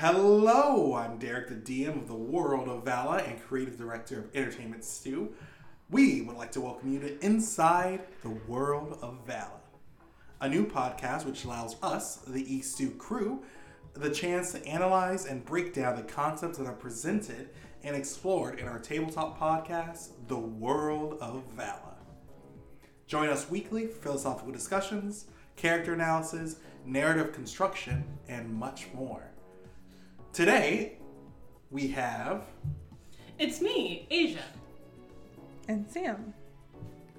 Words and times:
Hello, 0.00 0.94
I'm 0.94 1.18
Derrick, 1.18 1.48
the 1.48 1.54
DM 1.56 1.94
of 1.94 2.08
the 2.08 2.14
World 2.14 2.70
of 2.70 2.86
Vala 2.86 3.18
and 3.18 3.38
creative 3.38 3.76
director 3.76 4.20
of 4.20 4.34
Entertainment 4.34 4.82
Stew. 4.82 5.34
We 5.90 6.22
would 6.22 6.38
like 6.38 6.52
to 6.52 6.62
welcome 6.62 6.90
you 6.90 7.00
to 7.00 7.22
Inside 7.22 8.00
the 8.22 8.30
World 8.30 8.98
of 9.02 9.18
Vala, 9.26 9.60
a 10.40 10.48
new 10.48 10.64
podcast 10.64 11.26
which 11.26 11.44
allows 11.44 11.76
us, 11.82 12.16
the 12.26 12.42
ESTEW 12.42 12.96
crew, 12.96 13.42
the 13.92 14.08
chance 14.08 14.52
to 14.52 14.66
analyze 14.66 15.26
and 15.26 15.44
break 15.44 15.74
down 15.74 15.96
the 15.96 16.02
concepts 16.02 16.56
that 16.56 16.66
are 16.66 16.72
presented 16.72 17.50
and 17.82 17.94
explored 17.94 18.58
in 18.58 18.66
our 18.66 18.78
tabletop 18.78 19.38
podcast, 19.38 20.12
The 20.28 20.38
World 20.38 21.18
of 21.20 21.42
Vala. 21.54 21.96
Join 23.06 23.28
us 23.28 23.50
weekly 23.50 23.86
for 23.86 24.00
philosophical 24.00 24.50
discussions, 24.50 25.26
character 25.56 25.92
analysis, 25.92 26.56
narrative 26.86 27.34
construction, 27.34 28.02
and 28.28 28.50
much 28.50 28.86
more. 28.94 29.29
Today, 30.32 30.96
we 31.72 31.88
have 31.88 32.44
It's 33.40 33.60
me, 33.60 34.06
Assia. 34.12 34.38
And 35.66 35.90
Sam. 35.90 36.32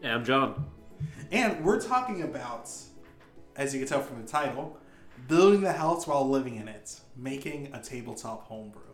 And 0.01 0.13
I'm 0.13 0.23
John. 0.23 0.65
And 1.29 1.61
we're 1.63 1.81
talking 1.81 2.21
about, 2.23 2.69
as 3.57 3.73
you 3.73 3.81
can 3.81 3.89
tell 3.89 4.01
from 4.01 4.21
the 4.21 4.27
title, 4.27 4.77
building 5.27 5.59
the 5.59 5.73
house 5.73 6.07
while 6.07 6.27
living 6.27 6.55
in 6.55 6.69
it, 6.69 7.01
making 7.17 7.73
a 7.73 7.81
tabletop 7.81 8.47
homebrew. 8.47 8.93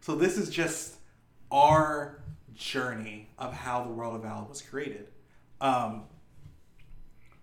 So 0.00 0.14
this 0.14 0.38
is 0.38 0.48
just 0.48 0.98
our 1.50 2.22
journey 2.54 3.30
of 3.36 3.52
how 3.52 3.82
the 3.82 3.90
world 3.90 4.14
of 4.14 4.22
Vala 4.22 4.44
was 4.48 4.62
created. 4.62 5.08
Um, 5.60 6.04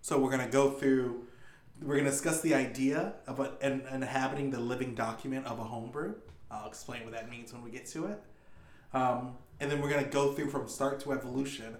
so 0.02 0.18
we're 0.18 0.32
gonna 0.32 0.48
go 0.48 0.72
through. 0.72 1.23
We're 1.84 1.98
gonna 1.98 2.12
discuss 2.12 2.40
the 2.40 2.56
idea 2.56 3.14
of 3.28 3.42
a, 3.42 3.52
in, 3.62 3.84
inhabiting 3.92 4.52
the 4.52 4.60
living 4.60 4.96
document 4.96 5.46
of 5.46 5.60
a 5.60 5.64
homebrew. 5.64 6.16
I'll 6.50 6.68
explain 6.68 7.04
what 7.04 7.12
that 7.12 7.30
means 7.30 7.52
when 7.52 7.62
we 7.62 7.72
get 7.72 7.86
to 7.88 8.06
it. 8.06 8.24
Um, 8.94 9.36
and 9.60 9.70
then 9.70 9.82
we're 9.82 9.90
gonna 9.90 10.06
go 10.06 10.32
through 10.32 10.50
from 10.50 10.70
start 10.70 11.02
to 11.02 11.12
evolution 11.12 11.76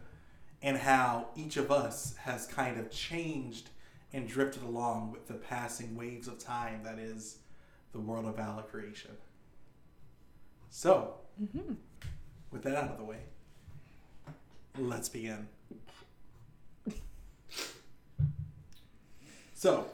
and 0.62 0.78
how 0.78 1.30
each 1.36 1.56
of 1.56 1.72
us 1.72 2.16
has 2.18 2.46
kind 2.46 2.78
of 2.80 2.92
changed 2.92 3.70
and 4.12 4.28
drifted 4.28 4.64
along 4.64 5.12
with 5.12 5.28
the 5.28 5.36
passing 5.36 5.96
waves 5.96 6.28
of 6.28 6.38
time 6.38 6.84
that 6.84 7.00
is 7.00 7.38
the 7.94 8.00
world 8.00 8.26
of 8.26 8.36
Vala 8.36 8.64
creation. 8.64 9.12
So, 10.70 11.16
with 12.52 12.64
that 12.64 12.76
out 12.76 12.92
of 12.92 12.98
the 12.98 13.06
way, 13.06 13.20
let's 14.78 15.08
begin. 15.08 15.48
So, 19.64 19.86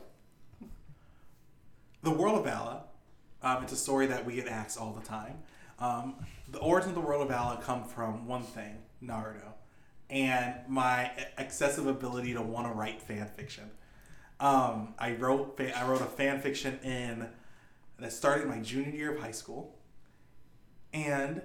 the 2.01 2.09
world 2.09 2.39
of 2.39 2.45
Vala, 2.45 2.85
um, 3.43 3.61
it's 3.61 3.71
a 3.71 3.75
story 3.75 4.07
that 4.07 4.25
we 4.25 4.33
get 4.33 4.47
asked 4.47 4.79
all 4.79 4.93
the 4.93 5.05
time. 5.05 5.43
Um, 5.77 6.15
the 6.51 6.57
origins 6.57 6.97
of 6.97 7.03
the 7.03 7.07
world 7.07 7.21
of 7.21 7.27
Vala 7.27 7.61
come 7.61 7.83
from 7.83 8.25
one 8.25 8.41
thing, 8.41 8.79
Naruto, 9.03 9.53
and 10.09 10.55
my 10.67 11.11
excessive 11.37 11.85
ability 11.85 12.33
to 12.33 12.41
want 12.41 12.65
to 12.65 12.73
write 12.73 12.99
fan 12.99 13.29
fiction. 13.37 13.69
Um, 14.39 14.95
I 14.97 15.11
wrote 15.11 15.61
I 15.61 15.87
wrote 15.87 16.01
a 16.01 16.05
fan 16.05 16.41
fiction 16.41 16.79
in 16.81 17.27
that 17.99 18.11
started 18.11 18.47
my 18.47 18.57
junior 18.61 18.89
year 18.89 19.13
of 19.13 19.21
high 19.21 19.29
school, 19.29 19.77
and 20.93 21.43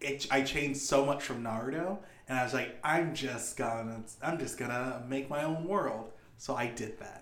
it, 0.00 0.28
I 0.30 0.42
changed 0.42 0.82
so 0.82 1.04
much 1.04 1.24
from 1.24 1.42
Naruto, 1.42 1.98
and 2.28 2.38
I 2.38 2.44
was 2.44 2.54
like, 2.54 2.78
I'm 2.84 3.12
just 3.12 3.56
gonna 3.56 4.04
I'm 4.22 4.38
just 4.38 4.56
gonna 4.56 5.02
make 5.08 5.28
my 5.28 5.42
own 5.42 5.64
world. 5.64 6.12
So 6.38 6.54
I 6.54 6.68
did 6.68 7.00
that. 7.00 7.19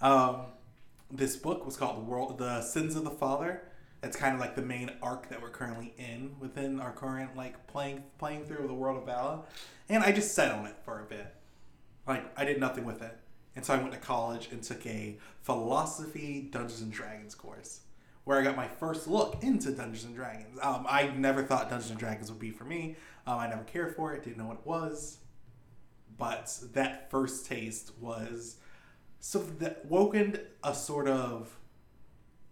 Um, 0.00 0.46
this 1.10 1.36
book 1.36 1.64
was 1.64 1.76
called 1.76 1.96
the 1.96 2.10
world 2.10 2.38
the 2.38 2.60
sins 2.62 2.96
of 2.96 3.04
the 3.04 3.10
father. 3.10 3.62
It's 4.02 4.16
kind 4.16 4.34
of 4.34 4.40
like 4.40 4.54
the 4.54 4.62
main 4.62 4.90
arc 5.00 5.28
that 5.30 5.40
we're 5.40 5.50
currently 5.50 5.94
in 5.96 6.36
within 6.38 6.80
our 6.80 6.92
current 6.92 7.36
like 7.36 7.66
playing 7.66 8.02
playing 8.18 8.44
through 8.44 8.66
the 8.66 8.74
world 8.74 8.98
of 8.98 9.06
Vala. 9.06 9.44
and 9.88 10.02
i 10.02 10.12
just 10.12 10.34
sat 10.34 10.52
on 10.52 10.66
it 10.66 10.76
for 10.84 11.00
a 11.00 11.04
bit. 11.04 11.34
Like 12.06 12.24
i 12.38 12.44
did 12.44 12.60
nothing 12.60 12.84
with 12.84 13.00
it. 13.02 13.16
And 13.56 13.64
so 13.64 13.74
i 13.74 13.78
went 13.78 13.92
to 13.92 13.98
college 13.98 14.48
and 14.52 14.62
took 14.62 14.84
a 14.86 15.16
philosophy 15.42 16.48
dungeons 16.50 16.82
and 16.82 16.92
dragons 16.92 17.34
course 17.34 17.80
where 18.24 18.38
i 18.38 18.42
got 18.42 18.56
my 18.56 18.68
first 18.68 19.06
look 19.06 19.42
into 19.42 19.70
dungeons 19.70 20.04
and 20.04 20.14
dragons. 20.14 20.58
Um, 20.60 20.84
i 20.88 21.08
never 21.08 21.42
thought 21.42 21.70
dungeons 21.70 21.90
and 21.90 21.98
dragons 21.98 22.30
would 22.30 22.40
be 22.40 22.50
for 22.50 22.64
me. 22.64 22.96
Um, 23.26 23.38
i 23.38 23.46
never 23.48 23.64
cared 23.64 23.96
for 23.96 24.12
it 24.12 24.24
didn't 24.24 24.36
know 24.38 24.46
what 24.46 24.58
it 24.58 24.66
was. 24.66 25.18
But 26.18 26.58
that 26.74 27.10
first 27.10 27.46
taste 27.46 27.92
was 28.00 28.56
so 29.26 29.38
that 29.58 29.86
woken 29.86 30.38
a 30.62 30.74
sort 30.74 31.08
of 31.08 31.56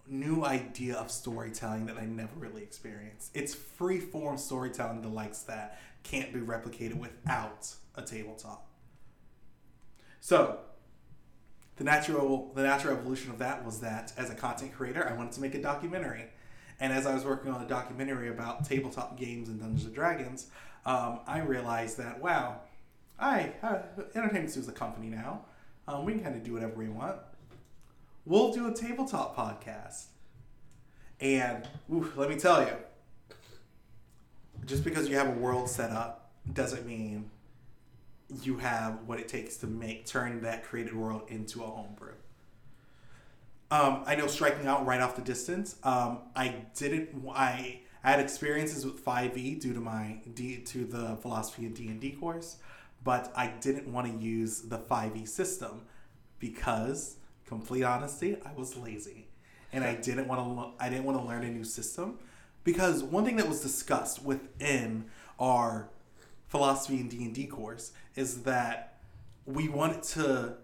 new 0.08 0.42
idea 0.42 0.94
of 0.94 1.10
storytelling 1.10 1.84
that 1.84 1.98
I 1.98 2.06
never 2.06 2.34
really 2.38 2.62
experienced. 2.62 3.30
It's 3.34 3.54
free 3.54 4.00
form 4.00 4.38
storytelling 4.38 5.02
the 5.02 5.08
likes 5.08 5.42
that 5.42 5.78
can't 6.02 6.32
be 6.32 6.40
replicated 6.40 6.98
without 6.98 7.74
a 7.94 8.00
tabletop. 8.00 8.66
So 10.20 10.60
the 11.76 11.84
natural 11.84 12.50
the 12.54 12.62
natural 12.62 12.96
evolution 12.96 13.30
of 13.30 13.38
that 13.40 13.66
was 13.66 13.80
that 13.80 14.14
as 14.16 14.30
a 14.30 14.34
content 14.34 14.72
creator 14.72 15.06
I 15.06 15.12
wanted 15.14 15.32
to 15.32 15.42
make 15.42 15.54
a 15.54 15.60
documentary. 15.60 16.24
And 16.80 16.90
as 16.90 17.06
I 17.06 17.12
was 17.12 17.26
working 17.26 17.52
on 17.52 17.60
a 17.60 17.68
documentary 17.68 18.30
about 18.30 18.64
tabletop 18.64 19.18
games 19.18 19.50
and 19.50 19.60
Dungeons 19.60 19.84
and 19.84 19.94
Dragons, 19.94 20.46
um, 20.86 21.20
I 21.26 21.40
realized 21.40 21.98
that 21.98 22.22
wow, 22.22 22.60
I 23.20 23.52
uh, 23.62 23.80
Entertainment 24.14 24.56
is 24.56 24.68
a 24.68 24.72
company 24.72 25.08
now. 25.08 25.44
Um, 25.88 26.04
we 26.04 26.12
can 26.12 26.22
kind 26.22 26.36
of 26.36 26.44
do 26.44 26.52
whatever 26.52 26.74
we 26.74 26.88
want. 26.88 27.16
We'll 28.24 28.52
do 28.52 28.68
a 28.68 28.72
tabletop 28.72 29.36
podcast. 29.36 30.04
And 31.20 31.68
ooh, 31.92 32.12
let 32.16 32.28
me 32.28 32.36
tell 32.36 32.62
you, 32.62 32.74
just 34.64 34.84
because 34.84 35.08
you 35.08 35.16
have 35.16 35.28
a 35.28 35.38
world 35.38 35.68
set 35.68 35.90
up 35.90 36.30
doesn't 36.52 36.86
mean 36.86 37.30
you 38.42 38.58
have 38.58 39.00
what 39.06 39.20
it 39.20 39.28
takes 39.28 39.56
to 39.58 39.66
make 39.66 40.06
turn 40.06 40.42
that 40.42 40.64
created 40.64 40.94
world 40.94 41.22
into 41.28 41.62
a 41.62 41.66
homebrew. 41.66 42.14
Um, 43.70 44.02
I 44.06 44.16
know 44.16 44.26
striking 44.26 44.66
out 44.66 44.84
right 44.84 45.00
off 45.00 45.16
the 45.16 45.22
distance. 45.22 45.76
Um, 45.82 46.18
I 46.36 46.56
didn't. 46.76 47.24
I 47.34 47.80
had 48.02 48.20
experiences 48.20 48.84
with 48.84 49.04
5e 49.04 49.60
due 49.60 49.72
to 49.72 49.80
my 49.80 50.18
D, 50.34 50.58
to 50.58 50.84
the 50.84 51.16
philosophy 51.16 51.66
of 51.66 51.74
D 51.74 51.88
and 51.88 52.00
D 52.00 52.10
course, 52.10 52.56
but 53.04 53.32
I 53.34 53.48
didn't 53.48 53.92
want 53.92 54.06
to 54.06 54.24
use 54.24 54.62
the 54.62 54.78
5e 54.78 55.26
system 55.28 55.82
because, 56.38 57.16
complete 57.46 57.82
honesty, 57.82 58.36
I 58.44 58.52
was 58.52 58.76
lazy, 58.76 59.28
and 59.72 59.84
I 59.84 59.94
didn't 59.94 60.28
want 60.28 60.40
to. 60.40 60.84
I 60.84 60.88
didn't 60.88 61.04
want 61.04 61.18
to 61.18 61.24
learn 61.24 61.44
a 61.44 61.50
new 61.50 61.64
system 61.64 62.18
because 62.64 63.02
one 63.02 63.24
thing 63.24 63.36
that 63.36 63.48
was 63.48 63.60
discussed 63.60 64.22
within 64.22 65.06
our 65.38 65.88
philosophy 66.48 67.00
and 67.00 67.10
D 67.10 67.24
and 67.24 67.34
D 67.34 67.46
course 67.46 67.92
is 68.14 68.42
that 68.42 69.00
we 69.46 69.68
wanted 69.68 70.02
to 70.02 70.56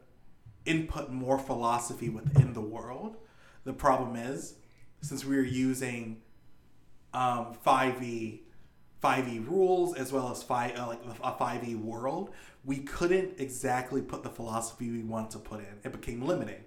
input 0.64 1.10
more 1.10 1.38
philosophy 1.38 2.08
within 2.08 2.52
the 2.52 2.60
world. 2.60 3.16
The 3.64 3.72
problem 3.72 4.16
is, 4.16 4.54
since 5.00 5.24
we 5.24 5.36
were 5.36 5.42
using 5.42 6.22
um, 7.14 7.56
5e 7.66 8.40
5e 9.02 9.46
rules 9.48 9.96
as 9.96 10.12
well 10.12 10.30
as 10.30 10.42
five, 10.42 10.76
uh, 10.76 10.86
like 10.86 11.00
a 11.22 11.32
5e 11.32 11.80
world, 11.80 12.30
we 12.64 12.78
couldn't 12.78 13.38
exactly 13.38 14.02
put 14.02 14.22
the 14.22 14.30
philosophy 14.30 14.90
we 14.90 15.02
wanted 15.02 15.30
to 15.30 15.38
put 15.38 15.60
in. 15.60 15.66
It 15.84 15.92
became 15.92 16.22
limiting. 16.22 16.64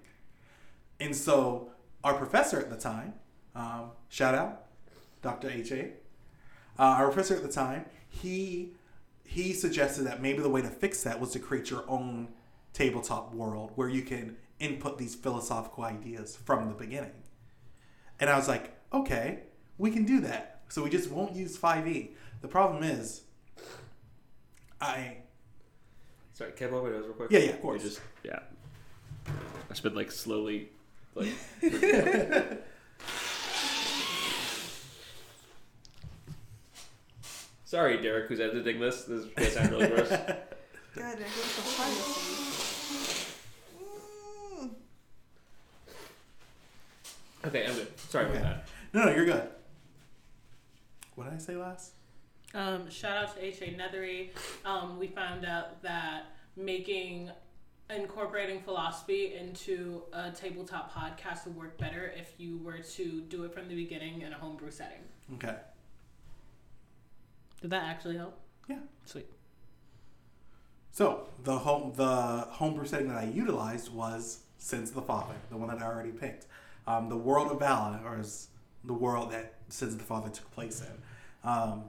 And 0.98 1.14
so 1.14 1.72
our 2.02 2.14
professor 2.14 2.58
at 2.58 2.70
the 2.70 2.76
time, 2.76 3.14
um, 3.54 3.90
shout 4.08 4.34
out, 4.34 4.66
Dr. 5.20 5.50
H.A., 5.50 5.92
uh, 6.78 6.82
our 6.82 7.06
professor 7.06 7.36
at 7.36 7.42
the 7.42 7.52
time, 7.52 7.84
he 8.08 8.72
he 9.24 9.54
suggested 9.54 10.02
that 10.02 10.20
maybe 10.20 10.42
the 10.42 10.48
way 10.48 10.60
to 10.60 10.68
fix 10.68 11.02
that 11.04 11.18
was 11.18 11.30
to 11.30 11.38
create 11.38 11.70
your 11.70 11.84
own 11.88 12.28
tabletop 12.74 13.32
world 13.34 13.72
where 13.76 13.88
you 13.88 14.02
can 14.02 14.36
input 14.58 14.98
these 14.98 15.14
philosophical 15.14 15.84
ideas 15.84 16.36
from 16.36 16.68
the 16.68 16.74
beginning. 16.74 17.12
And 18.20 18.28
I 18.28 18.36
was 18.36 18.46
like, 18.46 18.76
okay, 18.92 19.44
we 19.78 19.90
can 19.90 20.04
do 20.04 20.20
that. 20.20 20.51
So 20.72 20.82
we 20.82 20.88
just 20.88 21.10
won't 21.10 21.36
use 21.36 21.58
5e. 21.58 22.12
The 22.40 22.48
problem 22.48 22.82
is, 22.82 23.20
I 24.80 25.18
Sorry, 26.32 26.52
can 26.52 26.68
I 26.68 26.70
blow 26.70 26.82
my 26.84 26.88
nose 26.88 27.04
real 27.04 27.12
quick? 27.12 27.30
Yeah, 27.30 27.40
yeah, 27.40 27.48
of 27.50 27.56
You 27.56 27.60
course. 27.60 27.82
just 27.82 28.00
yeah. 28.24 28.38
I 29.70 29.74
spent 29.74 29.94
like 29.94 30.10
slowly, 30.10 30.70
like 31.14 31.28
Sorry, 37.64 38.00
Derrick, 38.02 38.28
who's 38.28 38.40
editing 38.40 38.80
this. 38.80 39.04
This 39.04 39.24
is 39.24 39.26
gonna 39.26 39.50
sound 39.50 39.70
really 39.70 39.88
gross. 39.88 40.08
God, 40.10 40.18
there 40.96 41.14
goes 41.16 41.56
the 41.56 41.62
privacy. 41.74 42.38
Okay, 47.44 47.66
I'm 47.66 47.74
good. 47.74 47.98
Sorry 47.98 48.26
Okay. 48.26 48.38
about 48.38 48.42
that. 48.44 48.68
no, 48.92 49.04
no, 49.06 49.14
you're 49.14 49.24
good. 49.24 49.48
What 51.22 51.30
did 51.30 51.36
I 51.36 51.40
say 51.40 51.56
last? 51.56 51.92
Um, 52.52 52.90
shout 52.90 53.16
out 53.16 53.36
to 53.36 53.44
H.A. 53.44 53.76
Nethery. 53.78 54.30
Um, 54.64 54.98
we 54.98 55.06
found 55.06 55.46
out 55.46 55.80
that 55.82 56.24
making 56.56 57.30
incorporating 57.88 58.60
philosophy 58.60 59.36
into 59.36 60.02
a 60.12 60.32
tabletop 60.32 60.92
podcast 60.92 61.46
would 61.46 61.56
work 61.56 61.78
better 61.78 62.12
if 62.16 62.32
you 62.38 62.58
were 62.58 62.78
to 62.78 63.20
do 63.20 63.44
it 63.44 63.54
from 63.54 63.68
the 63.68 63.76
beginning 63.76 64.22
in 64.22 64.32
a 64.32 64.36
homebrew 64.36 64.72
setting. 64.72 64.98
Okay. 65.34 65.54
Did 67.60 67.70
that 67.70 67.84
actually 67.84 68.16
help? 68.16 68.40
Yeah. 68.68 68.78
Sweet. 69.04 69.26
So 70.90 71.28
the 71.44 71.56
home 71.56 71.92
the 71.94 72.48
homebrew 72.50 72.84
setting 72.84 73.08
that 73.08 73.18
I 73.18 73.24
utilized 73.26 73.94
was 73.94 74.40
Sins 74.58 74.88
of 74.88 74.96
the 74.96 75.02
Father, 75.02 75.34
the 75.50 75.56
one 75.56 75.68
that 75.68 75.80
I 75.80 75.86
already 75.86 76.10
picked. 76.10 76.46
Um, 76.88 77.08
the 77.08 77.16
world 77.16 77.52
of 77.52 77.60
Vala, 77.60 78.00
or 78.04 78.18
is 78.18 78.48
the 78.82 78.92
world 78.92 79.30
that 79.30 79.54
Sins 79.68 79.92
of 79.92 80.00
the 80.00 80.04
Father 80.04 80.28
took 80.28 80.50
place 80.50 80.80
in. 80.80 81.02
Um, 81.44 81.84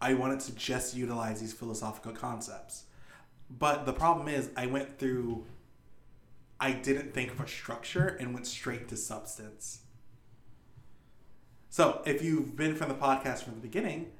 I 0.00 0.14
wanted 0.14 0.40
to 0.40 0.54
just 0.54 0.94
utilize 0.94 1.40
these 1.40 1.52
philosophical 1.52 2.12
concepts. 2.12 2.84
But 3.50 3.84
the 3.84 3.92
problem 3.92 4.28
is 4.28 4.50
I 4.56 4.66
went 4.66 4.98
through 4.98 5.44
I 6.60 6.72
didn't 6.72 7.14
think 7.14 7.32
of 7.32 7.40
a 7.40 7.48
structure 7.48 8.06
and 8.20 8.34
went 8.34 8.46
straight 8.46 8.88
to 8.88 8.96
substance. 8.96 9.80
So 11.70 12.02
if 12.04 12.22
you've 12.22 12.54
been 12.54 12.74
from 12.74 12.88
the 12.88 12.94
podcast 12.94 13.44
from 13.44 13.54
the 13.54 13.60
beginning, 13.60 14.12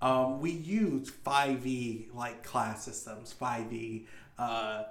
um, 0.00 0.40
we 0.40 0.50
use 0.50 1.10
5e 1.10 2.14
like 2.14 2.42
class 2.42 2.84
systems, 2.84 3.34
5e 3.38 4.06
uh, 4.38 4.84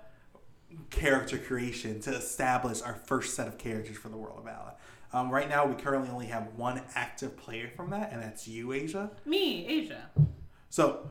character 0.91 1.37
creation 1.39 1.99
to 2.01 2.11
establish 2.11 2.81
our 2.81 2.93
first 2.93 3.33
set 3.33 3.47
of 3.47 3.57
characters 3.57 3.97
for 3.97 4.09
the 4.09 4.17
world 4.17 4.37
of 4.37 4.45
Vala. 4.45 4.75
Um, 5.13 5.29
right 5.29 5.49
now, 5.49 5.65
we 5.65 5.75
currently 5.75 6.09
only 6.09 6.27
have 6.27 6.47
one 6.55 6.81
active 6.95 7.35
player 7.37 7.69
from 7.75 7.89
that, 7.89 8.11
and 8.13 8.21
that's 8.21 8.47
you, 8.47 8.67
Assia. 8.67 9.09
Me, 9.25 9.67
Assia. 9.67 10.25
So, 10.69 11.09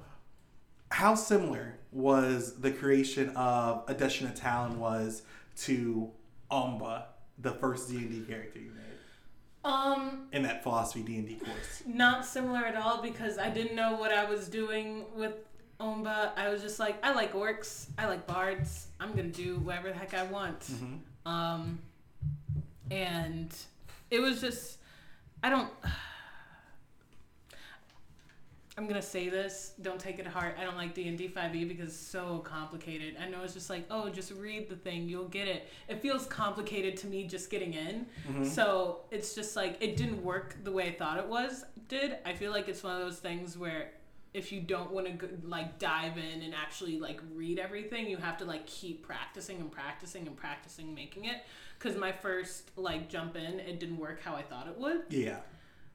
how 0.91 1.15
similar 1.15 1.79
was 1.93 2.61
the 2.61 2.71
creation 2.71 3.31
of 3.37 3.87
Adeshina 3.87 4.35
Talon 4.35 4.79
was 4.79 5.23
to 5.59 6.11
Omba, 6.51 7.05
the 7.39 7.53
first 7.53 7.91
D 7.91 7.97
and 7.99 8.11
D 8.11 8.21
character 8.23 8.59
you 8.59 8.71
made 8.71 9.71
Um, 9.71 10.29
in 10.33 10.43
that 10.45 10.63
philosophy 10.63 11.03
D 11.03 11.17
and 11.17 11.29
D 11.29 11.35
course? 11.37 11.83
not 11.87 12.25
similar 12.25 12.61
at 12.65 12.77
all 12.77 13.03
because 13.03 13.39
I 13.39 13.51
didn't 13.51 13.77
know 13.77 13.97
what 13.97 14.13
I 14.13 14.25
was 14.25 14.49
doing 14.49 15.05
with 15.15 15.35
Omba. 15.79 16.33
I 16.37 16.49
was 16.49 16.63
just 16.63 16.79
like, 16.81 16.99
I 17.05 17.13
like 17.13 17.35
orcs, 17.35 17.89
I 17.99 18.07
like 18.07 18.27
bards. 18.27 18.87
I'm 18.99 19.11
gonna 19.11 19.29
do 19.29 19.59
whatever 19.59 19.89
the 19.89 19.95
heck 19.99 20.15
I 20.15 20.25
want. 20.25 20.61
Mm-hmm. 20.61 21.29
Um, 21.31 21.79
and 22.91 23.55
it 24.11 24.21
was 24.21 24.41
just, 24.41 24.79
I 25.43 25.51
don't. 25.51 25.71
I'm 28.79 28.87
gonna 28.87 29.03
say 29.03 29.29
this. 29.29 29.75
Don't 29.83 30.01
take 30.01 30.19
it 30.19 30.23
to 30.23 30.31
heart. 30.31 30.57
I 30.59 30.65
don't 30.65 30.77
like 30.77 30.95
D 30.95 31.07
and 31.07 31.19
D 31.19 31.29
five 31.29 31.55
E 31.55 31.65
because 31.67 31.89
it's 31.89 31.99
so 31.99 32.39
complicated. 32.39 33.15
I 33.21 33.29
know 33.29 33.43
it's 33.43 33.53
just 33.53 33.69
like, 33.69 33.85
oh, 33.91 34.09
just 34.09 34.33
read 34.33 34.71
the 34.71 34.77
thing, 34.77 35.07
you'll 35.07 35.29
get 35.29 35.49
it. 35.49 35.69
It 35.87 36.01
feels 36.01 36.25
complicated 36.27 36.97
to 36.99 37.07
me 37.07 37.25
just 37.25 37.51
getting 37.51 37.75
in. 37.75 38.07
Mm-hmm. 38.27 38.45
So 38.45 39.01
it's 39.11 39.35
just 39.35 39.55
like 39.55 39.77
it 39.81 39.99
didn't 39.99 40.23
work 40.25 40.57
the 40.65 40.73
way 40.73 40.89
I 40.89 40.93
thought 40.93 41.19
it 41.19 41.27
was. 41.27 41.65
Did 41.89 42.19
I 42.25 42.33
feel 42.33 42.53
like 42.53 42.69
it's 42.69 42.83
one 42.83 42.95
of 42.95 43.01
those 43.01 43.19
things 43.19 43.59
where 43.59 43.91
if 44.33 44.53
you 44.53 44.61
don't 44.61 44.93
want 44.93 45.07
to 45.19 45.29
like 45.45 45.79
dive 45.79 46.17
in 46.17 46.43
and 46.43 46.55
actually 46.55 46.99
like 46.99 47.21
read 47.35 47.59
everything, 47.59 48.09
you 48.09 48.17
have 48.17 48.37
to 48.39 48.45
like 48.45 48.67
keep 48.67 49.03
practicing 49.03 49.57
and 49.59 49.71
practicing 49.71 50.27
and 50.27 50.37
practicing 50.37 50.95
making 50.95 51.25
it. 51.25 51.43
Because 51.79 51.97
my 51.97 52.13
first 52.13 52.71
like 52.77 53.09
jump 53.09 53.37
in, 53.37 53.59
it 53.61 53.81
didn't 53.81 53.99
work 53.99 54.23
how 54.23 54.35
I 54.37 54.43
thought 54.43 54.69
it 54.69 54.79
would. 54.79 55.03
Yeah. 55.09 55.39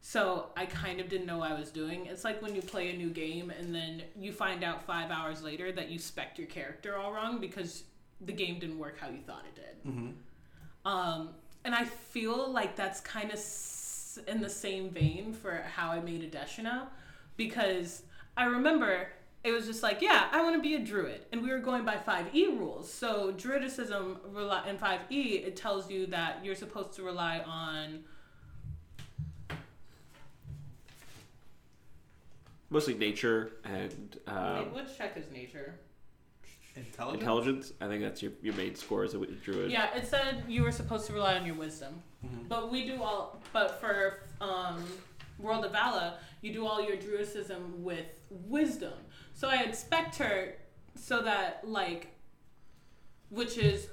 So 0.02 0.50
I 0.56 0.66
kind 0.66 1.00
of 1.00 1.10
didn't 1.10 1.26
know 1.26 1.40
what 1.40 1.52
I 1.52 1.58
was 1.60 1.72
doing. 1.72 2.06
It's 2.06 2.24
like 2.24 2.42
when 2.42 2.54
you 2.54 2.62
play 2.62 2.92
a 2.92 2.98
new 2.98 3.10
game 3.10 3.52
and 3.58 3.74
then 3.74 4.04
you 4.20 4.32
find 4.32 4.64
out 4.64 4.86
five 4.86 5.10
hours 5.10 5.42
later 5.42 5.72
that 5.72 5.90
you 5.90 5.98
spec 5.98 6.38
your 6.38 6.48
character 6.48 6.96
all 6.98 7.12
wrong 7.12 7.40
because 7.40 7.84
the 8.22 8.34
game 8.34 8.60
didn't 8.60 8.78
work 8.78 9.00
how 9.00 9.10
you 9.10 9.22
thought 9.26 9.46
it 9.48 9.56
did. 9.56 9.92
Mm-hmm. 9.92 10.88
Um, 10.88 11.30
and 11.64 11.74
I 11.74 11.86
feel 11.86 12.52
like 12.52 12.76
that's 12.76 13.00
kind 13.02 13.30
of 13.30 13.38
s- 13.38 14.20
in 14.28 14.42
the 14.42 14.50
same 14.50 14.90
vein 14.90 15.34
for 15.34 15.64
how 15.76 15.90
I 15.90 16.00
made 16.02 16.32
Adeshina 16.32 16.88
because 17.36 18.04
I 18.38 18.46
remember 18.46 19.08
it 19.44 19.52
was 19.52 19.68
just 19.68 19.84
like, 19.84 20.02
yeah, 20.02 20.28
I 20.32 20.42
want 20.42 20.56
to 20.56 20.62
be 20.62 20.74
a 20.76 20.80
druid. 20.80 21.22
And 21.32 21.44
we 21.44 21.52
were 21.52 21.60
going 21.60 21.86
by 21.86 21.98
5e 21.98 22.58
rules. 22.58 22.92
So, 22.92 23.32
druidicism 23.32 24.18
rely- 24.32 24.68
in 24.68 24.78
5e, 24.78 25.46
it 25.46 25.56
tells 25.56 25.90
you 25.90 26.08
that 26.08 26.44
you're 26.44 26.56
supposed 26.56 26.94
to 26.94 27.04
rely 27.04 27.40
on. 27.46 28.04
Mostly 32.72 32.96
nature 32.96 33.52
and 33.64 34.18
um, 34.26 34.56
wait, 34.74 34.84
which 34.84 34.98
check 34.98 35.16
is 35.16 35.26
nature? 35.32 35.76
Intelligence. 36.76 37.22
intelligence. 37.22 37.74
I 37.80 37.88
think 37.88 38.02
that's 38.02 38.22
your, 38.24 38.32
your 38.42 38.56
main 38.56 38.76
score 38.76 39.04
as 39.04 39.14
a 39.14 39.20
druid. 39.20 39.72
Yeah, 39.72 39.96
it 39.96 40.08
said 40.08 40.44
you 40.48 40.64
were 40.64 40.72
supposed 40.72 41.06
to 41.08 41.14
rely 41.14 41.36
on 41.38 41.46
your 41.46 41.56
wisdom. 41.56 42.02
Mhm. 42.26 42.50
But 42.50 42.72
we 42.72 42.86
do 42.86 43.02
all, 43.04 43.40
but 43.54 43.80
for 43.80 44.22
um, 44.42 44.84
World 45.38 45.64
of 45.64 45.72
Vala, 45.72 46.18
you 46.42 46.52
do 46.52 46.66
all 46.66 46.82
your 46.86 46.98
druidicism 46.98 47.84
with 47.84 48.15
wisdom. 48.30 48.94
So 49.34 49.50
I 49.50 49.64
expect 49.64 50.16
her 50.18 50.56
so 50.96 51.22
that, 51.24 51.68
like, 51.68 52.08
which 53.30 53.58
is, 53.58 53.88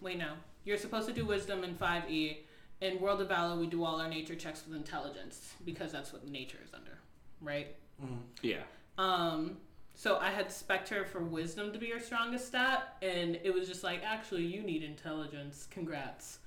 wait, 0.00 0.18
no. 0.18 0.32
You're 0.64 0.78
supposed 0.78 1.06
to 1.08 1.14
do 1.14 1.24
wisdom 1.24 1.64
in 1.64 1.74
5e. 1.74 2.38
In 2.82 3.00
World 3.00 3.22
of 3.22 3.28
Vala 3.28 3.56
we 3.56 3.66
do 3.66 3.84
all 3.84 4.00
our 4.00 4.08
nature 4.08 4.34
checks 4.34 4.62
with 4.66 4.76
intelligence 4.76 5.54
because 5.64 5.92
that's 5.92 6.12
what 6.12 6.28
nature 6.28 6.58
is 6.62 6.74
under, 6.74 6.98
right? 7.40 7.74
Mhm. 8.02 8.18
Yeah. 8.42 8.64
Um, 8.98 9.56
so 9.94 10.18
I 10.18 10.28
had 10.30 10.52
Spectre 10.52 11.06
for 11.06 11.20
wisdom 11.20 11.72
to 11.72 11.78
be 11.78 11.86
your 11.86 12.00
strongest 12.00 12.48
stat, 12.48 12.98
and 13.00 13.36
it 13.42 13.54
was 13.54 13.66
just 13.66 13.82
like, 13.82 14.02
actually, 14.04 14.44
you 14.44 14.62
need 14.62 14.82
intelligence. 14.82 15.66
Congrats. 15.70 16.40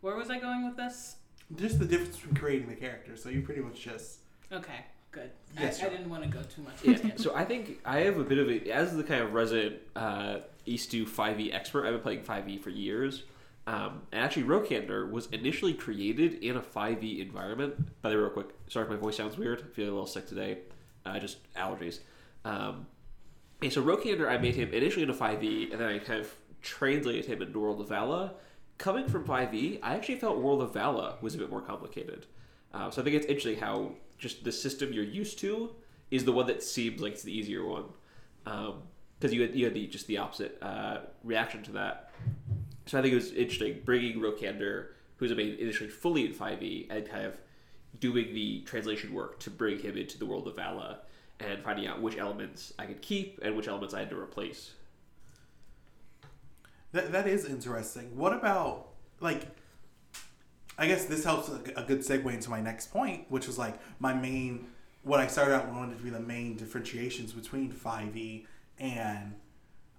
Where 0.00 0.16
was 0.16 0.28
I 0.28 0.40
going 0.40 0.66
with 0.66 0.76
this? 0.76 1.16
Just 1.54 1.78
the 1.78 1.84
difference 1.84 2.16
between 2.16 2.34
creating 2.34 2.68
the 2.68 2.74
character. 2.74 3.16
So 3.16 3.28
you 3.28 3.42
pretty 3.42 3.60
much 3.60 3.80
just 3.80 4.20
Okay, 4.50 4.84
good. 5.18 5.30
Yes, 5.58 5.82
I, 5.82 5.86
I 5.86 5.88
didn't 5.90 6.10
want 6.10 6.22
to 6.22 6.28
go 6.28 6.42
too 6.42 6.62
much. 6.62 6.74
Yeah, 6.82 6.92
into 6.92 7.08
it. 7.08 7.20
so 7.20 7.34
I 7.34 7.44
think 7.44 7.80
I 7.84 8.00
have 8.00 8.18
a 8.18 8.24
bit 8.24 8.38
of 8.38 8.48
a 8.48 8.70
as 8.70 8.96
the 8.96 9.04
kind 9.04 9.22
of 9.22 9.34
resident 9.34 9.76
uh, 9.96 10.38
East 10.66 10.92
5e 10.92 11.54
expert. 11.54 11.86
I've 11.86 11.92
been 11.92 12.02
playing 12.02 12.22
5e 12.22 12.60
for 12.60 12.70
years. 12.70 13.24
Um, 13.66 14.02
and 14.12 14.24
actually, 14.24 14.44
Rokander 14.44 15.10
was 15.10 15.26
initially 15.26 15.74
created 15.74 16.42
in 16.42 16.56
a 16.56 16.60
5e 16.60 17.20
environment. 17.20 18.00
By 18.00 18.08
the 18.08 18.16
way, 18.16 18.22
real 18.22 18.30
quick, 18.30 18.48
sorry 18.68 18.86
if 18.86 18.90
my 18.90 18.96
voice 18.96 19.16
sounds 19.16 19.36
weird. 19.36 19.60
I'm 19.60 19.70
feeling 19.72 19.90
a 19.90 19.94
little 19.94 20.06
sick 20.06 20.26
today. 20.26 20.60
Uh, 21.04 21.18
just 21.18 21.52
allergies. 21.54 22.00
Um, 22.46 22.86
and 23.60 23.70
so 23.70 23.82
Rokander, 23.82 24.26
I 24.26 24.38
made 24.38 24.54
him 24.54 24.72
initially 24.72 25.02
in 25.02 25.10
a 25.10 25.14
5e, 25.14 25.72
and 25.72 25.80
then 25.80 25.88
I 25.88 25.98
kind 25.98 26.20
of 26.20 26.34
translated 26.62 27.26
him 27.26 27.42
into 27.42 27.58
World 27.58 27.80
of 27.82 27.88
Vala. 27.88 28.32
Coming 28.78 29.06
from 29.06 29.24
5e, 29.24 29.80
I 29.82 29.96
actually 29.96 30.16
felt 30.16 30.38
World 30.38 30.62
of 30.62 30.72
Vala 30.72 31.16
was 31.20 31.34
a 31.34 31.38
bit 31.38 31.50
more 31.50 31.60
complicated. 31.60 32.24
Uh, 32.72 32.90
so 32.90 33.02
I 33.02 33.04
think 33.04 33.16
it's 33.16 33.26
interesting 33.26 33.58
how 33.58 33.92
just 34.18 34.44
the 34.44 34.52
system 34.52 34.92
you're 34.92 35.04
used 35.04 35.38
to 35.40 35.70
is 36.10 36.24
the 36.24 36.32
one 36.32 36.46
that 36.46 36.62
seems 36.62 37.00
like 37.00 37.12
it's 37.12 37.22
the 37.22 37.36
easier 37.36 37.64
one, 37.64 37.84
because 38.44 39.32
you 39.32 39.42
had 39.42 39.54
you 39.54 39.64
had 39.64 39.74
the 39.74 39.86
just 39.86 40.06
the 40.06 40.18
opposite 40.18 40.58
uh, 40.62 40.98
reaction 41.24 41.62
to 41.64 41.72
that. 41.72 42.10
So 42.86 42.98
I 42.98 43.02
think 43.02 43.12
it 43.12 43.16
was 43.16 43.32
interesting 43.32 43.82
bringing 43.84 44.20
Rokander, 44.20 44.88
who's 45.16 45.30
initially 45.30 45.90
fully 45.90 46.24
in 46.24 46.32
5e, 46.32 46.86
and 46.90 47.08
kind 47.08 47.26
of 47.26 47.34
doing 48.00 48.32
the 48.32 48.62
translation 48.62 49.12
work 49.12 49.38
to 49.40 49.50
bring 49.50 49.78
him 49.78 49.96
into 49.96 50.18
the 50.18 50.26
world 50.26 50.46
of 50.48 50.56
Vala 50.56 51.00
and 51.40 51.62
finding 51.62 51.86
out 51.86 52.00
which 52.00 52.16
elements 52.16 52.72
I 52.78 52.86
could 52.86 53.02
keep 53.02 53.38
and 53.42 53.56
which 53.56 53.68
elements 53.68 53.94
I 53.94 54.00
had 54.00 54.10
to 54.10 54.18
replace. 54.18 54.72
That 56.92 57.12
that 57.12 57.26
is 57.26 57.44
interesting. 57.44 58.16
What 58.16 58.32
about 58.32 58.88
like? 59.20 59.42
I 60.78 60.86
guess 60.86 61.06
this 61.06 61.24
helps 61.24 61.48
a, 61.48 61.60
a 61.76 61.82
good 61.82 62.00
segue 62.00 62.32
into 62.32 62.50
my 62.50 62.60
next 62.60 62.92
point, 62.92 63.26
which 63.28 63.46
was 63.46 63.58
like 63.58 63.78
my 63.98 64.14
main. 64.14 64.68
What 65.02 65.20
I 65.20 65.26
started 65.26 65.54
out 65.54 65.68
wanted 65.72 65.98
to 65.98 66.04
be 66.04 66.10
the 66.10 66.20
main 66.20 66.56
differentiations 66.56 67.32
between 67.32 67.70
Five 67.72 68.16
E 68.16 68.46
and 68.78 69.34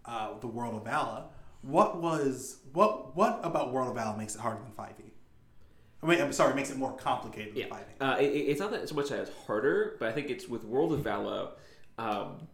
uh, 0.05 0.37
the 0.39 0.47
World 0.47 0.75
of 0.75 0.85
Vala. 0.85 1.25
What 1.61 2.01
was 2.01 2.59
what 2.73 3.15
what 3.15 3.39
about 3.43 3.73
World 3.73 3.89
of 3.89 3.95
Vala 3.95 4.17
makes 4.17 4.35
it 4.35 4.41
harder 4.41 4.61
than 4.61 4.71
Five 4.71 4.93
E? 4.99 5.11
I 6.01 6.05
mean, 6.05 6.21
I'm 6.21 6.31
sorry, 6.31 6.53
makes 6.55 6.69
it 6.69 6.77
more 6.77 6.95
complicated 6.95 7.55
than 7.55 7.67
Yeah, 7.67 7.77
uh, 7.99 8.15
it, 8.17 8.27
it's 8.27 8.61
not 8.61 8.71
that 8.71 8.87
so 8.87 8.95
much 8.95 9.11
as 9.11 9.29
harder, 9.45 9.97
but 9.99 10.07
I 10.07 10.13
think 10.13 10.29
it's 10.29 10.47
with 10.47 10.63
World 10.63 10.93
of 10.93 11.01
Vala. 11.01 11.51
Um, 11.97 12.47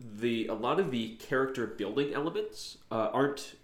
the 0.00 0.46
a 0.46 0.54
lot 0.54 0.80
of 0.80 0.90
the 0.90 1.16
character 1.16 1.66
building 1.66 2.12
elements 2.14 2.78
uh, 2.90 3.10
aren't 3.12 3.54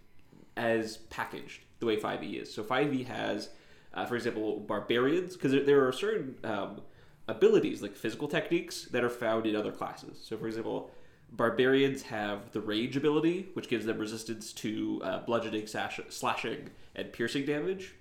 as 0.56 0.98
packaged 0.98 1.62
the 1.80 1.86
way 1.86 1.96
5e 1.96 2.42
is. 2.42 2.52
So 2.52 2.62
5e 2.62 3.06
has, 3.06 3.50
uh, 3.94 4.06
for 4.06 4.16
example, 4.16 4.60
barbarians 4.60 5.34
because 5.34 5.52
there, 5.52 5.64
there 5.64 5.86
are 5.86 5.92
certain 5.92 6.36
um, 6.44 6.80
abilities 7.28 7.82
like 7.82 7.96
physical 7.96 8.28
techniques 8.28 8.84
that 8.86 9.02
are 9.02 9.10
found 9.10 9.46
in 9.46 9.56
other 9.56 9.72
classes. 9.72 10.18
So 10.22 10.36
for 10.36 10.46
example, 10.46 10.90
barbarians 11.32 12.02
have 12.02 12.52
the 12.52 12.60
rage 12.60 12.96
ability, 12.96 13.48
which 13.54 13.68
gives 13.68 13.86
them 13.86 13.98
resistance 13.98 14.52
to 14.54 15.00
uh, 15.04 15.18
bludgeoning, 15.20 15.66
sash- 15.66 16.00
slashing, 16.08 16.70
and 16.94 17.12
piercing 17.12 17.46
damage 17.46 17.94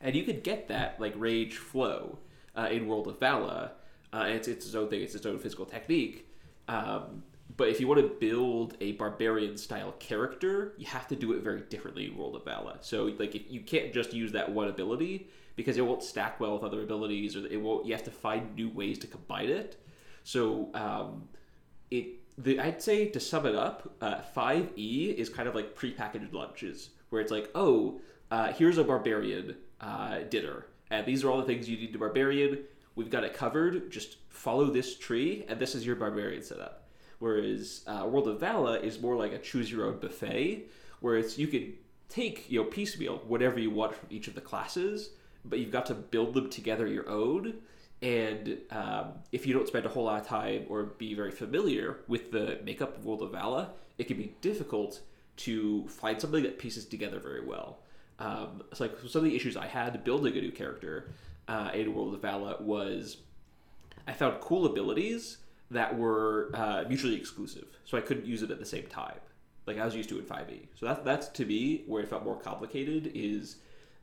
and 0.00 0.14
you 0.14 0.24
could 0.24 0.42
get 0.42 0.68
that 0.68 1.00
like 1.00 1.12
rage 1.16 1.56
flow 1.56 2.18
uh, 2.56 2.68
in 2.70 2.86
World 2.86 3.08
of 3.08 3.18
Vala. 3.18 3.72
Uh, 4.12 4.26
it's, 4.28 4.48
it's 4.48 4.66
its 4.66 4.74
own 4.74 4.88
thing; 4.88 5.02
it's 5.02 5.14
its 5.14 5.26
own 5.26 5.38
physical 5.38 5.66
technique. 5.66 6.26
Um, 6.68 7.24
but 7.58 7.68
if 7.68 7.80
you 7.80 7.88
want 7.88 8.00
to 8.00 8.08
build 8.08 8.76
a 8.80 8.92
barbarian 8.92 9.58
style 9.58 9.92
character, 9.98 10.74
you 10.78 10.86
have 10.86 11.08
to 11.08 11.16
do 11.16 11.32
it 11.32 11.42
very 11.42 11.60
differently 11.62 12.06
in 12.06 12.16
World 12.16 12.36
of 12.36 12.44
Vala. 12.44 12.78
So 12.80 13.12
like 13.18 13.34
if 13.34 13.42
you 13.50 13.60
can't 13.60 13.92
just 13.92 14.14
use 14.14 14.30
that 14.32 14.50
one 14.50 14.68
ability 14.68 15.28
because 15.56 15.76
it 15.76 15.84
won't 15.84 16.04
stack 16.04 16.38
well 16.38 16.54
with 16.54 16.62
other 16.62 16.82
abilities, 16.82 17.34
or 17.34 17.44
it 17.44 17.60
won't. 17.60 17.84
You 17.84 17.92
have 17.92 18.04
to 18.04 18.12
find 18.12 18.54
new 18.54 18.70
ways 18.70 18.96
to 19.00 19.08
combine 19.08 19.48
it. 19.48 19.84
So 20.22 20.70
um, 20.72 21.28
it 21.90 22.06
the 22.38 22.60
I'd 22.60 22.80
say 22.80 23.06
to 23.08 23.18
sum 23.18 23.44
it 23.44 23.56
up, 23.56 23.92
uh, 24.00 24.20
5e 24.36 25.14
is 25.16 25.28
kind 25.28 25.48
of 25.48 25.56
like 25.56 25.74
prepackaged 25.74 26.32
lunches 26.32 26.90
where 27.10 27.20
it's 27.20 27.32
like, 27.32 27.50
oh, 27.56 28.00
uh, 28.30 28.52
here's 28.52 28.78
a 28.78 28.84
barbarian 28.84 29.56
uh, 29.80 30.20
dinner, 30.30 30.66
and 30.92 31.04
these 31.04 31.24
are 31.24 31.30
all 31.30 31.38
the 31.38 31.46
things 31.46 31.68
you 31.68 31.76
need 31.76 31.92
to 31.92 31.98
barbarian. 31.98 32.60
We've 32.94 33.10
got 33.10 33.24
it 33.24 33.34
covered. 33.34 33.90
Just 33.90 34.18
follow 34.28 34.66
this 34.66 34.96
tree, 34.96 35.44
and 35.48 35.58
this 35.58 35.74
is 35.74 35.84
your 35.84 35.96
barbarian 35.96 36.44
setup. 36.44 36.87
Whereas 37.18 37.84
uh, 37.86 38.06
World 38.06 38.28
of 38.28 38.40
Vala 38.40 38.78
is 38.78 39.00
more 39.00 39.16
like 39.16 39.32
a 39.32 39.38
choose 39.38 39.70
your 39.70 39.86
own 39.86 39.98
buffet, 39.98 40.66
where 41.00 41.16
it's 41.16 41.38
you 41.38 41.48
can 41.48 41.74
take 42.08 42.50
you 42.50 42.62
know 42.62 42.68
piecemeal 42.68 43.22
whatever 43.26 43.58
you 43.58 43.70
want 43.70 43.94
from 43.94 44.08
each 44.10 44.28
of 44.28 44.34
the 44.34 44.40
classes, 44.40 45.10
but 45.44 45.58
you've 45.58 45.72
got 45.72 45.86
to 45.86 45.94
build 45.94 46.34
them 46.34 46.48
together 46.48 46.86
your 46.86 47.08
own. 47.08 47.54
And 48.00 48.58
um, 48.70 49.14
if 49.32 49.44
you 49.44 49.54
don't 49.54 49.66
spend 49.66 49.84
a 49.84 49.88
whole 49.88 50.04
lot 50.04 50.20
of 50.20 50.26
time 50.28 50.66
or 50.68 50.84
be 50.84 51.14
very 51.14 51.32
familiar 51.32 51.98
with 52.06 52.30
the 52.30 52.60
makeup 52.64 52.96
of 52.96 53.04
World 53.04 53.22
of 53.22 53.32
Vala, 53.32 53.70
it 53.98 54.04
can 54.04 54.16
be 54.16 54.34
difficult 54.40 55.00
to 55.38 55.86
find 55.88 56.20
something 56.20 56.44
that 56.44 56.58
pieces 56.58 56.84
together 56.84 57.18
very 57.18 57.44
well. 57.44 57.78
Um, 58.20 58.62
like 58.78 58.96
some 59.08 59.24
of 59.24 59.24
the 59.24 59.34
issues 59.34 59.56
I 59.56 59.66
had 59.66 60.04
building 60.04 60.36
a 60.36 60.40
new 60.40 60.52
character 60.52 61.10
uh, 61.48 61.70
in 61.74 61.94
World 61.94 62.14
of 62.14 62.22
Vala 62.22 62.56
was 62.60 63.18
I 64.06 64.12
found 64.12 64.40
cool 64.40 64.66
abilities 64.66 65.38
that 65.70 65.96
were 65.96 66.50
uh, 66.54 66.84
mutually 66.88 67.16
exclusive, 67.16 67.66
so 67.84 67.98
I 67.98 68.00
couldn't 68.00 68.26
use 68.26 68.42
it 68.42 68.50
at 68.50 68.58
the 68.58 68.66
same 68.66 68.86
time, 68.86 69.18
like 69.66 69.78
I 69.78 69.84
was 69.84 69.94
used 69.94 70.08
to 70.10 70.18
in 70.18 70.24
5e. 70.24 70.68
So 70.74 70.86
that, 70.86 71.04
that's 71.04 71.28
to 71.28 71.44
me 71.44 71.84
where 71.86 72.02
it 72.02 72.08
felt 72.08 72.24
more 72.24 72.38
complicated 72.38 73.12
is 73.14 73.56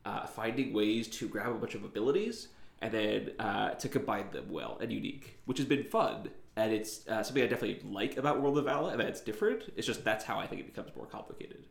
uh, 0.04 0.26
finding 0.26 0.72
ways 0.72 1.08
to 1.08 1.28
grab 1.28 1.50
a 1.50 1.54
bunch 1.54 1.74
of 1.74 1.84
abilities 1.84 2.48
and 2.80 2.92
then 2.92 3.30
uh, 3.38 3.70
to 3.70 3.88
combine 3.88 4.30
them 4.32 4.50
well 4.50 4.78
and 4.80 4.92
unique, 4.92 5.38
which 5.46 5.58
has 5.58 5.66
been 5.66 5.84
fun. 5.84 6.30
And 6.56 6.72
it's 6.72 7.06
uh, 7.08 7.22
something 7.22 7.42
I 7.42 7.46
definitely 7.46 7.88
like 7.90 8.16
about 8.16 8.40
World 8.40 8.56
of 8.58 8.64
Vala, 8.64 8.90
and 8.90 9.00
that 9.00 9.08
it's 9.08 9.20
different. 9.20 9.72
It's 9.76 9.86
just 9.86 10.04
that's 10.04 10.24
how 10.24 10.38
I 10.38 10.46
think 10.46 10.60
it 10.62 10.66
becomes 10.66 10.94
more 10.96 11.06
complicated. 11.06 11.66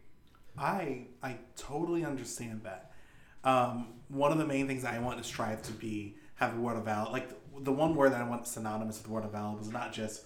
I 0.58 1.08
I 1.24 1.38
totally 1.56 2.06
understand 2.06 2.62
that. 2.64 2.92
Um, 3.44 3.94
one 4.10 4.32
of 4.32 4.38
the 4.38 4.46
main 4.46 4.68
things 4.68 4.86
I 4.86 5.00
want 5.00 5.18
to 5.18 5.24
strive 5.24 5.62
to 5.64 5.72
be 5.72 6.16
have 6.36 6.56
the 6.56 6.62
word 6.62 6.78
of 6.78 6.86
Vala. 6.86 7.10
Like 7.10 7.30
the, 7.60 7.72
one 7.72 7.96
word 7.96 8.12
that 8.12 8.22
I 8.22 8.28
want 8.28 8.48
synonymous 8.48 9.02
with 9.02 9.10
word 9.10 9.26
of 9.26 9.32
Vala 9.32 9.56
was 9.56 9.70
not 9.70 9.94
just 9.94 10.24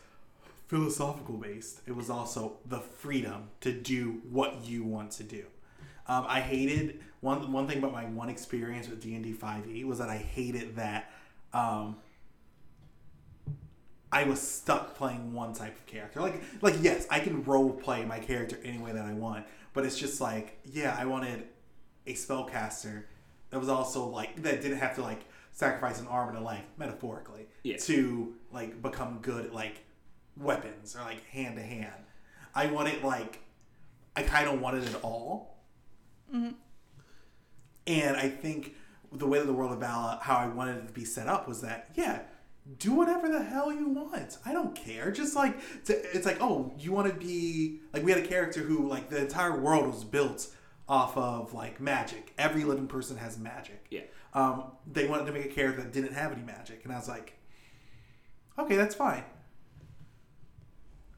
philosophical 0.67 1.35
based. 1.35 1.81
It 1.87 1.95
was 1.95 2.09
also 2.09 2.57
the 2.65 2.79
freedom 2.79 3.49
to 3.61 3.71
do 3.71 4.21
what 4.29 4.65
you 4.65 4.83
want 4.83 5.11
to 5.11 5.23
do. 5.23 5.45
Um, 6.07 6.25
I 6.27 6.41
hated 6.41 7.01
one 7.21 7.51
one 7.51 7.67
thing 7.67 7.77
about 7.77 7.91
my 7.91 8.05
one 8.05 8.29
experience 8.29 8.89
with 8.89 9.01
D 9.01 9.13
and 9.13 9.23
D 9.23 9.33
five 9.33 9.67
E 9.69 9.83
was 9.83 9.99
that 9.99 10.09
I 10.09 10.17
hated 10.17 10.75
that 10.77 11.11
um, 11.53 11.97
I 14.11 14.23
was 14.23 14.41
stuck 14.41 14.95
playing 14.95 15.33
one 15.33 15.53
type 15.53 15.77
of 15.77 15.85
character. 15.85 16.19
Like 16.19 16.41
like 16.61 16.75
yes, 16.81 17.05
I 17.09 17.19
can 17.19 17.43
role 17.43 17.71
play 17.71 18.05
my 18.05 18.19
character 18.19 18.57
any 18.63 18.79
way 18.79 18.91
that 18.91 19.05
I 19.05 19.13
want, 19.13 19.45
but 19.73 19.85
it's 19.85 19.97
just 19.97 20.19
like 20.19 20.59
yeah, 20.65 20.95
I 20.99 21.05
wanted 21.05 21.47
a 22.07 22.13
spellcaster 22.13 23.03
that 23.51 23.59
was 23.59 23.69
also 23.69 24.07
like 24.07 24.41
that 24.41 24.61
didn't 24.61 24.79
have 24.79 24.95
to 24.95 25.01
like 25.01 25.21
sacrifice 25.59 25.99
an 25.99 26.07
arm 26.07 26.29
and 26.29 26.37
a 26.37 26.41
leg 26.41 26.61
metaphorically 26.77 27.45
Yeah. 27.63 27.75
to 27.79 28.33
like 28.49 28.81
become 28.81 29.19
good 29.21 29.47
at 29.47 29.53
like 29.53 29.83
weapons 30.37 30.95
or 30.95 31.01
like 31.01 31.25
hand 31.27 31.57
to 31.57 31.61
hand. 31.61 32.05
I 32.55 32.67
wanted 32.67 33.03
like 33.03 33.39
I 34.15 34.23
kind 34.23 34.47
of 34.47 34.61
wanted 34.61 34.85
it 34.85 34.95
all. 35.03 35.57
Mm-hmm. 36.33 36.51
And 37.87 38.15
I 38.15 38.29
think 38.29 38.75
the 39.11 39.27
way 39.27 39.39
that 39.39 39.47
the 39.47 39.53
world 39.53 39.73
of 39.73 39.79
Vala, 39.79 40.19
how 40.21 40.37
I 40.37 40.47
wanted 40.47 40.77
it 40.77 40.87
to 40.87 40.93
be 40.93 41.03
set 41.03 41.27
up 41.27 41.45
was 41.47 41.61
that, 41.61 41.89
yeah, 41.95 42.21
do 42.77 42.93
whatever 42.93 43.27
the 43.27 43.43
hell 43.43 43.73
you 43.73 43.89
want. 43.89 44.37
I 44.45 44.53
don't 44.53 44.75
care. 44.75 45.11
Just 45.11 45.35
like, 45.35 45.59
to, 45.85 45.93
it's 46.15 46.25
like, 46.25 46.37
oh, 46.39 46.71
you 46.77 46.91
want 46.91 47.11
to 47.11 47.19
be, 47.19 47.79
like, 47.93 48.03
we 48.03 48.11
had 48.11 48.23
a 48.23 48.27
character 48.27 48.61
who, 48.61 48.87
like, 48.87 49.09
the 49.09 49.21
entire 49.21 49.59
world 49.59 49.87
was 49.87 50.03
built 50.03 50.47
off 50.87 51.17
of, 51.17 51.53
like, 51.53 51.79
magic. 51.81 52.33
Every 52.37 52.63
living 52.63 52.87
person 52.87 53.17
has 53.17 53.39
magic. 53.39 53.85
Yeah. 53.89 54.01
Um, 54.33 54.71
they 54.91 55.07
wanted 55.07 55.25
to 55.25 55.31
make 55.31 55.45
a 55.45 55.49
character 55.49 55.81
that 55.81 55.91
didn't 55.91 56.13
have 56.13 56.31
any 56.31 56.43
magic. 56.43 56.81
And 56.83 56.93
I 56.93 56.97
was 56.97 57.07
like, 57.07 57.37
okay, 58.57 58.75
that's 58.75 58.95
fine. 58.95 59.23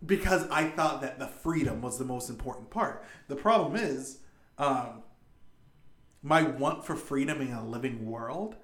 Because 0.06 0.48
I 0.50 0.70
thought 0.70 1.02
that 1.02 1.20
the 1.20 1.28
freedom 1.28 1.82
was 1.82 2.00
the 2.00 2.06
most 2.06 2.30
important 2.30 2.70
part. 2.70 3.04
The 3.28 3.36
problem 3.36 3.76
is, 3.76 4.20
um, 4.58 5.04
my 6.24 6.44
want 6.44 6.86
for 6.86 6.96
freedom 6.96 7.42
in 7.42 7.52
a 7.52 7.66
living 7.66 8.06
world 8.06 8.56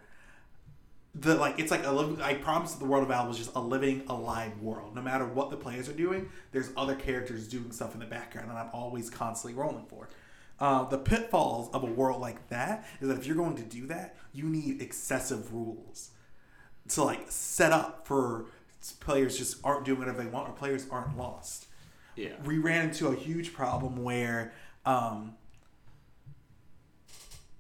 the 1.16 1.36
like 1.36 1.60
it's 1.60 1.72
like 1.72 1.86
a 1.86 1.92
living 1.92 2.22
i 2.22 2.34
promised 2.34 2.74
that 2.74 2.80
the 2.80 2.89
world 2.89 3.04
of 3.04 3.10
Val 3.10 3.27
was 3.27 3.38
just 3.38 3.56
a 3.56 3.60
living 3.60 4.04
alive 4.08 4.60
world 4.60 4.94
no 4.96 5.01
matter 5.01 5.25
what 5.25 5.50
the 5.50 5.58
players 5.58 5.89
are 5.89 5.94
doing 5.94 6.30
there's 6.51 6.70
other 6.77 6.96
characters 6.96 7.48
doing 7.48 7.72
stuff 7.72 7.94
in 7.94 8.00
the 8.00 8.06
background 8.06 8.50
and 8.50 8.58
i'm 8.58 8.70
always 8.74 9.10
constantly 9.10 9.60
rolling 9.60 9.86
for 9.86 10.10
uh, 10.60 10.84
the 10.86 10.98
pitfalls 10.98 11.70
of 11.74 11.84
a 11.84 11.88
world 11.88 12.20
like 12.22 12.48
that 12.50 12.86
is 13.02 13.08
that 13.08 13.18
if 13.18 13.26
you're 13.28 13.36
going 13.36 13.56
to 13.56 13.64
do 13.64 13.86
that 13.88 14.16
you 14.34 14.46
need 14.46 14.82
excessive 14.82 15.54
rules 15.54 16.12
to 16.90 17.04
like 17.04 17.26
set 17.30 17.72
up 17.72 18.08
for 18.08 18.46
players 19.00 19.38
just 19.38 19.58
aren't 19.64 19.86
doing 19.86 20.00
whatever 20.00 20.22
they 20.24 20.30
want 20.30 20.48
or 20.50 20.54
players 20.54 20.86
aren't 20.90 21.18
lost 21.18 21.68
Yeah. 22.16 22.30
we 22.46 22.58
ran 22.58 22.90
into 22.90 23.08
a 23.08 23.16
huge 23.16 23.54
problem 23.54 24.04
where 24.04 24.54
um 24.86 25.36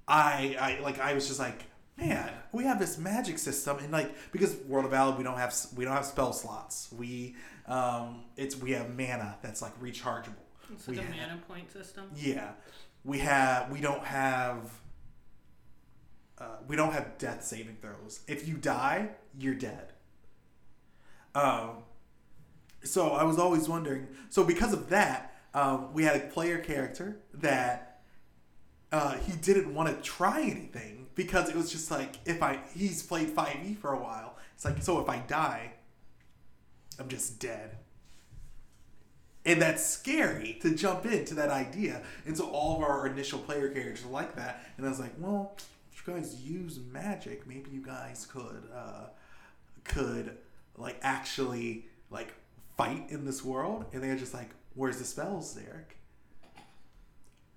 I 0.07 0.55
I 0.59 0.79
like 0.81 0.99
I 0.99 1.13
was 1.13 1.27
just 1.27 1.39
like, 1.39 1.65
man, 1.97 2.31
we 2.53 2.63
have 2.63 2.79
this 2.79 2.97
magic 2.97 3.37
system 3.39 3.77
and 3.79 3.91
like 3.91 4.13
because 4.31 4.55
World 4.67 4.85
of 4.85 4.91
Vala 4.91 5.15
we 5.17 5.23
don't 5.23 5.37
have 5.37 5.53
we 5.75 5.83
don't 5.83 5.93
have 5.93 6.05
spell 6.05 6.31
slots. 6.33 6.87
We 6.97 7.35
um 7.67 8.23
it's 8.37 8.55
we 8.55 8.71
have 8.71 8.89
mana 8.97 9.37
that's 9.41 9.61
like 9.61 9.77
rechargeable. 9.81 10.35
It's 10.71 10.87
we 10.87 10.97
a 10.97 11.01
have- 11.01 11.11
mana 11.15 11.41
point 11.47 11.71
system. 11.71 12.09
yeah. 12.15 12.51
We 13.07 13.19
have 13.19 13.71
we 13.71 13.79
don't 13.79 14.03
have 14.03 14.69
uh, 16.37 16.57
we 16.67 16.75
don't 16.75 16.91
have 16.91 17.17
death 17.17 17.41
saving 17.43 17.77
throws. 17.81 18.19
If 18.27 18.47
you 18.47 18.55
die, 18.55 19.11
you're 19.39 19.55
dead. 19.55 19.93
Um 21.33 21.83
so 22.83 23.11
I 23.11 23.23
was 23.23 23.39
always 23.39 23.69
wondering. 23.69 24.07
So 24.29 24.43
because 24.43 24.73
of 24.73 24.89
that, 24.89 25.35
um, 25.53 25.93
we 25.93 26.03
had 26.03 26.17
a 26.17 26.19
player 26.27 26.57
character 26.57 27.17
that 27.33 28.01
uh, 28.91 29.15
he 29.17 29.33
didn't 29.33 29.73
want 29.73 29.89
to 29.89 30.01
try 30.01 30.41
anything 30.41 31.07
because 31.15 31.49
it 31.49 31.55
was 31.55 31.71
just 31.71 31.89
like 31.89 32.17
if 32.25 32.43
I 32.43 32.59
he's 32.75 33.03
played 33.03 33.29
five 33.29 33.57
E 33.65 33.73
for 33.73 33.93
a 33.93 33.99
while. 33.99 34.37
It's 34.53 34.65
like 34.65 34.83
so 34.83 34.99
if 34.99 35.07
I 35.07 35.19
die, 35.19 35.73
I'm 36.99 37.07
just 37.07 37.39
dead. 37.39 37.77
And 39.47 39.61
that's 39.61 39.83
scary 39.83 40.59
to 40.61 40.75
jump 40.75 41.05
into 41.05 41.33
that 41.35 41.49
idea. 41.49 42.01
And 42.25 42.35
so 42.37 42.49
all 42.49 42.75
of 42.75 42.83
our 42.83 43.07
initial 43.07 43.39
player 43.39 43.69
characters 43.69 44.03
are 44.05 44.09
like 44.09 44.35
that. 44.35 44.65
And 44.75 44.85
I 44.85 44.89
was 44.89 44.99
like, 44.99 45.13
well, 45.17 45.55
if 45.93 46.05
you 46.05 46.13
guys 46.13 46.41
use 46.41 46.79
magic, 46.91 47.47
maybe 47.47 47.71
you 47.71 47.81
guys 47.81 48.27
could 48.29 48.67
uh, 48.75 49.05
could 49.85 50.37
like 50.75 50.97
actually 51.01 51.85
like 52.11 52.33
fight 52.75 53.05
in 53.07 53.23
this 53.23 53.43
world. 53.43 53.85
And 53.93 54.03
they're 54.03 54.17
just 54.17 54.33
like, 54.33 54.49
where's 54.75 54.99
the 54.99 55.05
spells, 55.05 55.53
Derrick? 55.53 55.97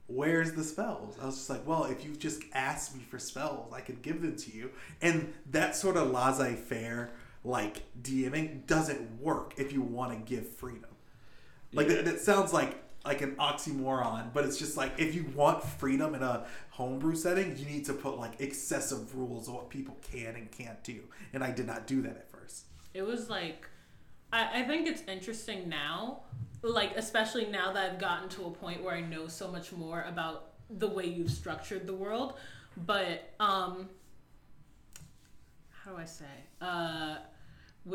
Where's 0.07 0.53
the 0.53 0.65
spells? 0.65 1.17
I 1.21 1.27
was 1.27 1.37
just 1.37 1.51
like, 1.51 1.67
well, 1.67 1.85
if 1.85 2.05
you 2.05 2.15
just 2.15 2.43
asked 2.53 2.95
me 2.95 3.03
for 3.03 3.19
spells, 3.19 3.73
I 3.73 3.81
could 3.81 4.01
give 4.03 4.23
them 4.23 4.37
to 4.37 4.57
you. 4.57 4.71
And 5.03 5.33
that 5.51 5.75
sort 5.75 5.97
of 5.97 6.13
laissez 6.13 6.55
faire, 6.55 7.11
like 7.43 7.83
DMing, 8.01 8.67
doesn't 8.69 9.21
work 9.21 9.55
if 9.57 9.73
you 9.73 9.83
want 9.83 10.13
to 10.13 10.35
give 10.35 10.49
freedom. 10.49 10.90
Like 11.73 11.89
Yeah. 11.89 11.97
that, 11.97 12.05
that 12.07 12.21
sounds 12.21 12.53
like 12.53 12.77
like 13.03 13.23
an 13.23 13.35
oxymoron, 13.37 14.31
but 14.35 14.45
it's 14.45 14.59
just 14.59 14.77
like 14.77 14.93
if 14.99 15.15
you 15.15 15.25
want 15.35 15.63
freedom 15.65 16.15
in 16.15 16.23
a 16.23 16.45
homebrew 16.69 17.15
setting, 17.17 17.57
you 17.57 17.65
need 17.65 17.85
to 17.87 17.95
put 17.95 18.19
like 18.19 18.39
excessive 18.41 19.17
rules 19.17 19.49
of 19.49 19.55
what 19.55 19.71
people 19.71 19.97
can 20.03 20.37
and 20.37 20.51
can't 20.51 20.83
do. 20.85 21.01
And 21.33 21.43
I 21.43 21.51
did 21.51 21.67
not 21.67 21.87
do 21.87 22.03
that 22.03 22.11
at 22.11 22.31
first. 22.31 22.67
It 22.93 23.03
was 23.03 23.31
like, 23.31 23.67
I, 24.33 24.61
I 24.61 24.63
think 24.65 24.87
it's 24.87 25.03
interesting 25.09 25.69
now, 25.69 26.25
like, 26.63 26.95
especially 26.97 27.47
now 27.47 27.73
that 27.73 27.91
I've 27.91 27.99
gotten 27.99 28.29
to 28.31 28.45
a 28.47 28.51
point 28.51 28.83
where 28.85 28.95
I 28.95 29.01
know 29.01 29.29
so 29.29 29.51
much 29.51 29.73
more 29.73 30.03
about 30.03 30.51
the 30.69 30.89
way 30.89 31.07
you've 31.07 31.31
structured 31.31 31.87
the 31.87 31.95
world. 31.95 32.35
But, 32.77 33.33
um, 33.41 33.89
how 35.71 35.93
do 35.93 35.97
I 35.97 36.05
say? 36.05 36.25
Uh, 36.61 37.17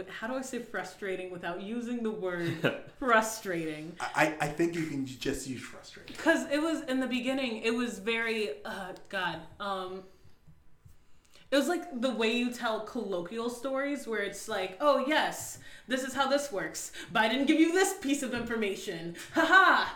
how 0.09 0.27
do 0.27 0.33
I 0.35 0.41
say 0.41 0.59
frustrating 0.59 1.31
without 1.31 1.61
using 1.61 2.03
the 2.03 2.11
word 2.11 2.73
frustrating? 2.99 3.93
I, 3.99 4.35
I 4.41 4.45
I 4.45 4.47
think 4.47 4.75
you 4.75 4.85
can 4.87 5.05
just 5.05 5.47
use 5.47 5.61
frustrating. 5.61 6.15
because 6.15 6.49
it 6.51 6.61
was 6.61 6.81
in 6.83 6.99
the 6.99 7.07
beginning 7.07 7.61
it 7.63 7.73
was 7.73 7.99
very 7.99 8.63
uh 8.65 8.93
god 9.09 9.41
um 9.59 10.03
it 11.51 11.55
was 11.55 11.67
like 11.67 12.01
the 12.01 12.11
way 12.11 12.35
you 12.35 12.51
tell 12.51 12.81
colloquial 12.81 13.49
stories 13.49 14.07
where 14.07 14.21
it's 14.21 14.47
like, 14.47 14.77
oh 14.81 15.05
yes, 15.07 15.59
this 15.87 16.03
is 16.03 16.13
how 16.13 16.27
this 16.27 16.51
works, 16.51 16.91
but 17.13 17.23
I 17.23 17.29
didn't 17.29 17.45
give 17.45 17.59
you 17.59 17.71
this 17.71 17.93
piece 17.99 18.23
of 18.23 18.33
information. 18.33 19.15
Haha. 19.33 19.89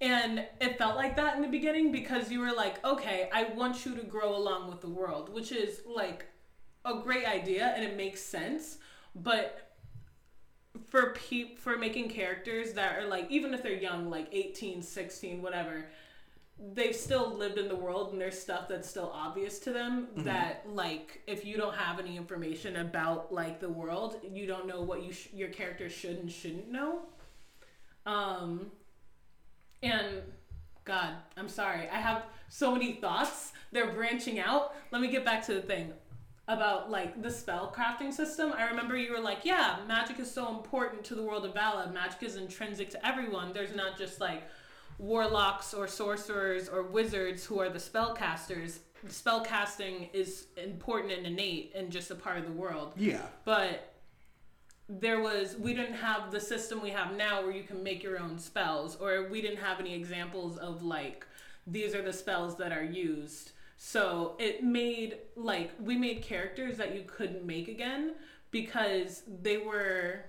And 0.00 0.44
it 0.60 0.78
felt 0.78 0.96
like 0.96 1.14
that 1.16 1.36
in 1.36 1.42
the 1.42 1.48
beginning 1.48 1.92
because 1.92 2.32
you 2.32 2.40
were 2.40 2.52
like, 2.52 2.84
okay, 2.84 3.28
I 3.32 3.44
want 3.54 3.86
you 3.86 3.94
to 3.94 4.02
grow 4.02 4.34
along 4.34 4.68
with 4.68 4.80
the 4.80 4.88
world, 4.88 5.32
which 5.32 5.52
is 5.52 5.82
like 5.86 6.26
a 6.84 6.94
great 6.94 7.26
idea 7.26 7.72
and 7.76 7.84
it 7.84 7.96
makes 7.96 8.20
sense. 8.20 8.78
But 9.14 9.72
for 10.88 11.12
peop 11.12 11.58
for 11.58 11.76
making 11.76 12.08
characters 12.08 12.72
that 12.74 12.98
are 12.98 13.06
like 13.06 13.30
even 13.30 13.54
if 13.54 13.62
they're 13.62 13.72
young 13.72 14.08
like 14.08 14.28
18 14.32 14.82
16 14.82 15.42
whatever 15.42 15.86
they've 16.74 16.94
still 16.94 17.34
lived 17.34 17.58
in 17.58 17.68
the 17.68 17.74
world 17.74 18.12
and 18.12 18.20
there's 18.20 18.38
stuff 18.38 18.68
that's 18.68 18.88
still 18.88 19.10
obvious 19.14 19.58
to 19.58 19.72
them 19.72 20.08
that 20.18 20.64
like 20.68 21.22
if 21.26 21.44
you 21.44 21.56
don't 21.56 21.74
have 21.74 21.98
any 21.98 22.16
information 22.16 22.76
about 22.76 23.32
like 23.32 23.58
the 23.60 23.68
world 23.68 24.20
you 24.30 24.46
don't 24.46 24.66
know 24.66 24.80
what 24.80 25.02
you 25.02 25.12
sh- 25.12 25.28
your 25.32 25.48
character 25.48 25.88
should 25.88 26.18
and 26.18 26.30
shouldn't 26.30 26.70
know. 26.70 27.00
Um 28.06 28.70
and 29.82 30.22
god 30.84 31.14
i'm 31.36 31.48
sorry. 31.48 31.88
I 31.88 31.96
have 31.96 32.24
so 32.48 32.72
many 32.72 32.92
thoughts. 32.92 33.52
They're 33.72 33.92
branching 33.92 34.38
out. 34.38 34.74
Let 34.90 35.00
me 35.00 35.08
get 35.08 35.24
back 35.24 35.44
to 35.46 35.54
the 35.54 35.62
thing 35.62 35.92
about 36.48 36.90
like 36.90 37.22
the 37.22 37.30
spell 37.30 37.72
crafting 37.74 38.12
system. 38.12 38.52
I 38.52 38.64
remember 38.64 38.96
you 38.96 39.12
were 39.12 39.20
like, 39.20 39.44
yeah, 39.44 39.78
magic 39.86 40.18
is 40.18 40.30
so 40.30 40.48
important 40.48 41.04
to 41.04 41.14
the 41.14 41.22
world 41.22 41.44
of 41.44 41.54
Vala. 41.54 41.90
Magic 41.92 42.22
is 42.22 42.36
intrinsic 42.36 42.90
to 42.90 43.06
everyone. 43.06 43.52
There's 43.52 43.74
not 43.74 43.96
just 43.96 44.20
like 44.20 44.42
warlocks 44.98 45.72
or 45.72 45.86
sorcerers 45.86 46.68
or 46.68 46.82
wizards 46.82 47.44
who 47.44 47.60
are 47.60 47.68
the 47.68 47.78
spellcasters. 47.78 48.78
Spell 49.08 49.44
casting 49.44 50.08
is 50.12 50.46
important 50.56 51.12
and 51.12 51.26
innate 51.26 51.72
and 51.74 51.90
just 51.90 52.10
a 52.10 52.14
part 52.14 52.38
of 52.38 52.44
the 52.44 52.52
world. 52.52 52.92
Yeah. 52.96 53.22
But 53.44 53.94
there 54.88 55.20
was 55.20 55.56
we 55.56 55.74
didn't 55.74 55.94
have 55.94 56.30
the 56.30 56.40
system 56.40 56.82
we 56.82 56.90
have 56.90 57.16
now 57.16 57.42
where 57.42 57.52
you 57.52 57.62
can 57.62 57.82
make 57.82 58.02
your 58.02 58.18
own 58.18 58.38
spells 58.38 58.96
or 58.96 59.28
we 59.28 59.40
didn't 59.40 59.58
have 59.58 59.80
any 59.80 59.94
examples 59.94 60.58
of 60.58 60.82
like 60.82 61.26
these 61.66 61.94
are 61.94 62.02
the 62.02 62.12
spells 62.12 62.56
that 62.56 62.72
are 62.72 62.84
used 62.84 63.52
so 63.84 64.36
it 64.38 64.62
made 64.62 65.16
like 65.34 65.72
we 65.80 65.96
made 65.96 66.22
characters 66.22 66.76
that 66.76 66.94
you 66.94 67.02
couldn't 67.04 67.44
make 67.44 67.66
again 67.66 68.14
because 68.52 69.24
they 69.42 69.56
were 69.56 70.20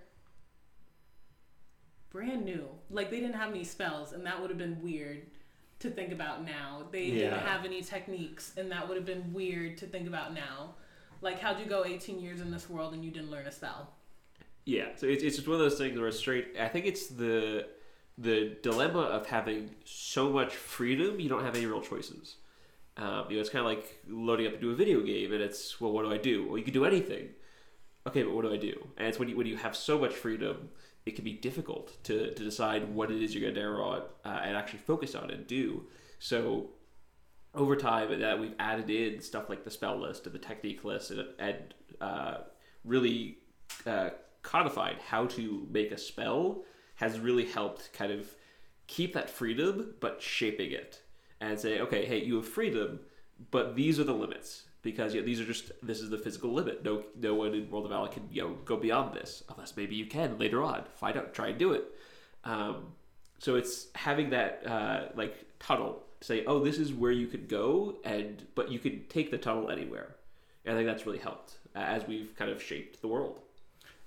brand 2.09 2.45
new. 2.45 2.67
Like 2.89 3.11
they 3.11 3.19
didn't 3.19 3.35
have 3.35 3.51
any 3.51 3.63
spells 3.63 4.11
and 4.11 4.25
that 4.25 4.41
would 4.41 4.49
have 4.49 4.57
been 4.57 4.81
weird 4.81 5.27
to 5.81 5.91
think 5.91 6.11
about 6.11 6.43
now. 6.43 6.87
They 6.91 7.03
Yeah. 7.05 7.29
didn't 7.29 7.39
have 7.41 7.63
any 7.63 7.83
techniques 7.83 8.53
and 8.57 8.71
that 8.71 8.87
would 8.87 8.97
have 8.97 9.05
been 9.05 9.31
weird 9.33 9.77
to 9.77 9.85
think 9.85 10.07
about 10.07 10.33
now. 10.33 10.73
Like 11.21 11.39
how'd 11.39 11.59
you 11.59 11.67
go 11.67 11.85
18 11.85 12.19
years 12.19 12.41
in 12.41 12.49
this 12.49 12.67
world 12.67 12.95
and 12.95 13.05
you 13.05 13.11
didn't 13.11 13.29
learn 13.29 13.45
a 13.45 13.51
spell? 13.51 13.93
Yeah, 14.65 14.95
so 14.95 15.05
it's, 15.05 15.21
it's 15.21 15.35
just 15.35 15.47
one 15.47 15.55
of 15.55 15.61
those 15.61 15.77
things 15.77 15.99
where 15.99 16.07
it's 16.07 16.17
straight. 16.17 16.55
I 16.59 16.69
think 16.69 16.87
it's 16.87 17.05
the 17.05 17.67
the 18.17 18.57
dilemma 18.63 19.01
of 19.01 19.27
having 19.27 19.75
so 19.85 20.31
much 20.31 20.55
freedom, 20.55 21.19
you 21.19 21.29
don't 21.29 21.43
have 21.43 21.55
any 21.55 21.67
real 21.67 21.81
choices. 21.81 22.37
Um, 22.97 23.25
you 23.29 23.35
know, 23.35 23.41
it's 23.41 23.49
kind 23.49 23.65
of 23.65 23.71
like 23.71 24.03
loading 24.07 24.47
up 24.47 24.53
into 24.53 24.71
a 24.71 24.75
video 24.75 25.01
game, 25.01 25.33
and 25.33 25.41
it's 25.41 25.79
well, 25.81 25.91
what 25.91 26.03
do 26.03 26.11
I 26.11 26.17
do? 26.17 26.47
Well, 26.47 26.57
you 26.57 26.63
can 26.63 26.73
do 26.73 26.85
anything. 26.85 27.29
Okay, 28.05 28.23
but 28.23 28.33
what 28.33 28.43
do 28.43 28.53
I 28.53 28.57
do? 28.57 28.87
And 28.97 29.07
it's 29.07 29.17
when 29.17 29.29
you 29.29 29.37
when 29.37 29.47
you 29.47 29.57
have 29.57 29.75
so 29.75 29.97
much 29.97 30.13
freedom, 30.13 30.69
it 31.05 31.15
can 31.15 31.23
be 31.23 31.33
difficult 31.33 32.03
to, 32.03 32.33
to 32.33 32.43
decide 32.43 32.93
what 32.93 33.11
it 33.11 33.21
is 33.21 33.33
you're 33.33 33.41
going 33.41 33.53
to 33.53 33.59
narrow 33.59 33.83
on 33.83 34.01
uh, 34.25 34.41
and 34.43 34.55
actually 34.55 34.79
focus 34.79 35.15
on 35.15 35.29
and 35.31 35.47
do. 35.47 35.85
So 36.19 36.69
over 37.55 37.75
time, 37.75 38.19
that 38.19 38.39
we've 38.39 38.55
added 38.59 38.89
in 38.89 39.21
stuff 39.21 39.49
like 39.49 39.63
the 39.63 39.71
spell 39.71 39.99
list 39.99 40.25
and 40.25 40.33
the 40.33 40.39
technique 40.39 40.83
list, 40.83 41.11
and, 41.11 41.25
and 41.39 41.73
uh, 42.01 42.37
really 42.83 43.37
uh, 43.85 44.11
codified 44.41 44.97
how 45.07 45.25
to 45.27 45.67
make 45.71 45.91
a 45.91 45.97
spell 45.97 46.63
has 46.95 47.19
really 47.19 47.45
helped 47.45 47.91
kind 47.93 48.11
of 48.11 48.27
keep 48.87 49.13
that 49.13 49.29
freedom, 49.29 49.93
but 49.99 50.21
shaping 50.21 50.71
it 50.71 51.02
and 51.49 51.59
say, 51.59 51.79
okay, 51.79 52.05
hey, 52.05 52.23
you 52.23 52.35
have 52.37 52.47
freedom, 52.47 52.99
but 53.51 53.75
these 53.75 53.99
are 53.99 54.03
the 54.03 54.13
limits 54.13 54.63
because 54.81 55.13
you 55.13 55.21
know, 55.21 55.25
these 55.25 55.39
are 55.39 55.45
just 55.45 55.71
this 55.81 55.99
is 55.99 56.09
the 56.09 56.17
physical 56.17 56.51
limit. 56.51 56.83
No, 56.83 57.03
no 57.19 57.33
one 57.33 57.53
in 57.53 57.69
World 57.69 57.85
of 57.85 57.91
Vala 57.91 58.09
can 58.09 58.27
you 58.31 58.43
know 58.43 58.57
go 58.65 58.77
beyond 58.77 59.13
this 59.13 59.43
unless 59.49 59.75
maybe 59.75 59.95
you 59.95 60.05
can 60.05 60.37
later 60.37 60.61
on. 60.61 60.83
Find 60.95 61.17
out, 61.17 61.33
try 61.33 61.47
and 61.49 61.57
do 61.57 61.73
it. 61.73 61.85
Um, 62.43 62.93
so 63.39 63.55
it's 63.55 63.87
having 63.95 64.29
that 64.31 64.63
uh, 64.65 65.07
like 65.15 65.45
tunnel 65.59 66.03
to 66.19 66.27
say, 66.27 66.45
oh, 66.45 66.59
this 66.59 66.77
is 66.77 66.93
where 66.93 67.11
you 67.11 67.27
could 67.27 67.49
go, 67.49 67.97
and 68.03 68.45
but 68.55 68.71
you 68.71 68.79
could 68.79 69.09
take 69.09 69.31
the 69.31 69.37
tunnel 69.37 69.69
anywhere. 69.69 70.15
And 70.65 70.75
I 70.75 70.79
think 70.79 70.87
that's 70.87 71.05
really 71.05 71.19
helped 71.19 71.57
uh, 71.75 71.79
as 71.79 72.07
we've 72.07 72.33
kind 72.37 72.51
of 72.51 72.61
shaped 72.61 73.01
the 73.01 73.07
world. 73.07 73.39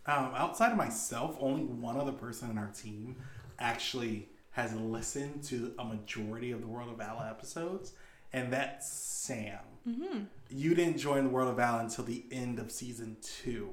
Um, 0.06 0.30
outside 0.36 0.70
of 0.70 0.78
myself, 0.78 1.36
only 1.40 1.64
one 1.64 1.96
other 1.96 2.12
person 2.12 2.50
in 2.50 2.58
our 2.58 2.68
team 2.68 3.16
actually 3.58 4.28
has 4.56 4.74
listened 4.74 5.42
to 5.44 5.74
a 5.78 5.84
majority 5.84 6.50
of 6.50 6.62
the 6.62 6.66
World 6.66 6.88
of 6.88 6.96
Vala 6.96 7.28
episodes, 7.28 7.92
and 8.32 8.50
that's 8.50 8.90
Sam. 8.90 9.58
Mm-hmm. 9.86 10.20
You 10.48 10.74
didn't 10.74 10.96
join 10.96 11.24
the 11.24 11.28
World 11.30 11.50
of 11.50 11.56
Vala 11.56 11.80
until 11.80 12.04
the 12.04 12.24
end 12.32 12.58
of 12.58 12.72
season 12.72 13.18
two. 13.20 13.68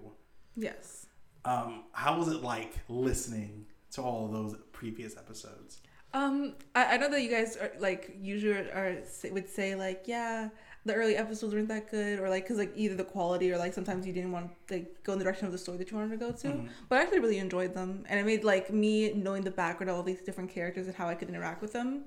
Yes. 0.58 1.06
Um, 1.46 1.86
how 1.94 2.20
was 2.20 2.28
it 2.28 2.42
like 2.42 2.74
listening 2.90 3.66
to 3.92 4.02
all 4.02 4.26
of 4.26 4.34
those 4.34 4.58
previous 4.74 5.16
episodes? 5.16 5.80
Um, 6.14 6.56
I, 6.76 6.96
I 6.96 6.98
know 6.98 7.10
that 7.10 7.22
you 7.22 7.32
guys 7.32 7.56
are 7.56 7.72
like 7.80 8.18
usually 8.20 8.54
are 8.54 9.04
would 9.32 9.50
say 9.50 9.76
like 9.76 10.04
yeah 10.06 10.50
the 10.86 10.94
early 10.94 11.16
episodes 11.16 11.54
weren't 11.54 11.70
that 11.70 11.90
good 11.90 12.20
or 12.20 12.30
like 12.30 12.44
because 12.44 12.58
like 12.58 12.74
either 12.76 12.96
the 12.96 13.04
quality 13.06 13.52
or 13.52 13.58
like 13.58 13.74
sometimes 13.74 14.06
you 14.06 14.12
didn't 14.12 14.32
want 14.32 14.52
to 14.68 14.74
like, 14.76 15.04
go 15.04 15.14
in 15.14 15.18
the 15.20 15.24
direction 15.24 15.46
of 15.46 15.52
the 15.54 15.58
story 15.58 15.78
that 15.78 15.90
you 15.90 15.96
wanted 15.98 16.12
to 16.12 16.18
go 16.18 16.32
to 16.32 16.48
Mhm. 16.48 16.68
but 16.90 16.98
i 16.98 17.02
actually 17.02 17.20
really 17.20 17.38
enjoyed 17.38 17.74
them 17.74 18.04
and 18.10 18.20
it 18.20 18.26
made 18.26 18.44
like 18.44 18.72
me 18.72 19.14
knowing 19.14 19.44
the 19.44 19.52
background 19.52 19.90
of 19.90 19.96
all 19.96 20.04
these 20.04 20.22
different 20.22 20.50
characters 20.50 20.88
and 20.88 20.96
how 20.96 21.08
i 21.08 21.16
could 21.16 21.30
interact 21.30 21.62
with 21.62 21.72
them 21.74 22.06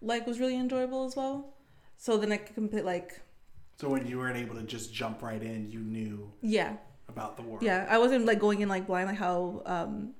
like 0.00 0.26
was 0.26 0.38
really 0.38 0.56
enjoyable 0.56 1.04
as 1.04 1.16
well 1.16 1.52
so 1.96 2.16
then 2.16 2.30
i 2.30 2.36
could 2.36 2.54
complete 2.54 2.84
like 2.84 3.20
So 3.80 3.88
when 3.88 4.06
you 4.06 4.18
weren't 4.18 4.36
able 4.36 4.54
to 4.54 4.62
just 4.62 4.94
jump 4.94 5.20
right 5.22 5.42
in, 5.42 5.68
you 5.70 5.80
knew 5.80 6.30
yeah 6.42 6.76
about 7.08 7.36
the 7.36 7.42
world. 7.42 7.62
yeah 7.62 7.86
i 7.90 7.98
wasn't 7.98 8.24
like 8.24 8.38
going 8.38 8.60
in 8.60 8.68
like 8.68 8.86
blind 8.86 9.08
like 9.08 9.18
how 9.18 9.62
um 9.66 10.14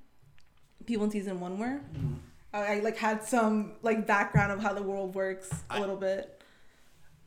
people 0.86 1.04
in 1.04 1.10
season 1.12 1.38
one 1.38 1.56
were 1.58 1.80
Mhm. 1.94 2.16
I, 2.52 2.60
I 2.74 2.80
like 2.80 2.96
had 2.98 3.22
some 3.24 3.74
like 3.82 4.06
background 4.06 4.50
of 4.52 4.60
how 4.60 4.72
the 4.74 4.82
world 4.82 5.14
works 5.14 5.48
a 5.70 5.74
I- 5.74 5.78
little 5.80 5.96
bit 5.96 6.41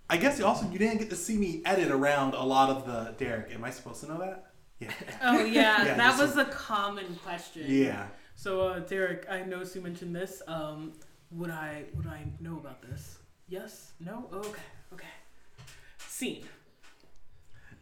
I 0.10 0.18
guess 0.18 0.39
also 0.39 0.70
you 0.70 0.78
didn't 0.78 1.00
get 1.00 1.10
to 1.10 1.15
see 1.15 1.38
me 1.38 1.62
edit 1.65 1.89
around 1.91 2.34
a 2.34 2.44
lot 2.44 2.70
of 2.70 2.86
the 2.86 3.15
Derrick. 3.18 3.52
Am 3.54 3.63
I 3.63 3.72
supposed 3.72 4.02
to 4.02 4.08
know 4.08 4.20
that? 4.20 4.52
Yeah. 4.80 4.91
Oh 5.24 5.44
yeah, 5.44 5.84
Yeah, 5.86 5.94
that 5.96 6.20
was 6.20 6.38
a 6.38 6.46
common 6.46 7.15
question. 7.24 7.63
Yeah. 7.68 8.08
So 8.36 8.62
uh, 8.68 8.80
Derrick, 8.80 9.26
I 9.30 9.44
noticed 9.44 9.76
you 9.76 9.82
mentioned 9.82 10.15
this. 10.15 10.41
Um, 10.48 10.94
would 11.32 11.50
I 11.50 11.86
would 11.96 12.08
I 12.08 12.26
know 12.39 12.58
about 12.58 12.82
this? 12.82 13.18
Yes. 13.48 13.94
No. 14.00 14.28
Okay. 14.34 14.62
Okay. 14.94 15.08
Scene. 15.98 16.44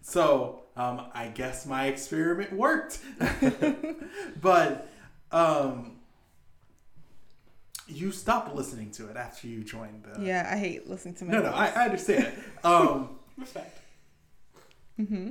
So 0.01 0.63
um, 0.75 1.07
I 1.13 1.27
guess 1.27 1.65
my 1.65 1.87
experiment 1.87 2.53
worked, 2.53 2.99
but 4.41 4.89
um, 5.31 5.99
you 7.87 8.11
stop 8.11 8.53
listening 8.55 8.91
to 8.91 9.09
it 9.09 9.17
after 9.17 9.47
you 9.47 9.63
join 9.63 10.03
the. 10.03 10.23
yeah 10.23 10.49
i 10.51 10.57
hate 10.57 10.89
listening 10.89 11.13
to 11.13 11.25
my 11.25 11.33
No, 11.33 11.41
no, 11.41 11.49
I, 11.51 11.67
I 11.67 11.85
understand. 11.85 12.31
Um, 12.63 13.09
Respect. 13.37 13.79
mm-hmm. 14.99 15.29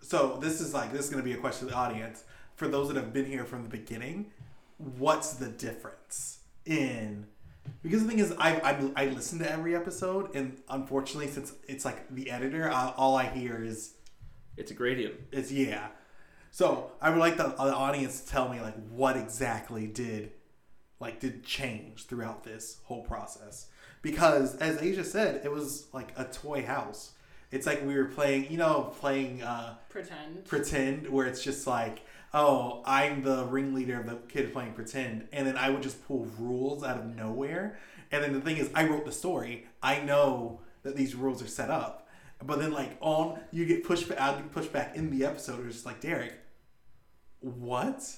so 0.00 0.38
this 0.40 0.60
is 0.60 0.74
like 0.74 0.92
this 0.92 1.04
is 1.04 1.10
going 1.10 1.22
to 1.22 1.28
be 1.28 1.34
a 1.34 1.40
question 1.40 1.68
to 1.68 1.72
the 1.74 1.78
audience 1.78 2.24
for 2.56 2.68
those 2.68 2.88
that 2.88 2.96
have 2.96 3.12
been 3.12 3.24
here 3.26 3.44
from 3.44 3.62
the 3.62 3.68
beginning. 3.68 4.30
What's 4.76 5.34
the 5.34 5.48
difference 5.48 6.40
in? 6.66 7.26
Because 7.82 8.02
the 8.02 8.08
thing 8.08 8.18
is, 8.18 8.32
I 8.38 8.56
I, 8.96 9.04
I 9.04 9.06
listen 9.06 9.38
to 9.40 9.50
every 9.50 9.76
episode, 9.76 10.34
and 10.34 10.60
unfortunately, 10.68 11.28
since 11.30 11.52
it's 11.68 11.84
like 11.84 12.08
the 12.14 12.30
editor, 12.30 12.70
I, 12.70 12.92
all 12.96 13.16
I 13.16 13.26
hear 13.26 13.62
is 13.62 13.94
It's 14.56 14.70
a 14.70 14.74
gradient. 14.74 15.14
It's 15.32 15.52
yeah. 15.52 15.88
So 16.50 16.90
I 17.00 17.10
would 17.10 17.18
like 17.18 17.36
the, 17.36 17.44
the 17.44 17.74
audience 17.74 18.22
to 18.22 18.28
tell 18.28 18.48
me 18.48 18.60
like 18.60 18.74
what 18.88 19.16
exactly 19.16 19.86
did 19.86 20.32
like 21.00 21.18
did 21.18 21.44
change 21.44 22.06
throughout 22.06 22.44
this 22.44 22.78
whole 22.84 23.02
process 23.02 23.66
because 24.02 24.56
as 24.56 24.78
Assia 24.78 25.04
said, 25.04 25.42
it 25.44 25.50
was 25.50 25.86
like 25.92 26.12
a 26.16 26.24
toy 26.24 26.64
house. 26.64 27.12
It's 27.50 27.66
like 27.66 27.84
we 27.84 27.94
were 27.96 28.06
playing, 28.06 28.50
you 28.50 28.58
know, 28.58 28.92
playing 29.00 29.42
uh, 29.42 29.74
Pretend. 29.88 30.44
pretend 30.44 31.08
where 31.08 31.26
it's 31.26 31.42
just 31.42 31.66
like, 31.66 32.02
oh, 32.32 32.82
I'm 32.86 33.22
the 33.22 33.44
ringleader 33.46 34.00
of 34.00 34.06
the 34.06 34.16
kid 34.28 34.52
playing 34.52 34.74
pretend, 34.74 35.26
and 35.32 35.46
then 35.46 35.56
I 35.56 35.70
would 35.70 35.82
just 35.82 36.06
pull 36.06 36.28
rules 36.38 36.84
out 36.84 36.98
of 36.98 37.16
nowhere. 37.16 37.78
And 38.12 38.22
then 38.22 38.32
the 38.32 38.40
thing 38.40 38.56
is, 38.56 38.70
I 38.74 38.86
wrote 38.86 39.04
the 39.04 39.12
story. 39.12 39.66
I 39.82 40.00
know 40.00 40.60
that 40.84 40.96
these 40.96 41.14
rules 41.14 41.42
are 41.42 41.48
set 41.48 41.70
up, 41.70 42.08
but 42.44 42.60
then 42.60 42.72
like 42.72 42.96
on 43.00 43.40
you 43.50 43.66
get 43.66 43.84
pushed 43.84 44.08
back, 44.08 44.20
I 44.20 44.40
pushed 44.42 44.72
back 44.72 44.94
in 44.96 45.10
the 45.10 45.24
episode. 45.26 45.66
It's 45.66 45.74
just 45.74 45.86
like 45.86 46.00
Derrick, 46.00 46.34
what? 47.40 48.16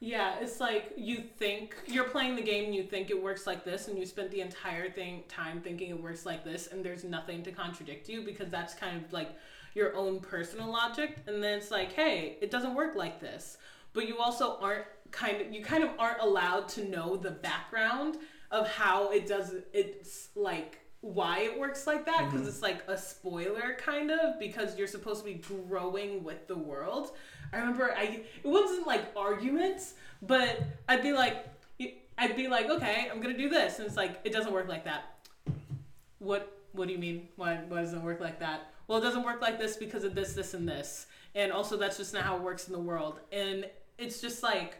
Yeah, 0.00 0.36
it's 0.40 0.60
like 0.60 0.92
you 0.96 1.22
think 1.38 1.74
you're 1.88 2.08
playing 2.08 2.36
the 2.36 2.42
game 2.42 2.66
and 2.66 2.74
you 2.74 2.84
think 2.84 3.10
it 3.10 3.20
works 3.20 3.46
like 3.46 3.64
this, 3.64 3.88
and 3.88 3.98
you 3.98 4.06
spent 4.06 4.30
the 4.30 4.40
entire 4.40 4.90
thing 4.90 5.24
time 5.28 5.60
thinking 5.60 5.90
it 5.90 6.00
works 6.00 6.24
like 6.24 6.44
this, 6.44 6.68
and 6.68 6.84
there's 6.84 7.02
nothing 7.02 7.42
to 7.42 7.50
contradict 7.52 8.08
you 8.08 8.22
because 8.22 8.48
that's 8.48 8.74
kind 8.74 8.96
of 9.04 9.12
like 9.12 9.30
your 9.74 9.96
own 9.96 10.20
personal 10.20 10.70
logic, 10.70 11.18
and 11.26 11.42
then 11.42 11.58
it's 11.58 11.70
like, 11.70 11.92
hey, 11.92 12.36
it 12.40 12.50
doesn't 12.50 12.74
work 12.74 12.94
like 12.94 13.20
this. 13.20 13.58
But 13.92 14.06
you 14.06 14.18
also 14.18 14.58
aren't 14.60 14.84
kind 15.10 15.40
of 15.40 15.52
you 15.52 15.62
kind 15.64 15.82
of 15.82 15.90
aren't 15.98 16.20
allowed 16.20 16.68
to 16.68 16.88
know 16.88 17.16
the 17.16 17.30
background 17.30 18.18
of 18.50 18.68
how 18.68 19.10
it 19.10 19.26
does 19.26 19.54
it's 19.72 20.28
like 20.34 20.80
why 21.00 21.40
it 21.40 21.58
works 21.58 21.86
like 21.86 22.04
that 22.04 22.16
mm-hmm. 22.16 22.30
because 22.30 22.48
it's 22.48 22.62
like 22.62 22.82
a 22.88 22.98
spoiler 22.98 23.76
kind 23.78 24.10
of 24.10 24.38
because 24.38 24.76
you're 24.76 24.88
supposed 24.88 25.20
to 25.20 25.24
be 25.24 25.34
growing 25.68 26.24
with 26.24 26.46
the 26.48 26.56
world. 26.56 27.12
I 27.52 27.58
remember 27.58 27.92
I 27.96 28.22
it 28.42 28.46
wasn't 28.46 28.86
like 28.86 29.12
arguments, 29.16 29.94
but 30.22 30.62
I'd 30.88 31.02
be 31.02 31.12
like 31.12 31.46
I'd 32.18 32.36
be 32.36 32.48
like, 32.48 32.68
okay, 32.68 33.08
I'm 33.10 33.20
gonna 33.20 33.36
do 33.36 33.48
this, 33.48 33.78
and 33.78 33.86
it's 33.86 33.96
like 33.96 34.20
it 34.24 34.32
doesn't 34.32 34.52
work 34.52 34.68
like 34.68 34.84
that. 34.84 35.18
What 36.18 36.52
What 36.72 36.88
do 36.88 36.92
you 36.92 36.98
mean? 36.98 37.28
Why 37.36 37.60
Why 37.68 37.80
doesn't 37.80 37.98
it 37.98 38.04
work 38.04 38.20
like 38.20 38.40
that? 38.40 38.72
Well, 38.86 38.98
it 38.98 39.02
doesn't 39.02 39.22
work 39.22 39.40
like 39.40 39.58
this 39.58 39.76
because 39.76 40.02
of 40.04 40.14
this, 40.14 40.32
this, 40.32 40.54
and 40.54 40.66
this, 40.66 41.06
and 41.34 41.52
also 41.52 41.76
that's 41.76 41.98
just 41.98 42.14
not 42.14 42.22
how 42.22 42.36
it 42.36 42.42
works 42.42 42.66
in 42.66 42.72
the 42.72 42.80
world. 42.80 43.20
And 43.30 43.66
it's 43.98 44.20
just 44.20 44.42
like 44.42 44.78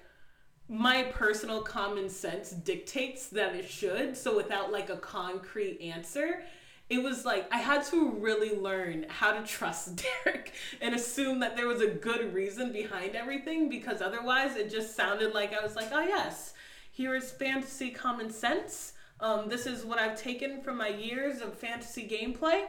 my 0.69 1.05
personal 1.05 1.63
common 1.63 2.09
sense 2.09 2.51
dictates 2.51 3.29
that 3.29 3.55
it 3.55 3.69
should. 3.69 4.17
So 4.17 4.37
without 4.37 4.73
like 4.73 4.91
a 4.91 4.97
concrete 4.97 5.81
answer, 5.81 6.43
it 6.91 7.03
was 7.03 7.25
like 7.25 7.47
I 7.53 7.59
had 7.59 7.85
to 7.87 8.11
really 8.13 8.57
learn 8.57 9.07
how 9.09 9.33
to 9.33 9.47
trust 9.47 10.03
Derrick 10.25 10.53
and 10.81 10.95
assume 10.95 11.41
that 11.41 11.57
there 11.57 11.67
was 11.67 11.81
a 11.81 11.89
good 11.89 12.33
reason 12.33 12.73
behind 12.73 13.15
everything 13.15 13.69
because 13.69 14.01
otherwise 14.01 14.57
it 14.57 14.71
just 14.71 14.97
sounded 14.97 15.35
like 15.35 15.53
I 15.53 15.63
was 15.63 15.77
like, 15.77 15.89
oh 15.93 16.01
yes, 16.01 16.55
here 16.91 17.15
is 17.15 17.31
fantasy 17.31 17.91
common 17.91 18.31
sense. 18.31 18.95
Um, 19.21 19.49
this 19.49 19.67
is 19.67 19.85
what 19.85 19.99
I've 19.99 20.21
taken 20.21 20.63
from 20.63 20.79
my 20.79 20.89
years 20.89 21.41
of 21.41 21.55
fantasy 21.55 22.09
gameplay. 22.09 22.65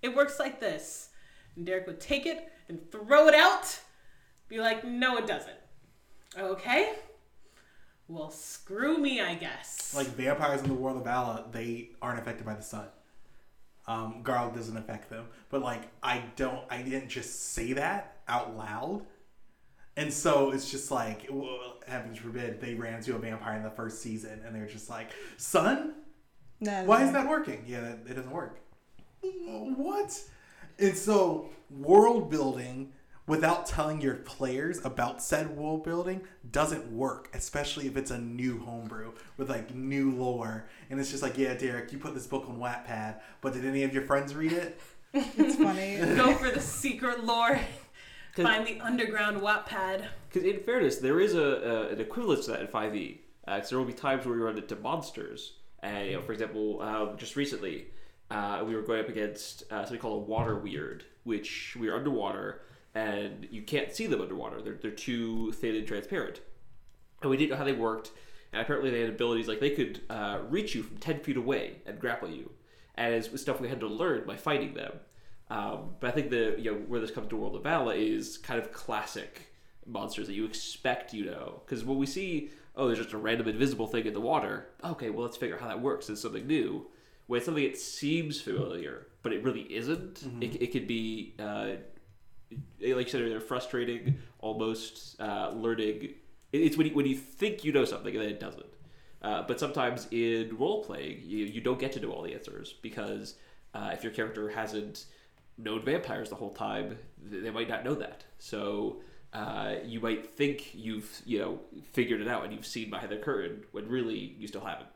It 0.00 0.14
works 0.14 0.38
like 0.38 0.60
this. 0.60 1.10
And 1.56 1.66
Derrick 1.66 1.86
would 1.86 2.00
take 2.00 2.24
it 2.24 2.52
and 2.68 2.80
throw 2.90 3.26
it 3.26 3.34
out, 3.34 3.80
be 4.48 4.60
like, 4.60 4.84
no, 4.84 5.16
it 5.16 5.26
doesn't. 5.26 5.58
Okay? 6.38 6.94
Well, 8.06 8.30
screw 8.30 8.96
me, 8.96 9.20
I 9.20 9.34
guess. 9.34 9.92
Like 9.94 10.06
vampires 10.06 10.62
in 10.62 10.68
the 10.68 10.74
world 10.74 10.96
of 10.96 11.04
Vala, 11.04 11.46
they 11.50 11.90
aren't 12.00 12.20
affected 12.20 12.46
by 12.46 12.54
the 12.54 12.62
sun. 12.62 12.86
Um, 13.88 14.20
Garlic 14.22 14.54
doesn't 14.54 14.76
affect 14.76 15.10
them, 15.10 15.26
but 15.50 15.62
like 15.62 15.82
I 16.02 16.22
don't, 16.36 16.62
I 16.70 16.82
didn't 16.82 17.08
just 17.08 17.52
say 17.54 17.72
that 17.72 18.18
out 18.28 18.56
loud, 18.56 19.02
and 19.96 20.12
so 20.12 20.52
it's 20.52 20.70
just 20.70 20.90
like, 20.92 21.26
well, 21.30 21.78
heavens 21.86 22.18
forbid, 22.18 22.60
they 22.60 22.74
ran 22.74 22.94
into 22.94 23.16
a 23.16 23.18
vampire 23.18 23.56
in 23.56 23.64
the 23.64 23.70
first 23.70 24.00
season, 24.00 24.42
and 24.44 24.54
they're 24.54 24.66
just 24.66 24.88
like, 24.90 25.08
son, 25.38 25.94
Nah, 26.60 26.84
why 26.84 27.04
is 27.04 27.12
that 27.12 27.28
working? 27.28 27.64
Yeah, 27.66 27.80
that, 27.80 27.98
it 28.08 28.14
doesn't 28.14 28.30
work. 28.32 28.60
What? 29.22 30.20
And 30.78 30.96
so 30.96 31.48
world 31.70 32.30
building 32.30 32.92
without 33.28 33.66
telling 33.66 34.00
your 34.00 34.14
players 34.16 34.84
about 34.84 35.22
said 35.22 35.50
world 35.56 35.84
building 35.84 36.22
doesn't 36.50 36.90
work, 36.90 37.28
especially 37.34 37.86
if 37.86 37.96
it's 37.96 38.10
a 38.10 38.18
new 38.18 38.58
homebrew 38.58 39.12
with 39.36 39.48
like 39.50 39.74
new 39.74 40.10
lore. 40.10 40.64
And 40.90 40.98
it's 40.98 41.10
just 41.10 41.22
like, 41.22 41.38
yeah, 41.38 41.54
Derrick, 41.54 41.92
you 41.92 41.98
put 41.98 42.14
this 42.14 42.26
book 42.26 42.46
on 42.48 42.56
Wattpad, 42.58 43.20
but 43.40 43.52
did 43.52 43.64
any 43.64 43.84
of 43.84 43.92
your 43.94 44.02
friends 44.04 44.34
read 44.34 44.52
it? 44.52 44.80
It's 45.12 45.56
funny. 45.56 45.96
Go 46.16 46.34
for 46.34 46.50
the 46.50 46.60
secret 46.60 47.22
lore. 47.24 47.60
Find 48.34 48.66
the 48.66 48.80
underground 48.80 49.40
Wattpad. 49.40 50.06
Because 50.28 50.48
in 50.48 50.60
fairness, 50.60 50.98
there 50.98 51.20
is 51.20 51.34
a, 51.34 51.40
a 51.42 51.88
an 51.90 52.00
equivalent 52.00 52.42
to 52.44 52.52
that 52.52 52.60
in 52.60 52.66
5e. 52.68 53.18
Uh, 53.46 53.58
'cause 53.58 53.70
there 53.70 53.78
will 53.78 53.86
be 53.86 53.92
times 53.94 54.26
where 54.26 54.34
we 54.36 54.42
run 54.42 54.56
into 54.58 54.76
monsters. 54.76 55.54
And, 55.82 56.06
you 56.08 56.12
know, 56.16 56.22
for 56.22 56.32
example, 56.32 56.80
uh, 56.82 57.16
just 57.16 57.34
recently, 57.36 57.86
uh, 58.30 58.62
we 58.66 58.74
were 58.74 58.82
going 58.82 59.00
up 59.00 59.08
against 59.08 59.64
uh, 59.72 59.82
something 59.84 59.98
called 60.00 60.22
a 60.22 60.26
water 60.26 60.56
weird, 60.56 61.04
which 61.24 61.76
we 61.80 61.88
are 61.88 61.96
underwater 61.96 62.60
and 62.94 63.46
you 63.50 63.62
can't 63.62 63.94
see 63.94 64.06
them 64.06 64.20
underwater. 64.20 64.60
They're, 64.62 64.78
they're 64.80 64.90
too 64.90 65.52
thin 65.52 65.76
and 65.76 65.86
transparent. 65.86 66.40
And 67.22 67.30
we 67.30 67.36
didn't 67.36 67.50
know 67.50 67.56
how 67.56 67.64
they 67.64 67.72
worked. 67.72 68.10
And 68.52 68.62
apparently, 68.62 68.90
they 68.90 69.00
had 69.00 69.10
abilities 69.10 69.48
like 69.48 69.60
they 69.60 69.70
could 69.70 70.00
uh, 70.08 70.40
reach 70.48 70.74
you 70.74 70.82
from 70.82 70.96
10 70.98 71.20
feet 71.20 71.36
away 71.36 71.82
and 71.86 71.98
grapple 71.98 72.30
you. 72.30 72.50
And 72.94 73.14
it's 73.14 73.40
stuff 73.40 73.60
we 73.60 73.68
had 73.68 73.80
to 73.80 73.86
learn 73.86 74.26
by 74.26 74.36
fighting 74.36 74.74
them. 74.74 74.92
Um, 75.50 75.94
but 76.00 76.08
I 76.08 76.10
think 76.10 76.30
the 76.30 76.56
you 76.58 76.72
know 76.72 76.78
where 76.78 77.00
this 77.00 77.10
comes 77.10 77.28
to 77.28 77.36
World 77.36 77.56
of 77.56 77.62
Vala 77.62 77.94
is 77.94 78.36
kind 78.36 78.60
of 78.60 78.72
classic 78.72 79.48
monsters 79.86 80.26
that 80.26 80.34
you 80.34 80.44
expect 80.44 81.14
you 81.14 81.24
know 81.24 81.62
because 81.64 81.84
when 81.84 81.96
we 81.96 82.06
see 82.06 82.50
oh 82.76 82.86
there's 82.86 82.98
just 82.98 83.14
a 83.14 83.18
random 83.18 83.48
invisible 83.48 83.86
thing 83.86 84.04
in 84.04 84.12
the 84.12 84.20
water 84.20 84.68
okay 84.84 85.10
well 85.10 85.24
let's 85.24 85.36
figure 85.36 85.54
out 85.54 85.62
how 85.62 85.68
that 85.68 85.80
works 85.80 86.10
it's 86.10 86.20
something 86.20 86.46
new 86.46 86.86
when 87.26 87.38
it's 87.38 87.46
something 87.46 87.64
that 87.64 87.78
seems 87.78 88.40
familiar 88.40 89.06
but 89.22 89.32
it 89.32 89.42
really 89.42 89.62
isn't 89.74 90.22
it, 90.42 90.60
it 90.62 90.72
could 90.72 90.86
be 90.86 91.34
uh, 91.38 91.70
like 92.50 93.06
you 93.06 93.08
said 93.08 93.22
they're 93.22 93.40
frustrating 93.40 94.18
almost 94.40 95.20
uh, 95.20 95.50
learning. 95.50 96.14
It's 96.52 96.76
when 96.76 96.86
you, 96.86 96.94
when 96.94 97.06
you 97.06 97.16
think 97.16 97.64
you 97.64 97.72
know 97.72 97.84
something 97.84 98.14
and 98.14 98.22
then 98.22 98.30
it 98.30 98.40
doesn't 98.40 98.64
uh, 99.22 99.42
but 99.46 99.58
sometimes 99.58 100.06
in 100.10 100.56
role 100.56 100.84
playing 100.84 101.20
you, 101.24 101.44
you 101.44 101.60
don't 101.60 101.78
get 101.78 101.92
to 101.92 102.00
know 102.00 102.10
all 102.10 102.22
the 102.22 102.34
answers 102.34 102.74
because 102.82 103.34
uh, 103.74 103.90
if 103.92 104.02
your 104.04 104.12
character 104.12 104.48
hasn't 104.48 105.06
known 105.56 105.84
vampires 105.84 106.28
the 106.28 106.36
whole 106.36 106.52
time, 106.52 106.96
they 107.20 107.50
might 107.50 107.68
not 107.68 107.84
know 107.84 107.94
that. 107.94 108.24
So 108.38 109.02
uh, 109.32 109.76
you 109.84 110.00
might 110.00 110.36
think 110.36 110.70
you've 110.72 111.20
you 111.26 111.40
know 111.40 111.60
figured 111.92 112.20
it 112.20 112.28
out 112.28 112.44
and 112.44 112.52
you've 112.52 112.66
seen 112.66 112.90
behind 112.90 113.10
the 113.10 113.16
curtain 113.16 113.64
when 113.72 113.88
really 113.88 114.36
you 114.38 114.46
still 114.46 114.64
haven't. 114.64 114.88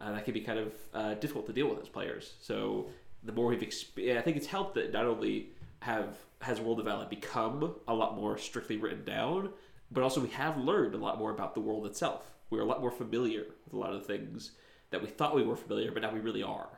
Uh, 0.00 0.12
that 0.12 0.24
can 0.24 0.34
be 0.34 0.40
kind 0.40 0.58
of 0.58 0.72
uh, 0.92 1.14
difficult 1.14 1.46
to 1.46 1.52
deal 1.52 1.68
with 1.68 1.80
as 1.80 1.88
players. 1.88 2.34
So 2.40 2.90
the 3.22 3.32
more 3.32 3.46
we've, 3.46 3.60
exp- 3.60 4.18
I 4.18 4.20
think 4.20 4.36
it's 4.36 4.48
helped 4.48 4.74
that 4.74 4.92
not 4.92 5.06
only 5.06 5.50
have 5.84 6.16
has 6.40 6.60
World 6.60 6.78
of 6.78 6.86
Vala 6.86 7.06
become 7.06 7.74
a 7.86 7.94
lot 7.94 8.16
more 8.16 8.36
strictly 8.38 8.76
written 8.76 9.04
down, 9.04 9.50
but 9.90 10.02
also 10.02 10.20
we 10.20 10.28
have 10.30 10.58
learned 10.58 10.94
a 10.94 10.98
lot 10.98 11.18
more 11.18 11.30
about 11.30 11.54
the 11.54 11.60
world 11.60 11.86
itself. 11.86 12.22
We're 12.50 12.60
a 12.60 12.66
lot 12.66 12.80
more 12.80 12.90
familiar 12.90 13.44
with 13.64 13.72
a 13.74 13.78
lot 13.78 13.92
of 13.92 14.00
the 14.00 14.06
things 14.06 14.52
that 14.90 15.00
we 15.02 15.08
thought 15.08 15.34
we 15.34 15.42
were 15.42 15.56
familiar, 15.56 15.90
but 15.92 16.02
now 16.02 16.12
we 16.12 16.20
really 16.20 16.42
are. 16.42 16.68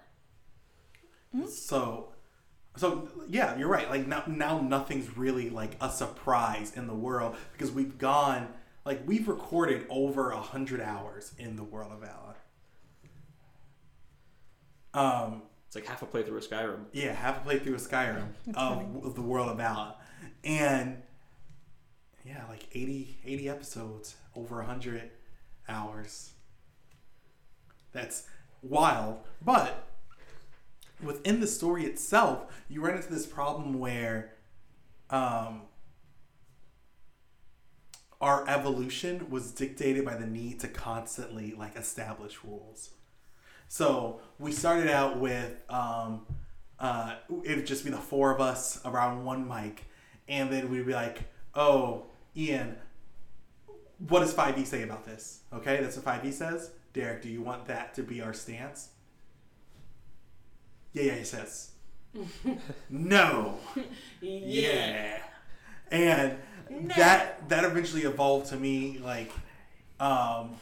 So, 1.49 2.13
so 2.77 3.09
yeah, 3.29 3.57
you're 3.59 3.69
right. 3.69 3.89
Like 3.91 4.07
now, 4.07 4.25
now 4.27 4.61
nothing's 4.61 5.17
really 5.17 5.51
like 5.51 5.77
a 5.81 5.91
surprise 5.91 6.73
in 6.77 6.87
the 6.87 6.95
world 6.95 7.37
because 7.53 7.71
we've 7.71 7.99
gone 7.99 8.49
like 8.85 9.03
we've 9.07 9.29
recorded 9.29 9.87
over 9.91 10.31
a 10.31 10.41
hundred 10.41 10.81
hours 10.81 11.33
in 11.39 11.57
the 11.57 11.65
world 11.65 11.93
of 11.93 12.01
Vala. 12.01 12.35
Um, 14.95 15.43
It's 15.56 15.56
like 15.77 15.87
half 15.87 16.03
a 16.03 16.07
playthrough 16.07 16.39
of 16.39 16.49
Skyrim. 16.49 16.87
yeah, 16.93 17.13
half 17.13 17.45
a 17.45 17.49
playthrough 17.49 17.75
of 17.75 17.83
Skyrim 17.83 18.29
of, 18.55 19.05
of 19.05 19.15
the 19.15 19.23
world 19.23 19.51
of 19.51 19.59
Vala, 19.59 19.97
and 20.43 21.03
yeah, 22.25 22.43
like 22.49 22.67
80, 22.73 23.19
80 23.25 23.49
episodes, 23.49 24.17
over 24.35 24.61
a 24.61 24.65
hundred 24.65 25.11
hours. 25.69 26.33
That's 27.93 28.25
wild, 28.63 29.19
but 29.45 29.87
within 31.03 31.41
the 31.41 31.47
story 31.47 31.85
itself, 31.85 32.47
you 32.69 32.81
run 32.81 32.97
into 32.97 33.13
this 33.13 33.27
problem 33.27 33.79
where 33.79 34.33
um, 35.11 35.63
our 38.21 38.49
evolution 38.49 39.29
was 39.31 39.53
dictated 39.53 40.05
by 40.05 40.17
the 40.17 40.27
need 40.27 40.59
to 40.61 40.69
constantly 40.69 41.53
like 41.53 41.77
establish 41.77 42.39
rules. 42.43 42.91
So 43.69 44.21
we 44.39 44.53
started 44.53 44.89
out 44.89 45.19
with 45.19 45.53
um, 45.69 46.27
uh, 46.79 47.17
it 47.45 47.57
would 47.57 47.67
just 47.67 47.85
be 47.85 47.91
the 47.91 47.97
four 47.97 48.35
of 48.35 48.41
us 48.41 48.81
around 48.85 49.25
one 49.25 49.49
mic, 49.49 49.85
and 50.29 50.53
then 50.53 50.71
we'd 50.71 50.87
be 50.87 50.93
like, 50.93 51.21
"Oh, 51.55 52.07
Ian, 52.37 52.77
what 54.09 54.21
does 54.21 54.35
5e 54.35 54.67
say 54.67 54.83
about 54.83 55.05
this?" 55.05 55.41
Okay, 55.53 55.81
that's 55.81 55.97
what 55.97 56.05
5e 56.05 56.33
says. 56.33 56.71
Derrick, 56.93 57.23
do 57.23 57.29
you 57.29 57.43
want 57.43 57.67
that 57.67 57.95
to 57.95 58.03
be 58.03 58.21
our 58.21 58.33
stance? 58.33 58.91
Yeah, 60.93 61.05
yeah, 61.05 61.15
he 61.15 61.25
says. 61.25 61.71
no. 62.91 63.59
Yeah. 64.21 65.19
And 65.91 66.39
that 66.97 67.49
that 67.49 67.65
eventually 67.65 68.03
evolved 68.03 68.49
to 68.49 68.57
me 68.57 68.99
like 68.99 69.31
um 70.01 70.57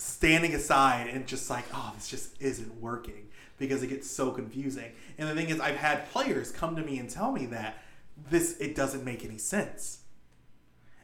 standing 0.00 0.54
aside 0.54 1.08
and 1.08 1.26
just 1.26 1.50
like, 1.50 1.64
oh, 1.74 1.92
this 1.94 2.08
just 2.08 2.40
isn't 2.40 2.80
working 2.80 3.28
because 3.58 3.82
it 3.82 3.88
gets 3.88 4.10
so 4.10 4.30
confusing. 4.30 4.92
And 5.18 5.28
the 5.28 5.34
thing 5.34 5.50
is 5.50 5.60
I've 5.60 5.76
had 5.76 6.10
players 6.10 6.50
come 6.50 6.74
to 6.76 6.82
me 6.82 6.98
and 6.98 7.08
tell 7.08 7.30
me 7.30 7.46
that 7.46 7.82
this 8.30 8.58
it 8.58 8.74
doesn't 8.74 9.04
make 9.04 9.24
any 9.24 9.38
sense. 9.38 10.00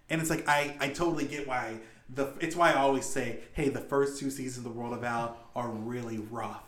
And 0.08 0.20
it's 0.20 0.30
like 0.30 0.48
I 0.48 0.76
I 0.80 0.88
totally 0.88 1.26
get 1.26 1.46
why 1.46 1.78
the 2.08 2.32
it's 2.40 2.56
why 2.56 2.72
I 2.72 2.76
always 2.76 3.04
say, 3.04 3.40
hey, 3.52 3.68
the 3.68 3.80
first 3.80 4.18
two 4.18 4.30
seasons 4.30 4.66
of 4.66 4.72
the 4.72 4.78
World 4.78 4.94
of 4.94 5.00
Val 5.00 5.36
are 5.54 5.68
really 5.68 6.18
rough. 6.18 6.62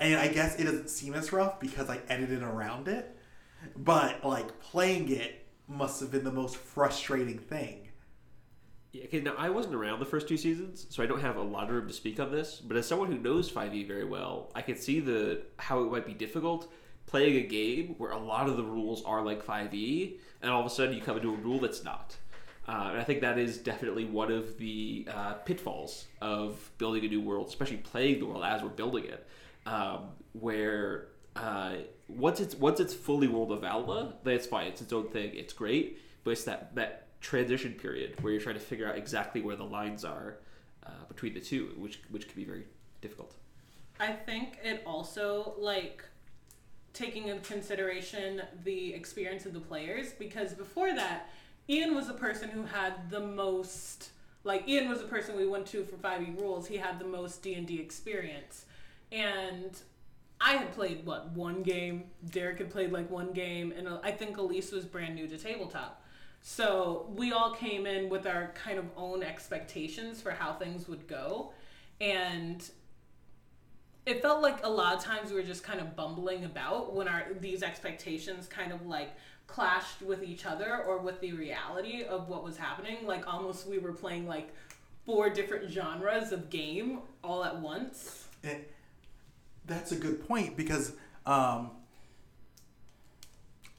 And 0.00 0.18
I 0.18 0.28
guess 0.28 0.58
it 0.58 0.64
doesn't 0.64 0.88
seem 0.88 1.14
as 1.14 1.32
rough 1.32 1.60
because 1.60 1.90
I 1.90 1.98
edited 2.08 2.42
around 2.42 2.88
it. 2.88 3.16
But 3.76 4.24
like 4.24 4.60
playing 4.60 5.10
it 5.10 5.46
must 5.68 6.00
have 6.00 6.10
been 6.10 6.24
the 6.24 6.32
most 6.32 6.56
frustrating 6.56 7.38
thing. 7.38 7.87
Yeah, 8.92 9.04
okay, 9.04 9.20
now 9.20 9.34
I 9.36 9.50
wasn't 9.50 9.74
around 9.74 10.00
the 10.00 10.06
first 10.06 10.28
two 10.28 10.38
seasons, 10.38 10.86
so 10.88 11.02
I 11.02 11.06
don't 11.06 11.20
have 11.20 11.36
a 11.36 11.42
lot 11.42 11.64
of 11.64 11.74
room 11.74 11.88
to 11.88 11.92
speak 11.92 12.18
on 12.18 12.30
this. 12.30 12.60
But 12.60 12.76
as 12.76 12.86
someone 12.86 13.12
who 13.12 13.18
knows 13.18 13.50
5e 13.50 13.86
very 13.86 14.04
well, 14.04 14.50
I 14.54 14.62
can 14.62 14.76
see 14.76 15.00
the 15.00 15.42
how 15.58 15.82
it 15.82 15.92
might 15.92 16.06
be 16.06 16.14
difficult 16.14 16.72
playing 17.08 17.36
a 17.36 17.46
game 17.46 17.94
where 17.98 18.10
a 18.10 18.18
lot 18.18 18.48
of 18.48 18.56
the 18.56 18.62
rules 18.62 19.02
are 19.04 19.22
like 19.24 19.44
5e, 19.44 20.18
and 20.42 20.50
all 20.50 20.60
of 20.60 20.66
a 20.66 20.70
sudden 20.70 20.94
you 20.94 21.00
come 21.00 21.16
into 21.16 21.32
a 21.32 21.36
rule 21.36 21.58
that's 21.58 21.82
not. 21.82 22.16
Uh, 22.68 22.88
and 22.90 23.00
I 23.00 23.04
think 23.04 23.22
that 23.22 23.38
is 23.38 23.56
definitely 23.56 24.04
one 24.04 24.30
of 24.30 24.58
the 24.58 25.08
uh, 25.10 25.32
pitfalls 25.34 26.06
of 26.20 26.70
building 26.76 27.04
a 27.04 27.08
new 27.08 27.22
world, 27.22 27.48
especially 27.48 27.78
playing 27.78 28.20
the 28.20 28.26
world 28.26 28.44
as 28.44 28.62
we're 28.62 28.68
building 28.68 29.04
it, 29.04 29.26
um, 29.64 30.10
where 30.34 31.08
uh, 31.34 31.76
once 32.08 32.40
it's 32.40 32.54
once 32.54 32.78
it's 32.78 32.92
fully 32.92 33.26
World 33.26 33.52
of 33.52 33.62
Valhalla, 33.62 34.14
then 34.22 34.34
it's 34.34 34.46
fine. 34.46 34.66
It's 34.66 34.82
its 34.82 34.92
own 34.92 35.08
thing. 35.08 35.32
It's 35.34 35.54
great, 35.54 35.98
but 36.24 36.32
it's 36.32 36.44
that 36.44 36.74
that 36.74 37.07
transition 37.20 37.72
period 37.72 38.20
where 38.22 38.32
you're 38.32 38.42
trying 38.42 38.54
to 38.54 38.60
figure 38.60 38.88
out 38.88 38.96
exactly 38.96 39.40
where 39.40 39.56
the 39.56 39.64
lines 39.64 40.04
are 40.04 40.38
uh, 40.86 40.90
between 41.08 41.34
the 41.34 41.40
two, 41.40 41.74
which 41.76 42.00
which 42.10 42.28
can 42.28 42.36
be 42.36 42.44
very 42.44 42.64
difficult. 43.00 43.34
I 44.00 44.12
think 44.12 44.58
it 44.62 44.82
also 44.86 45.54
like 45.58 46.04
taking 46.92 47.28
into 47.28 47.42
consideration 47.42 48.42
the 48.64 48.94
experience 48.94 49.46
of 49.46 49.52
the 49.52 49.60
players 49.60 50.12
because 50.12 50.54
before 50.54 50.94
that, 50.94 51.30
Ian 51.68 51.94
was 51.94 52.06
the 52.06 52.14
person 52.14 52.48
who 52.48 52.64
had 52.64 53.10
the 53.10 53.20
most 53.20 54.10
like 54.44 54.68
Ian 54.68 54.88
was 54.88 55.00
the 55.00 55.06
person 55.06 55.36
we 55.36 55.46
went 55.46 55.66
to 55.66 55.84
for 55.84 55.96
5e 55.96 56.40
rules. 56.40 56.66
He 56.66 56.76
had 56.76 56.98
the 56.98 57.04
most 57.04 57.42
D&D 57.42 57.80
experience. 57.80 58.64
And 59.10 59.78
I 60.40 60.52
had 60.54 60.72
played 60.72 61.04
what 61.04 61.30
one 61.32 61.62
game. 61.62 62.04
Derrick 62.30 62.58
had 62.58 62.70
played 62.70 62.92
like 62.92 63.10
one 63.10 63.32
game, 63.32 63.72
and 63.76 63.88
I 64.02 64.12
think 64.12 64.36
Elise 64.36 64.70
was 64.70 64.84
brand 64.84 65.14
new 65.16 65.26
to 65.26 65.36
tabletop. 65.36 66.02
So 66.42 67.06
we 67.14 67.32
all 67.32 67.52
came 67.54 67.86
in 67.86 68.08
with 68.08 68.26
our 68.26 68.52
kind 68.54 68.78
of 68.78 68.86
own 68.96 69.22
expectations 69.22 70.20
for 70.20 70.30
how 70.30 70.54
things 70.54 70.88
would 70.88 71.06
go, 71.06 71.52
and 72.00 72.68
it 74.06 74.22
felt 74.22 74.40
like 74.40 74.64
a 74.64 74.70
lot 74.70 74.96
of 74.96 75.04
times 75.04 75.30
we 75.30 75.36
were 75.36 75.46
just 75.46 75.62
kind 75.62 75.80
of 75.80 75.94
bumbling 75.94 76.44
about 76.44 76.94
when 76.94 77.06
our 77.08 77.26
these 77.40 77.62
expectations 77.62 78.46
kind 78.46 78.72
of 78.72 78.86
like 78.86 79.10
clashed 79.46 80.02
with 80.02 80.22
each 80.22 80.46
other 80.46 80.82
or 80.84 80.98
with 80.98 81.20
the 81.20 81.32
reality 81.32 82.04
of 82.04 82.28
what 82.28 82.44
was 82.44 82.56
happening. 82.56 82.98
Like 83.04 83.26
almost 83.26 83.66
we 83.66 83.78
were 83.78 83.92
playing 83.92 84.26
like 84.26 84.54
four 85.04 85.30
different 85.30 85.70
genres 85.70 86.32
of 86.32 86.50
game 86.50 87.00
all 87.24 87.44
at 87.44 87.58
once. 87.58 88.28
It, 88.42 88.72
that's 89.66 89.92
a 89.92 89.96
good 89.96 90.26
point 90.26 90.56
because 90.56 90.92
um, 91.26 91.70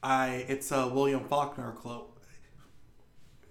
I 0.02 0.44
it's 0.48 0.70
a 0.72 0.88
William 0.88 1.24
Faulkner 1.24 1.72
quote. 1.72 2.09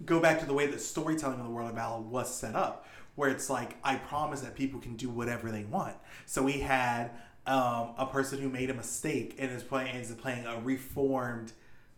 Go 0.04 0.20
back 0.20 0.40
to 0.40 0.46
the 0.46 0.54
way 0.54 0.66
that 0.66 0.80
storytelling 0.80 1.38
in 1.38 1.44
the 1.44 1.50
world 1.50 1.68
of 1.70 1.76
Vala 1.76 2.00
was 2.00 2.34
set 2.34 2.54
up, 2.54 2.86
where 3.16 3.28
it's 3.30 3.50
like 3.50 3.76
I 3.84 3.96
promise 3.96 4.40
that 4.40 4.54
people 4.54 4.80
can 4.80 4.96
do 4.96 5.10
whatever 5.10 5.50
they 5.50 5.64
want. 5.64 5.96
So 6.26 6.42
we 6.42 6.60
had 6.60 7.10
um, 7.46 7.94
a 7.98 8.06
person 8.10 8.40
who 8.40 8.48
made 8.48 8.70
a 8.70 8.74
mistake 8.74 9.36
and 9.38 9.50
is 9.50 9.62
playing 9.62 9.94
is 9.96 10.10
playing 10.12 10.46
a 10.46 10.58
reformed 10.60 11.52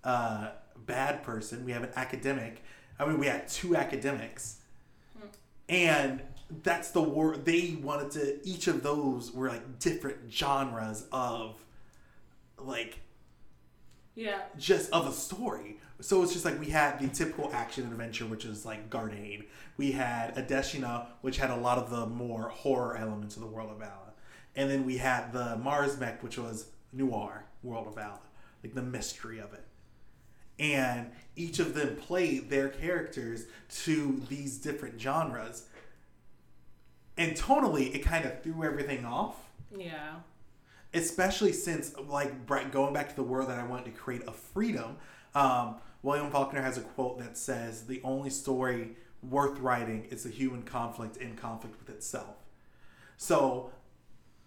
uh, 0.05 0.51
bad 0.87 1.23
person. 1.23 1.65
We 1.65 1.73
have 1.73 1.83
an 1.85 1.91
academic. 1.97 2.63
I 2.99 3.07
mean, 3.07 3.19
we 3.19 3.27
had 3.27 3.49
two 3.49 3.77
academics, 3.77 4.57
and 5.69 6.23
that's 6.63 6.91
the 6.91 7.03
war. 7.03 7.37
They 7.37 7.79
wanted 7.81 8.11
to. 8.13 8.49
Each 8.49 8.67
of 8.67 8.83
those 8.83 9.33
were 9.33 9.49
like 9.49 9.79
different 9.79 10.33
genres 10.33 11.07
of, 11.13 11.57
like 12.59 12.99
Yeah. 14.15 14.41
just 14.59 14.91
of 14.93 15.07
a 15.07 15.13
story. 15.13 15.79
So 16.03 16.23
it's 16.23 16.33
just 16.33 16.45
like 16.45 16.59
we 16.59 16.67
had 16.67 16.99
the 16.99 17.09
typical 17.09 17.51
action 17.53 17.85
and 17.85 17.93
adventure, 17.93 18.27
which 18.27 18.45
is 18.45 18.67
like 18.67 18.91
Gardein. 18.91 19.45
We 19.77 19.93
had 19.93 20.35
Adeshina, 20.35 21.07
which 21.21 21.39
had 21.39 21.51
a 21.51 21.57
lot 21.57 21.79
of 21.79 21.91
the 21.91 22.07
more 22.07 22.49
horror 22.49 22.97
elements 22.97 23.37
of 23.37 23.43
the 23.43 23.49
World 23.49 23.71
of 23.71 23.79
Vala. 23.79 24.13
And 24.57 24.69
then 24.71 24.85
we 24.85 24.99
had 24.99 25.33
the 25.33 25.57
Mars 25.57 25.99
Mech, 25.99 26.23
which 26.23 26.37
was 26.39 26.67
noir 26.93 27.45
World 27.63 27.87
of 27.87 27.95
Vala, 27.95 28.19
like 28.63 28.75
the 28.75 28.83
mystery 28.83 29.39
of 29.39 29.55
it. 29.55 29.65
And 30.59 31.11
each 31.37 31.59
of 31.61 31.75
them 31.75 31.97
played 31.97 32.51
their 32.51 32.69
characters 32.69 33.47
to 33.85 34.23
these 34.29 34.59
different 34.59 35.01
genres. 35.01 35.67
And 37.17 37.37
tonally, 37.37 37.95
it 37.95 38.01
kind 38.01 38.25
of 38.25 38.43
threw 38.43 38.65
everything 38.65 39.05
off 39.05 39.37
Yeah. 39.77 40.17
especially 40.95 41.53
since 41.53 41.97
like 41.97 42.47
going 42.71 42.93
back 42.93 43.09
to 43.09 43.17
the 43.17 43.23
world 43.23 43.49
that 43.49 43.59
I 43.59 43.65
wanted 43.65 43.87
to 43.87 43.91
create 43.93 44.23
a 44.27 44.33
freedom. 44.33 44.97
Um, 45.35 45.77
William 46.03 46.31
Faulkner 46.31 46.63
has 46.63 46.77
a 46.77 46.83
quote 46.83 47.19
that 47.19 47.39
says, 47.39 47.87
"The 47.87 48.01
only 48.03 48.31
story 48.31 48.97
worth 49.23 49.59
writing 49.61 50.05
is 50.07 50.25
the 50.25 50.31
human 50.31 50.63
conflict 50.63 51.17
in 51.17 51.37
conflict 51.37 51.79
with 51.79 51.89
itself." 51.89 52.37
So, 53.17 53.73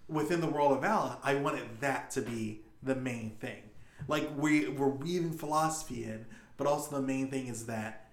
within 0.08 0.42
the 0.42 0.48
world 0.48 0.74
of 0.74 0.82
Vala, 0.82 1.20
I 1.24 1.36
wanted 1.36 1.80
that 1.80 2.12
to 2.12 2.22
be 2.22 2.66
the 2.84 2.96
main 2.96 3.32
thing. 3.38 3.64
Like 4.08 4.30
we 4.38 4.68
we're 4.68 4.90
weaving 4.90 5.38
philosophy 5.38 6.04
in, 6.04 6.26
but 6.58 6.68
also 6.68 6.98
the 6.98 7.08
main 7.08 7.30
thing 7.30 7.48
is 7.48 7.66
that 7.68 8.12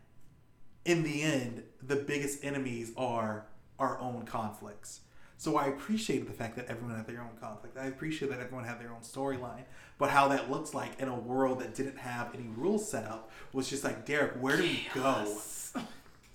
in 0.85 1.03
the 1.03 1.23
end, 1.23 1.65
the 1.83 1.97
biggest 1.97 2.45
enemies 2.45 2.93
are 2.97 3.47
our 3.79 3.99
own 3.99 4.25
conflicts. 4.25 5.01
So 5.43 5.57
I 5.57 5.67
appreciated 5.67 6.29
the 6.29 6.33
fact 6.33 6.55
that 6.55 6.67
everyone 6.69 6.95
had 6.95 7.09
their 7.09 7.21
own 7.21 7.37
conflict. 7.41 7.77
I 7.77 7.87
appreciate 7.87 8.31
that 8.31 8.39
everyone 8.39 8.65
had 8.65 8.79
their 8.79 8.93
own 8.93 9.01
storyline. 9.01 9.65
But 9.99 10.11
how 10.11 10.29
that 10.29 10.53
looks 10.53 10.73
like 10.73 11.01
in 11.01 11.09
a 11.09 11.19
world 11.19 11.59
that 11.63 11.75
didn't 11.75 11.99
have 11.99 12.33
any 12.33 12.47
rules 12.57 12.89
set 12.89 13.07
up 13.07 13.29
was 13.53 13.69
just 13.69 13.83
like, 13.83 14.07
Derrick, 14.07 14.35
where 14.41 14.57
do 14.57 14.63
we 14.63 14.87
go? 14.95 15.27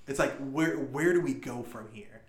It's 0.08 0.20
like 0.20 0.36
where 0.52 0.76
where 0.76 1.14
do 1.14 1.22
we 1.22 1.34
go 1.34 1.64
from 1.64 1.88
here? 1.94 2.22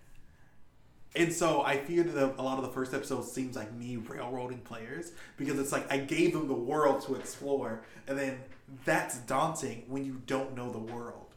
And 1.17 1.33
so 1.33 1.63
I 1.63 1.79
fear 1.79 2.03
that 2.03 2.35
a 2.37 2.41
lot 2.41 2.59
of 2.59 2.63
the 2.63 2.71
first 2.71 2.93
episodes 2.93 3.33
seems 3.33 3.57
like 3.57 3.73
me 3.73 3.97
railroading 3.97 4.59
players 4.59 5.11
because 5.35 5.59
it's 5.59 5.73
like 5.73 5.91
I 5.91 5.97
gave 5.97 6.31
them 6.31 6.47
the 6.47 6.53
world 6.53 7.05
to 7.07 7.15
explore, 7.15 7.83
and 8.07 8.17
then 8.17 8.39
that's 8.85 9.17
daunting 9.17 9.83
when 9.89 10.05
you 10.05 10.21
don't 10.27 10.55
know 10.55 10.71
the 10.71 10.79
world. 10.79 11.28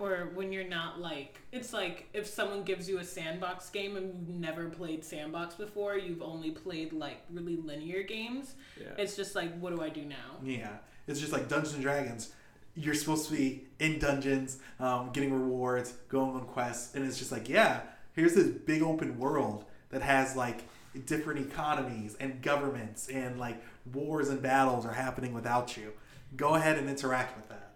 Or 0.00 0.30
when 0.34 0.50
you're 0.50 0.64
not 0.64 0.98
like, 0.98 1.38
it's 1.52 1.74
like 1.74 2.08
if 2.14 2.26
someone 2.26 2.62
gives 2.62 2.88
you 2.88 2.98
a 2.98 3.04
sandbox 3.04 3.68
game 3.68 3.96
and 3.96 4.14
you've 4.14 4.40
never 4.40 4.70
played 4.70 5.04
sandbox 5.04 5.54
before, 5.54 5.98
you've 5.98 6.22
only 6.22 6.50
played 6.50 6.94
like 6.94 7.18
really 7.30 7.56
linear 7.56 8.02
games. 8.02 8.54
Yeah. 8.80 8.88
It's 8.96 9.14
just 9.14 9.34
like, 9.34 9.56
what 9.58 9.76
do 9.76 9.82
I 9.82 9.90
do 9.90 10.06
now? 10.06 10.38
Yeah, 10.42 10.70
it's 11.06 11.20
just 11.20 11.32
like 11.32 11.48
Dungeons 11.48 11.74
and 11.74 11.82
Dragons. 11.82 12.32
You're 12.74 12.94
supposed 12.94 13.28
to 13.28 13.36
be 13.36 13.64
in 13.78 13.98
dungeons, 13.98 14.58
um, 14.78 15.10
getting 15.12 15.32
rewards, 15.34 15.92
going 16.08 16.34
on 16.34 16.46
quests, 16.46 16.94
and 16.94 17.06
it's 17.06 17.18
just 17.18 17.30
like, 17.30 17.48
yeah, 17.48 17.80
here's 18.14 18.34
this 18.34 18.46
big 18.46 18.80
open 18.80 19.18
world 19.18 19.66
that 19.90 20.00
has 20.00 20.34
like 20.34 20.64
different 21.04 21.40
economies 21.40 22.16
and 22.20 22.40
governments, 22.40 23.08
and 23.08 23.38
like 23.38 23.62
wars 23.92 24.30
and 24.30 24.40
battles 24.40 24.86
are 24.86 24.94
happening 24.94 25.34
without 25.34 25.76
you. 25.76 25.92
Go 26.36 26.54
ahead 26.54 26.78
and 26.78 26.88
interact 26.88 27.36
with 27.36 27.48
that. 27.50 27.69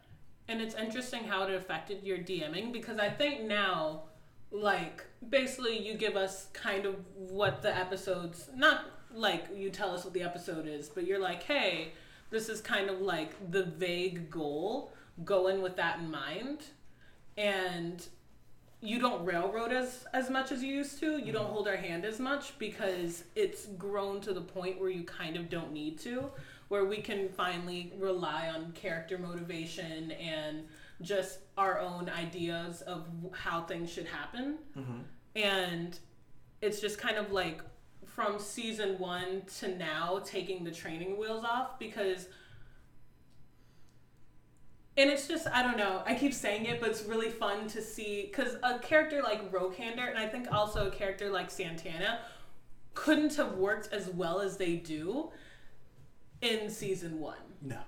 And 0.48 0.60
it's 0.60 0.74
interesting 0.74 1.24
how 1.24 1.44
it 1.44 1.54
affected 1.54 2.02
your 2.02 2.18
DMing 2.18 2.72
because 2.72 2.98
I 2.98 3.08
think 3.08 3.42
now, 3.42 4.02
like, 4.50 5.04
basically 5.28 5.78
you 5.78 5.94
give 5.94 6.16
us 6.16 6.48
kind 6.52 6.84
of 6.84 6.96
what 7.14 7.62
the 7.62 7.74
episodes, 7.74 8.50
not 8.54 8.84
like 9.14 9.46
you 9.54 9.70
tell 9.70 9.90
us 9.90 10.04
what 10.04 10.12
the 10.12 10.22
episode 10.22 10.66
is, 10.66 10.88
but 10.88 11.06
you're 11.06 11.20
like, 11.20 11.42
hey, 11.44 11.92
this 12.30 12.48
is 12.48 12.60
kind 12.60 12.90
of 12.90 13.00
like 13.00 13.50
the 13.50 13.64
vague 13.64 14.30
goal. 14.30 14.92
Go 15.24 15.48
in 15.48 15.62
with 15.62 15.76
that 15.76 16.00
in 16.00 16.10
mind. 16.10 16.64
And 17.36 18.06
you 18.84 18.98
don't 18.98 19.24
railroad 19.24 19.72
as 19.72 20.04
as 20.12 20.28
much 20.28 20.52
as 20.52 20.62
you 20.62 20.74
used 20.74 21.00
to. 21.00 21.18
You 21.18 21.32
don't 21.32 21.44
mm-hmm. 21.44 21.52
hold 21.52 21.68
our 21.68 21.76
hand 21.76 22.04
as 22.04 22.20
much 22.20 22.58
because 22.58 23.24
it's 23.34 23.66
grown 23.78 24.20
to 24.20 24.34
the 24.34 24.42
point 24.42 24.78
where 24.78 24.90
you 24.90 25.04
kind 25.04 25.36
of 25.36 25.48
don't 25.48 25.72
need 25.72 25.98
to, 26.00 26.30
where 26.68 26.84
we 26.84 26.98
can 26.98 27.28
finally 27.28 27.92
rely 27.98 28.48
on 28.48 28.72
character 28.72 29.18
motivation 29.18 30.12
and 30.12 30.64
just 31.02 31.40
our 31.58 31.78
own 31.78 32.08
ideas 32.08 32.82
of 32.82 33.06
how 33.32 33.62
things 33.62 33.90
should 33.90 34.06
happen. 34.06 34.58
Mm-hmm. 34.76 34.98
And 35.36 35.98
it's 36.62 36.80
just 36.80 36.98
kind 36.98 37.16
of 37.16 37.32
like 37.32 37.60
from 38.06 38.38
season 38.38 38.98
1 38.98 39.42
to 39.58 39.76
now 39.76 40.20
taking 40.24 40.64
the 40.64 40.70
training 40.70 41.18
wheels 41.18 41.44
off 41.44 41.78
because 41.78 42.28
and 44.96 45.10
it's 45.10 45.26
just 45.26 45.48
I 45.48 45.62
don't 45.62 45.76
know. 45.76 46.02
I 46.06 46.14
keep 46.14 46.32
saying 46.32 46.66
it, 46.66 46.80
but 46.80 46.90
it's 46.90 47.02
really 47.02 47.30
fun 47.30 47.66
to 47.68 47.82
see 47.82 48.28
because 48.30 48.56
a 48.62 48.78
character 48.78 49.22
like 49.22 49.50
Rokander, 49.50 50.08
and 50.08 50.16
I 50.16 50.28
think 50.28 50.46
also 50.52 50.86
a 50.86 50.90
character 50.90 51.30
like 51.30 51.50
Santana, 51.50 52.20
couldn't 52.94 53.34
have 53.34 53.54
worked 53.54 53.92
as 53.92 54.08
well 54.08 54.40
as 54.40 54.56
they 54.56 54.76
do 54.76 55.32
in 56.44 56.70
season 56.70 57.18
one. 57.18 57.36
No. 57.62 57.78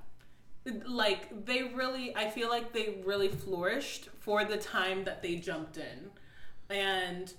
Like 0.87 1.45
they 1.45 1.62
really, 1.62 2.16
I 2.16 2.29
feel 2.29 2.49
like 2.49 2.73
they 2.73 2.97
really 3.05 3.29
flourished 3.29 4.09
for 4.19 4.45
the 4.45 4.57
time 4.57 5.05
that 5.05 5.23
they 5.23 5.37
jumped 5.37 5.77
in, 5.77 6.11
and 6.69 7.33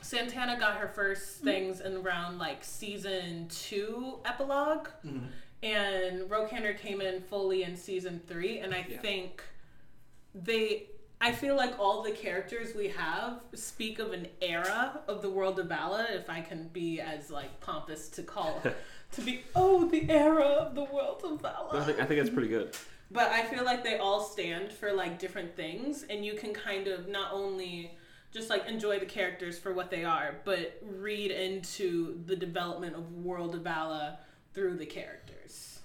Santana 0.00 0.58
got 0.58 0.76
her 0.76 0.88
first 0.88 1.36
mm-hmm. 1.36 1.46
things 1.48 1.80
in 1.80 1.96
around 1.96 2.38
like 2.38 2.64
season 2.64 3.48
two 3.48 4.20
epilogue 4.24 4.88
mm-hmm. 5.04 5.26
and 5.62 6.30
Rokander 6.30 6.78
came 6.78 7.02
in 7.02 7.20
fully 7.20 7.62
in 7.62 7.76
season 7.76 8.22
three, 8.26 8.58
and 8.60 8.74
I 8.74 8.86
Yeah. 8.88 8.98
think 9.00 9.42
they. 10.34 10.86
I 11.18 11.32
feel 11.32 11.56
like 11.56 11.78
all 11.78 12.02
the 12.02 12.10
characters 12.12 12.74
we 12.74 12.88
have 12.88 13.40
speak 13.54 13.98
of 13.98 14.12
an 14.12 14.28
era 14.42 15.00
of 15.08 15.22
the 15.22 15.30
world 15.30 15.58
of 15.58 15.68
Vala, 15.68 16.06
if 16.10 16.28
I 16.28 16.42
can 16.42 16.68
be 16.68 17.00
as 17.00 17.30
like 17.30 17.58
pompous 17.60 18.08
to 18.10 18.22
call 18.22 18.62
to 19.12 19.20
be 19.20 19.42
oh 19.54 19.88
the 19.88 20.10
era 20.10 20.44
of 20.44 20.74
the 20.74 20.84
world 20.84 21.22
of 21.24 21.40
Vala. 21.40 21.80
I 21.80 21.84
think, 21.84 22.00
I 22.00 22.04
think 22.04 22.20
that's 22.20 22.32
pretty 22.32 22.48
good. 22.48 22.76
But 23.10 23.30
I 23.30 23.44
feel 23.44 23.64
like 23.64 23.84
they 23.84 23.98
all 23.98 24.22
stand 24.22 24.72
for 24.72 24.92
like 24.92 25.18
different 25.18 25.54
things, 25.54 26.04
and 26.10 26.24
you 26.24 26.34
can 26.34 26.52
kind 26.52 26.88
of 26.88 27.08
not 27.08 27.32
only 27.32 27.92
just 28.32 28.50
like 28.50 28.66
enjoy 28.66 28.98
the 28.98 29.06
characters 29.06 29.58
for 29.58 29.72
what 29.72 29.90
they 29.90 30.04
are, 30.04 30.36
but 30.44 30.78
read 30.82 31.30
into 31.30 32.20
the 32.26 32.36
development 32.36 32.96
of 32.96 33.12
World 33.12 33.54
of 33.54 33.62
Vala 33.62 34.18
through 34.52 34.76
the 34.76 34.86
characters. 34.86 35.80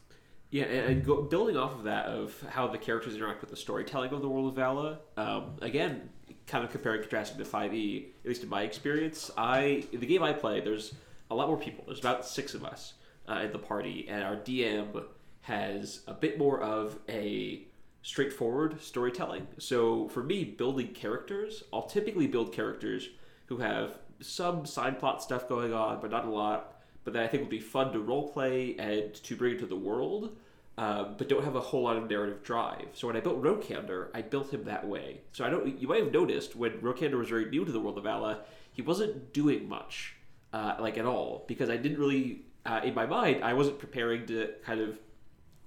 Yeah, 0.49 0.65
and, 0.65 0.91
and 0.91 1.05
go, 1.05 1.21
building 1.21 1.55
off 1.55 1.73
of 1.75 1.83
that, 1.83 2.07
of 2.07 2.43
how 2.49 2.67
the 2.67 2.77
characters 2.77 3.15
interact 3.15 3.39
with 3.39 3.49
the 3.49 3.55
storytelling 3.55 4.11
of 4.11 4.21
the 4.21 4.27
world 4.27 4.49
of 4.49 4.55
Vala, 4.55 4.99
um, 5.15 5.53
again, 5.61 6.09
kind 6.47 6.65
of 6.65 6.71
comparing 6.71 6.99
contrasting 7.01 7.37
to 7.37 7.45
5e, 7.45 8.05
at 8.23 8.27
least 8.27 8.43
in 8.43 8.49
my 8.49 8.63
experience, 8.63 9.31
I 9.37 9.85
in 9.93 10.01
the 10.01 10.05
game 10.05 10.23
I 10.23 10.33
play, 10.33 10.59
there's 10.59 10.93
a 11.29 11.35
lot 11.35 11.47
more 11.47 11.57
people. 11.57 11.85
There's 11.87 11.99
about 11.99 12.25
six 12.25 12.53
of 12.53 12.65
us 12.65 12.95
uh, 13.27 13.41
in 13.43 13.51
the 13.51 13.59
party, 13.59 14.07
and 14.09 14.23
our 14.23 14.35
DM 14.35 15.03
has 15.41 16.01
a 16.07 16.13
bit 16.13 16.37
more 16.37 16.61
of 16.61 16.99
a 17.09 17.63
straightforward 18.03 18.81
storytelling. 18.81 19.47
So 19.57 20.07
for 20.09 20.23
me, 20.23 20.43
building 20.43 20.87
characters, 20.87 21.63
I'll 21.71 21.87
typically 21.87 22.27
build 22.27 22.53
characters 22.53 23.09
who 23.45 23.57
have 23.57 23.97
some 24.21 24.65
side 24.65 24.99
plot 24.99 25.21
stuff 25.21 25.47
going 25.47 25.73
on, 25.73 25.99
but 26.01 26.11
not 26.11 26.25
a 26.25 26.29
lot. 26.29 26.75
But 27.03 27.13
that 27.13 27.23
I 27.23 27.27
think 27.27 27.43
would 27.43 27.49
be 27.49 27.59
fun 27.59 27.91
to 27.93 27.99
roleplay 27.99 28.79
and 28.79 29.13
to 29.13 29.35
bring 29.35 29.53
into 29.53 29.65
the 29.65 29.75
world, 29.75 30.37
um, 30.77 31.15
but 31.17 31.27
don't 31.27 31.43
have 31.43 31.55
a 31.55 31.59
whole 31.59 31.83
lot 31.83 31.97
of 31.97 32.07
narrative 32.07 32.43
drive. 32.43 32.89
So 32.93 33.07
when 33.07 33.17
I 33.17 33.19
built 33.21 33.41
Rokander, 33.41 34.09
I 34.13 34.21
built 34.21 34.53
him 34.53 34.65
that 34.65 34.87
way. 34.87 35.21
So 35.31 35.43
I 35.43 35.49
don't. 35.49 35.79
You 35.79 35.87
might 35.87 36.03
have 36.03 36.13
noticed 36.13 36.55
when 36.55 36.73
Rokander 36.73 37.17
was 37.17 37.29
very 37.29 37.49
new 37.49 37.65
to 37.65 37.71
the 37.71 37.79
world 37.79 37.97
of 37.97 38.03
Vala, 38.03 38.41
he 38.71 38.83
wasn't 38.83 39.33
doing 39.33 39.67
much, 39.67 40.15
uh, 40.53 40.75
like 40.79 40.97
at 40.99 41.05
all, 41.05 41.43
because 41.47 41.69
I 41.69 41.77
didn't 41.77 41.99
really. 41.99 42.45
Uh, 42.65 42.81
in 42.83 42.93
my 42.93 43.05
mind, 43.05 43.43
I 43.43 43.53
wasn't 43.53 43.79
preparing 43.79 44.25
to 44.27 44.53
kind 44.63 44.81
of 44.81 44.99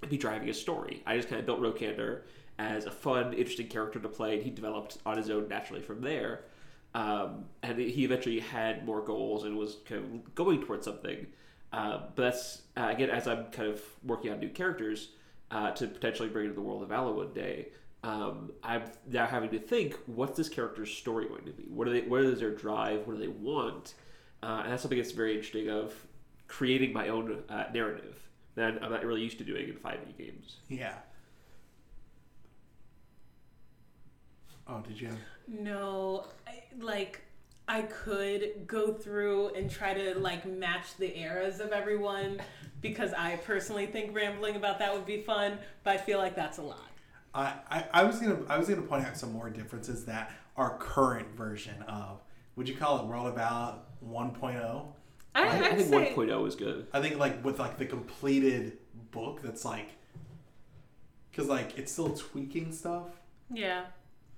be 0.09 0.17
driving 0.17 0.49
a 0.49 0.53
story. 0.53 1.03
I 1.05 1.17
just 1.17 1.29
kind 1.29 1.39
of 1.39 1.45
built 1.45 1.61
Rokander 1.61 2.21
as 2.57 2.85
a 2.85 2.91
fun, 2.91 3.33
interesting 3.33 3.67
character 3.67 3.99
to 3.99 4.07
play, 4.07 4.35
and 4.35 4.43
he 4.43 4.49
developed 4.49 4.97
on 5.05 5.17
his 5.17 5.29
own 5.29 5.47
naturally 5.47 5.81
from 5.81 6.01
there. 6.01 6.41
Um, 6.93 7.45
and 7.61 7.77
he 7.77 8.05
eventually 8.05 8.39
had 8.39 8.85
more 8.85 9.01
goals 9.01 9.43
and 9.43 9.57
was 9.57 9.77
kind 9.85 10.01
of 10.01 10.35
going 10.35 10.61
towards 10.61 10.85
something. 10.85 11.27
Uh, 11.73 11.99
but 12.15 12.23
that's 12.23 12.61
uh, 12.77 12.87
again 12.89 13.09
as 13.09 13.27
I'm 13.27 13.47
kind 13.47 13.69
of 13.69 13.81
working 14.03 14.31
on 14.31 14.39
new 14.39 14.49
characters 14.49 15.09
uh, 15.51 15.71
to 15.71 15.87
potentially 15.87 16.29
bring 16.29 16.45
into 16.45 16.55
the 16.55 16.61
world 16.61 16.83
of 16.83 16.89
Vala 16.89 17.11
one 17.11 17.33
day. 17.33 17.67
Um, 18.03 18.51
I'm 18.63 18.83
now 19.09 19.25
having 19.25 19.49
to 19.49 19.59
think, 19.59 19.97
what's 20.05 20.37
this 20.37 20.47
character's 20.47 20.91
story 20.91 21.27
going 21.27 21.43
to 21.45 21.51
be? 21.51 21.63
What 21.63 21.87
are 21.87 21.91
they? 21.91 22.01
What 22.01 22.21
is 22.21 22.39
their 22.39 22.55
drive? 22.55 23.05
What 23.05 23.17
do 23.17 23.19
they 23.19 23.27
want? 23.27 23.95
Uh, 24.41 24.61
and 24.63 24.71
that's 24.71 24.83
something 24.83 24.97
that's 24.97 25.11
very 25.11 25.33
interesting 25.33 25.69
of 25.69 25.93
creating 26.47 26.93
my 26.93 27.09
own 27.09 27.43
uh, 27.49 27.65
narrative 27.73 28.15
that 28.55 28.81
I'm 28.81 28.91
not 28.91 29.03
really 29.03 29.21
used 29.21 29.37
to 29.39 29.43
doing 29.43 29.67
in 29.67 29.75
5e 29.75 30.17
games. 30.17 30.57
Yeah. 30.69 30.95
Oh, 34.67 34.79
did 34.79 34.99
you 34.99 35.07
have? 35.07 35.17
No, 35.47 36.25
I, 36.47 36.63
like 36.79 37.21
I 37.67 37.83
could 37.83 38.65
go 38.65 38.93
through 38.93 39.49
and 39.49 39.69
try 39.69 39.93
to 39.93 40.17
like 40.17 40.45
match 40.45 40.95
the 40.97 41.17
eras 41.19 41.59
of 41.59 41.71
everyone 41.71 42.41
because 42.81 43.13
I 43.13 43.37
personally 43.37 43.85
think 43.87 44.15
rambling 44.15 44.55
about 44.55 44.79
that 44.79 44.93
would 44.93 45.05
be 45.05 45.21
fun, 45.21 45.57
but 45.83 45.93
I 45.93 45.97
feel 45.97 46.17
like 46.17 46.35
that's 46.35 46.57
a 46.57 46.61
lot. 46.61 46.91
I, 47.33 47.53
I, 47.69 47.85
I 47.93 48.03
was 48.03 48.19
gonna 48.19 48.39
I 48.47 48.57
was 48.57 48.69
gonna 48.69 48.81
point 48.81 49.05
out 49.05 49.17
some 49.17 49.33
more 49.33 49.49
differences 49.49 50.05
that 50.05 50.31
our 50.55 50.77
current 50.77 51.35
version 51.35 51.81
of 51.83 52.21
would 52.55 52.69
you 52.69 52.75
call 52.75 52.99
it 52.99 53.05
World 53.05 53.27
of 53.27 53.35
Vala 53.35 53.79
1.0? 54.07 54.85
I, 55.35 55.41
I, 55.43 55.45
I 55.45 55.65
I'd 55.71 55.77
think 55.77 55.89
say 55.89 56.13
1.0 56.15 56.47
is 56.47 56.55
good. 56.55 56.87
I 56.93 57.01
think 57.01 57.17
like 57.17 57.43
with 57.43 57.59
like 57.59 57.77
the 57.77 57.85
completed 57.85 58.77
book 59.11 59.41
that's 59.43 59.65
like 59.65 59.89
because 61.31 61.47
like 61.49 61.77
it's 61.77 61.91
still 61.91 62.13
tweaking 62.15 62.71
stuff. 62.71 63.07
yeah. 63.51 63.85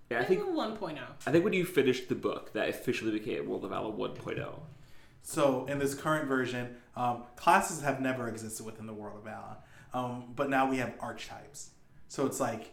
Yeah, 0.10 0.19
I 0.19 0.21
I 0.21 0.23
think 0.25 0.41
think 0.45 0.55
1.0. 0.55 0.99
I 1.25 1.31
think 1.31 1.43
when 1.43 1.51
you 1.51 1.65
finished 1.65 2.07
the 2.07 2.15
book, 2.15 2.53
that 2.53 2.69
officially 2.69 3.12
became 3.12 3.45
World 3.47 3.65
of 3.65 3.71
Vala 3.71 3.91
1.0. 3.91 4.60
So 5.21 5.65
in 5.65 5.79
this 5.79 5.93
current 5.93 6.29
version, 6.29 6.77
um, 6.95 7.23
classes 7.36 7.81
have 7.81 7.99
never 7.99 8.29
existed 8.29 8.65
within 8.65 8.86
the 8.88 8.93
world 8.93 9.17
of 9.17 9.23
Vala, 9.25 9.57
um, 9.93 10.31
but 10.33 10.49
now 10.49 10.69
we 10.69 10.77
have 10.77 10.93
archetypes. 11.01 11.71
So 12.07 12.25
it's 12.25 12.39
like 12.39 12.71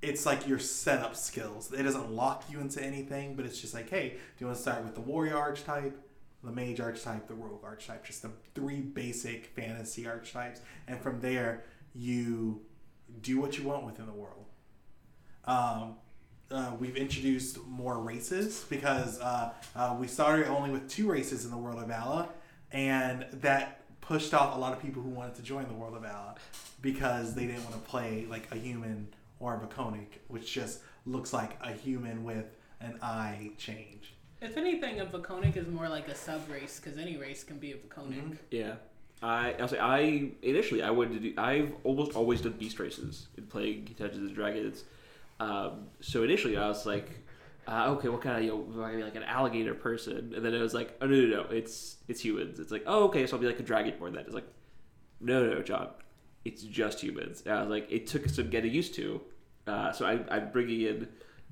it's 0.00 0.24
like 0.24 0.48
your 0.48 0.58
setup 0.58 1.14
skills. 1.14 1.70
It 1.70 1.82
doesn't 1.82 2.10
lock 2.12 2.44
you 2.50 2.58
into 2.60 2.82
anything, 2.82 3.34
but 3.36 3.44
it's 3.44 3.60
just 3.60 3.74
like, 3.74 3.90
hey, 3.90 4.08
do 4.10 4.16
you 4.38 4.46
want 4.46 4.56
to 4.56 4.62
start 4.62 4.82
with 4.82 4.94
the 4.94 5.02
warrior 5.02 5.36
archetype, 5.36 5.94
the 6.42 6.50
mage 6.50 6.80
archetype, 6.80 7.28
the 7.28 7.34
rogue 7.34 7.64
archetype? 7.64 8.04
Just 8.04 8.22
the 8.22 8.30
three 8.54 8.80
basic 8.80 9.46
fantasy 9.46 10.06
archetypes, 10.06 10.60
and 10.86 11.00
from 11.00 11.20
there 11.20 11.64
you 11.94 12.62
do 13.22 13.40
what 13.40 13.58
you 13.58 13.64
want 13.64 13.84
within 13.84 14.06
the 14.06 14.12
world. 14.12 14.46
Um, 15.44 15.96
uh, 16.50 16.72
we've 16.78 16.96
introduced 16.96 17.64
more 17.66 17.98
races 18.00 18.64
because 18.68 19.20
uh, 19.20 19.52
uh, 19.76 19.96
we 19.98 20.06
started 20.06 20.48
only 20.48 20.70
with 20.70 20.88
two 20.88 21.10
races 21.10 21.44
in 21.44 21.50
the 21.50 21.56
world 21.56 21.78
of 21.78 21.88
Vala, 21.88 22.28
and 22.72 23.26
that 23.32 23.82
pushed 24.00 24.34
off 24.34 24.56
a 24.56 24.58
lot 24.58 24.72
of 24.72 24.82
people 24.82 25.02
who 25.02 25.10
wanted 25.10 25.34
to 25.36 25.42
join 25.42 25.66
the 25.68 25.74
world 25.74 25.94
of 25.94 26.02
Vala 26.02 26.34
because 26.82 27.34
they 27.34 27.46
didn't 27.46 27.62
want 27.64 27.74
to 27.74 27.90
play 27.90 28.26
like 28.28 28.48
a 28.50 28.56
human 28.56 29.08
or 29.38 29.54
a 29.54 29.58
Vaconic, 29.58 30.18
which 30.28 30.52
just 30.52 30.80
looks 31.06 31.32
like 31.32 31.56
a 31.62 31.72
human 31.72 32.24
with 32.24 32.46
an 32.80 32.98
eye 33.02 33.50
change. 33.56 34.14
If 34.40 34.56
anything, 34.56 35.00
a 35.00 35.06
Vaconic 35.06 35.56
is 35.56 35.68
more 35.68 35.88
like 35.88 36.08
a 36.08 36.14
sub 36.14 36.48
race 36.50 36.80
because 36.82 36.98
any 36.98 37.16
race 37.16 37.44
can 37.44 37.58
be 37.58 37.72
a 37.72 37.76
Vaconic. 37.76 38.14
Mhm. 38.14 38.38
Yeah. 38.50 38.76
I 39.22 39.54
I'll 39.60 39.68
say 39.68 39.78
I 39.78 40.30
initially 40.42 40.82
I 40.82 40.90
to 40.90 41.18
do 41.20 41.34
I've 41.36 41.74
almost 41.84 42.16
always 42.16 42.40
done 42.40 42.52
beast 42.52 42.78
races 42.78 43.28
in 43.36 43.44
playing 43.46 43.94
Dungeons 43.98 44.28
and 44.28 44.34
Dragons. 44.34 44.84
Um, 45.38 45.88
so 46.00 46.22
initially 46.22 46.56
I 46.56 46.66
was 46.68 46.86
like, 46.86 47.10
uh, 47.68 47.90
okay, 47.90 48.08
what 48.08 48.22
kind 48.22 48.38
of 48.38 48.42
you 48.44 48.50
know, 48.50 48.82
I 48.82 48.96
be 48.96 49.02
like 49.02 49.16
an 49.16 49.22
alligator 49.22 49.74
person? 49.74 50.32
And 50.34 50.44
then 50.44 50.54
I 50.54 50.62
was 50.62 50.72
like, 50.72 50.96
oh 51.02 51.06
no 51.06 51.14
no 51.16 51.42
no, 51.42 51.46
it's 51.50 51.96
it's 52.08 52.20
humans. 52.24 52.58
It's 52.60 52.72
like, 52.72 52.84
oh 52.86 53.04
okay, 53.04 53.26
so 53.26 53.36
I'll 53.36 53.40
be 53.42 53.46
like 53.46 53.60
a 53.60 53.62
dragonborn. 53.62 54.14
Then 54.14 54.24
it's 54.24 54.34
like, 54.34 54.48
no 55.20 55.44
no 55.44 55.54
no, 55.56 55.62
John, 55.62 55.88
it's 56.46 56.62
just 56.62 57.02
humans. 57.02 57.42
And 57.44 57.54
I 57.54 57.60
was 57.60 57.68
like, 57.70 57.92
it 57.92 58.06
took 58.06 58.26
some 58.28 58.48
getting 58.48 58.72
used 58.72 58.94
to. 58.94 59.20
Uh, 59.66 59.92
so 59.92 60.06
I, 60.06 60.18
I'm 60.34 60.50
bringing 60.50 60.80
in, 60.80 61.08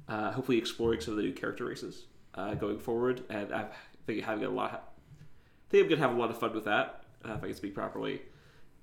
uh, 0.08 0.32
hopefully 0.32 0.56
exploring 0.56 1.00
some 1.00 1.12
of 1.12 1.18
the 1.18 1.24
new 1.24 1.32
character 1.32 1.66
races 1.66 2.06
uh, 2.38 2.54
going 2.54 2.78
forward, 2.78 3.24
and 3.28 3.52
I'm 3.52 3.66
thinking 4.06 4.24
having 4.24 4.44
a 4.44 4.50
lot. 4.50 4.72
I 4.72 5.70
think 5.70 5.84
I'm 5.84 5.90
gonna 5.90 6.02
have 6.02 6.16
a 6.16 6.20
lot 6.20 6.30
of 6.30 6.38
fun 6.38 6.54
with 6.54 6.64
that 6.64 7.04
uh, 7.24 7.32
if 7.32 7.42
I 7.42 7.46
can 7.48 7.54
speak 7.54 7.74
properly. 7.74 8.22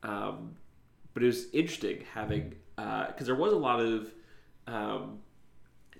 Um, 0.03 0.55
but 1.13 1.23
it 1.23 1.27
was 1.27 1.47
interesting 1.53 2.03
having 2.13 2.55
because 2.75 3.25
there 3.25 3.35
was 3.35 3.53
a 3.53 3.57
lot 3.57 3.79
of 3.79 4.11
um, 4.67 5.19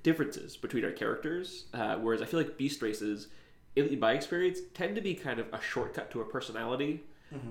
differences 0.04 0.58
between 0.58 0.84
our 0.84 0.92
characters. 0.92 1.66
Uh, 1.74 1.96
whereas 1.96 2.22
I 2.22 2.26
feel 2.26 2.40
like 2.42 2.58
beast 2.58 2.82
races, 2.82 3.30
in 3.76 4.00
my 4.00 4.12
experience, 4.12 4.60
tend 4.74 4.96
to 4.96 5.02
be 5.02 5.16
kind 5.16 5.40
of 5.40 5.48
a 5.54 5.62
shortcut 5.62 6.12
to 6.12 6.22
a 6.22 6.26
personality. 6.26 7.04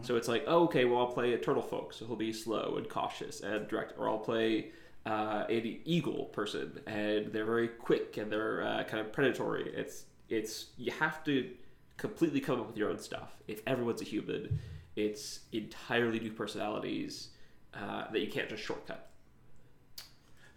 So 0.03 0.17
it's 0.17 0.29
like, 0.29 0.45
oh, 0.47 0.65
okay, 0.65 0.85
well, 0.85 1.01
I'll 1.01 1.13
play 1.13 1.33
a 1.35 1.39
turtle 1.39 1.63
folk, 1.63 1.93
so 1.93 2.07
he'll 2.07 2.17
be 2.17 2.33
slow 2.33 2.77
and 2.77 2.89
cautious 2.89 3.41
and 3.41 3.67
direct, 3.69 3.95
or 3.99 4.09
I'll 4.09 4.19
play 4.19 4.71
uh, 5.07 5.45
an 5.49 5.81
eagle 5.85 6.27
person, 6.27 6.81
and 6.87 7.33
they're 7.33 7.45
very 7.45 7.69
quick 7.69 8.17
and 8.17 8.31
they're 8.31 8.63
uh, 8.63 8.85
kind 8.85 9.05
of 9.05 9.13
predatory. 9.13 9.71
It's 9.75 10.05
it's 10.29 10.67
you 10.77 10.93
have 10.93 11.23
to 11.25 11.51
completely 11.97 12.41
come 12.41 12.61
up 12.61 12.67
with 12.67 12.77
your 12.77 12.91
own 12.91 12.99
stuff. 12.99 13.37
If 13.47 13.61
everyone's 13.67 14.01
a 14.01 14.05
human, 14.05 14.59
it's 14.97 15.41
entirely 15.53 16.21
new 16.21 16.33
personalities 16.33 17.29
uh, 17.75 18.11
that 18.11 18.21
you 18.21 18.29
can't 18.29 18.49
just 18.49 18.63
shortcut. 18.63 19.11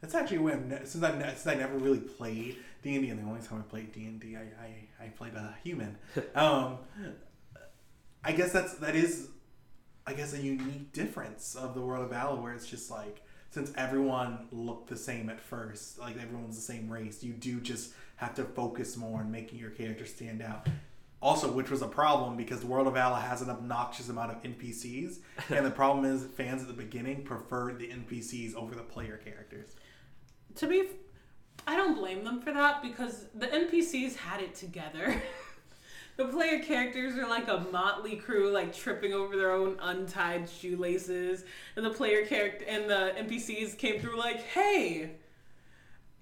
That's 0.02 0.14
actually 0.14 0.40
when 0.40 0.86
since 0.86 1.04
I 1.04 1.12
since 1.34 1.48
I 1.48 1.56
never 1.56 1.78
really 1.78 2.00
played 2.00 2.58
D 2.84 2.96
and 2.96 3.04
D, 3.04 3.10
and 3.10 3.20
the 3.20 3.28
only 3.28 3.42
time 3.42 3.60
I 3.60 3.70
played 3.70 3.92
D 3.92 4.06
and 4.06 4.20
D, 4.20 4.36
I 4.38 4.42
I 4.42 5.06
I 5.06 5.08
played 5.10 5.34
a 5.34 5.56
human. 5.64 5.98
um, 6.36 6.78
I 8.24 8.32
guess 8.32 8.52
that's 8.52 8.76
that 8.76 8.96
is, 8.96 9.30
I 10.06 10.14
guess 10.14 10.34
a 10.34 10.42
unique 10.42 10.94
difference 10.94 11.56
of 11.56 11.74
the 11.74 11.82
world 11.82 12.04
of 12.04 12.12
Vala, 12.12 12.40
where 12.40 12.54
it's 12.54 12.68
just 12.68 12.92
like 12.92 13.24
since 13.50 13.72
everyone 13.76 14.48
looked 14.52 14.90
the 14.90 14.98
same 14.98 15.30
at 15.30 15.40
first, 15.40 16.00
like 16.00 16.22
everyone's 16.22 16.56
the 16.56 16.62
same 16.62 16.90
race, 16.90 17.24
you 17.24 17.34
do 17.34 17.60
just 17.60 17.94
have 18.18 18.34
to 18.36 18.44
focus 18.44 18.98
more 18.98 19.20
on 19.20 19.32
making 19.32 19.60
your 19.60 19.70
character 19.70 20.06
stand 20.06 20.42
out. 20.42 20.68
Also, 21.22 21.52
which 21.52 21.72
was 21.72 21.82
a 21.82 21.88
problem 21.88 22.38
because 22.38 22.60
the 22.60 22.68
world 22.68 22.86
of 22.86 22.94
Vala 22.94 23.20
has 23.20 23.42
an 23.42 23.50
obnoxious 23.50 24.10
amount 24.10 24.32
of 24.32 24.44
NPCs, 24.44 25.20
and 25.50 25.66
the 25.66 25.72
problem 25.72 26.06
is 26.06 26.26
fans 26.26 26.62
at 26.62 26.68
the 26.68 26.74
beginning 26.74 27.24
preferred 27.24 27.80
the 27.80 27.88
NPCs 27.88 28.54
over 28.56 28.76
the 28.76 28.84
player 28.84 29.18
characters. 29.18 29.76
To 30.56 30.68
be, 30.68 30.82
f- 30.82 30.88
I 31.66 31.76
don't 31.76 31.96
blame 31.96 32.24
them 32.24 32.42
for 32.42 32.54
that 32.54 32.84
because 32.84 33.26
the 33.34 33.48
NPCs 33.48 34.16
had 34.16 34.42
it 34.42 34.54
together. 34.56 35.22
the 36.18 36.26
player 36.26 36.60
characters 36.60 37.16
are 37.16 37.28
like 37.28 37.48
a 37.48 37.60
motley 37.72 38.16
crew, 38.16 38.52
like 38.52 38.76
tripping 38.76 39.14
over 39.14 39.38
their 39.38 39.52
own 39.52 39.78
untied 39.80 40.50
shoelaces, 40.50 41.46
and 41.76 41.86
the 41.86 41.92
player 41.92 42.26
character 42.26 42.66
and 42.68 42.90
the 42.90 43.14
NPCs 43.18 43.78
came 43.78 44.02
through 44.02 44.18
like, 44.18 44.42
"Hey, 44.42 45.12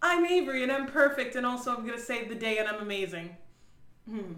I'm 0.01 0.25
Avery 0.25 0.63
and 0.63 0.71
I'm 0.71 0.87
perfect, 0.87 1.35
and 1.35 1.45
also 1.45 1.75
I'm 1.75 1.85
gonna 1.85 1.97
save 1.97 2.27
the 2.27 2.35
day 2.35 2.57
and 2.57 2.67
I'm 2.67 2.81
amazing." 2.81 3.37
Hmm. 4.07 4.33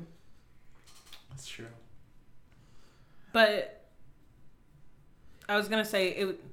That's 1.29 1.47
true. 1.47 1.67
But 3.33 3.89
I 5.49 5.57
was 5.57 5.67
gonna 5.67 5.85
say 5.85 6.09
it. 6.09 6.43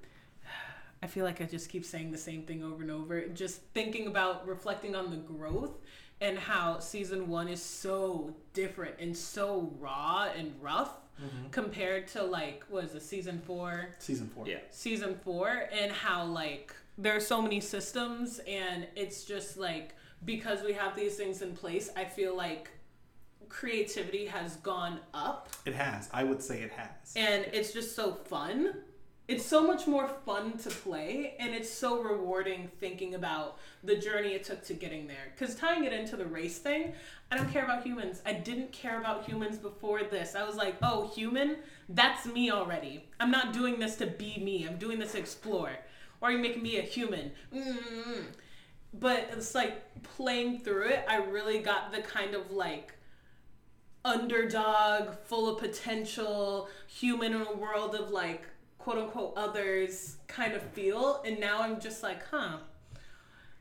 I 1.02 1.06
feel 1.06 1.26
like 1.26 1.42
I 1.42 1.44
just 1.44 1.68
keep 1.68 1.84
saying 1.84 2.10
the 2.10 2.18
same 2.18 2.44
thing 2.44 2.62
over 2.62 2.80
and 2.80 2.90
over. 2.90 3.28
Just 3.28 3.60
thinking 3.74 4.06
about 4.06 4.48
reflecting 4.48 4.96
on 4.96 5.10
the 5.10 5.18
growth 5.18 5.78
and 6.20 6.38
how 6.38 6.78
season 6.78 7.28
one 7.28 7.48
is 7.48 7.62
so 7.62 8.34
different 8.52 8.94
and 9.00 9.16
so 9.16 9.72
raw 9.78 10.28
and 10.36 10.52
rough 10.60 10.92
mm-hmm. 11.22 11.48
compared 11.50 12.06
to 12.08 12.22
like 12.22 12.64
what 12.68 12.84
is 12.84 12.94
it 12.94 13.02
season 13.02 13.40
four 13.46 13.88
Season 13.98 14.28
four. 14.34 14.46
Yeah. 14.46 14.58
season 14.70 15.18
four 15.24 15.68
and 15.72 15.90
how 15.92 16.24
like 16.24 16.74
there 16.96 17.14
are 17.16 17.20
so 17.20 17.42
many 17.42 17.60
systems 17.60 18.40
and 18.46 18.86
it's 18.94 19.24
just 19.24 19.56
like 19.58 19.94
because 20.24 20.62
we 20.62 20.72
have 20.72 20.94
these 20.96 21.16
things 21.16 21.42
in 21.42 21.54
place 21.54 21.90
i 21.96 22.04
feel 22.04 22.36
like 22.36 22.70
creativity 23.48 24.26
has 24.26 24.56
gone 24.56 24.98
up 25.12 25.48
It 25.66 25.74
has. 25.74 26.08
I 26.12 26.24
would 26.24 26.42
say 26.42 26.62
it 26.62 26.72
has. 26.72 27.14
and 27.16 27.44
it's 27.52 27.72
just 27.72 27.94
so 27.94 28.12
fun 28.12 28.74
it's 29.26 29.44
so 29.44 29.66
much 29.66 29.86
more 29.86 30.06
fun 30.26 30.58
to 30.58 30.68
play 30.68 31.34
and 31.38 31.54
it's 31.54 31.70
so 31.70 32.02
rewarding 32.02 32.70
thinking 32.78 33.14
about 33.14 33.58
the 33.82 33.96
journey 33.96 34.34
it 34.34 34.44
took 34.44 34.62
to 34.64 34.74
getting 34.74 35.06
there. 35.06 35.32
Because 35.34 35.54
tying 35.54 35.84
it 35.84 35.92
into 35.92 36.16
the 36.16 36.26
race 36.26 36.58
thing 36.58 36.92
i 37.30 37.36
don't 37.36 37.50
care 37.50 37.64
about 37.64 37.82
humans. 37.82 38.22
I 38.24 38.34
didn't 38.34 38.72
care 38.72 39.00
about 39.00 39.24
humans 39.24 39.58
before 39.58 40.02
this. 40.04 40.34
I 40.34 40.44
was 40.44 40.56
like 40.56 40.76
oh 40.82 41.10
human 41.14 41.56
that's 41.88 42.26
me 42.26 42.50
already. 42.50 43.06
I'm 43.20 43.30
not 43.30 43.52
doing 43.52 43.78
this 43.78 43.96
to 43.96 44.06
be 44.06 44.38
me. 44.38 44.66
I'm 44.66 44.78
doing 44.78 44.98
this 44.98 45.12
to 45.12 45.18
explore. 45.18 45.70
Why 46.18 46.28
are 46.28 46.32
you 46.32 46.38
making 46.38 46.62
me 46.62 46.78
a 46.78 46.82
human. 46.82 47.32
Mm 47.54 48.24
but 48.96 49.28
it's 49.32 49.56
like 49.56 49.82
playing 50.04 50.60
through 50.60 50.84
it 50.84 51.04
i 51.08 51.16
really 51.16 51.58
got 51.58 51.90
the 51.90 52.00
kind 52.00 52.32
of 52.32 52.52
like 52.52 52.94
underdog, 54.04 55.16
full 55.24 55.48
of 55.48 55.58
potential, 55.58 56.68
human 56.86 57.32
in 57.32 57.40
a 57.40 57.52
world 57.54 57.94
of 57.94 58.10
like 58.10 58.42
quote 58.84 58.98
unquote 58.98 59.32
others 59.34 60.16
kind 60.28 60.52
of 60.52 60.62
feel. 60.62 61.22
And 61.24 61.40
now 61.40 61.62
I'm 61.62 61.80
just 61.80 62.02
like, 62.02 62.20
huh, 62.30 62.58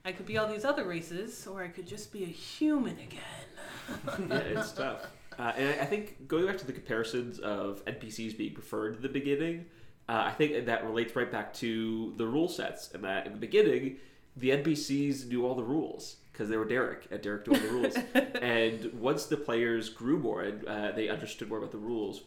I 0.04 0.12
could 0.12 0.26
be 0.26 0.38
all 0.38 0.48
these 0.48 0.66
other 0.66 0.84
races, 0.84 1.48
or 1.48 1.64
I 1.64 1.70
could 1.70 1.88
just 1.88 2.12
be 2.12 2.24
a 2.24 2.28
human 2.28 2.98
again. 3.00 4.28
yeah, 4.30 4.38
it's 4.38 4.74
tough. 4.74 5.08
Uh, 5.40 5.54
and 5.56 5.80
I 5.80 5.86
think 5.86 6.28
going 6.28 6.46
back 6.46 6.58
to 6.58 6.68
the 6.68 6.74
comparisons 6.74 7.40
of 7.40 7.84
NPCs 7.86 8.38
being 8.38 8.54
preferred 8.54 8.98
in 8.98 9.02
the 9.02 9.10
beginning, 9.10 9.66
uh, 10.10 10.24
I 10.26 10.32
think 10.32 10.66
that 10.66 10.84
relates 10.84 11.16
right 11.16 11.32
back 11.32 11.54
to 11.56 12.14
the 12.18 12.28
rule 12.28 12.50
sets. 12.50 12.94
And 12.94 13.04
that 13.06 13.26
in 13.26 13.32
the 13.32 13.40
beginning, 13.40 13.98
the 14.36 14.50
NPCs 14.50 15.28
knew 15.30 15.46
all 15.46 15.56
the 15.56 15.64
rules 15.64 16.18
because 16.34 16.50
they 16.50 16.58
were 16.58 16.66
Derrick, 16.66 17.08
and 17.12 17.22
Derrick 17.22 17.48
knew 17.48 17.54
all 17.54 17.62
the 17.62 17.70
rules. 17.70 17.96
and 18.42 18.92
once 19.00 19.28
the 19.28 19.38
players 19.38 19.88
grew 19.88 20.20
more 20.20 20.42
and 20.42 20.66
uh, 20.66 20.92
they 20.92 21.08
understood 21.08 21.48
more 21.48 21.60
about 21.60 21.72
the 21.72 21.78
rules, 21.78 22.24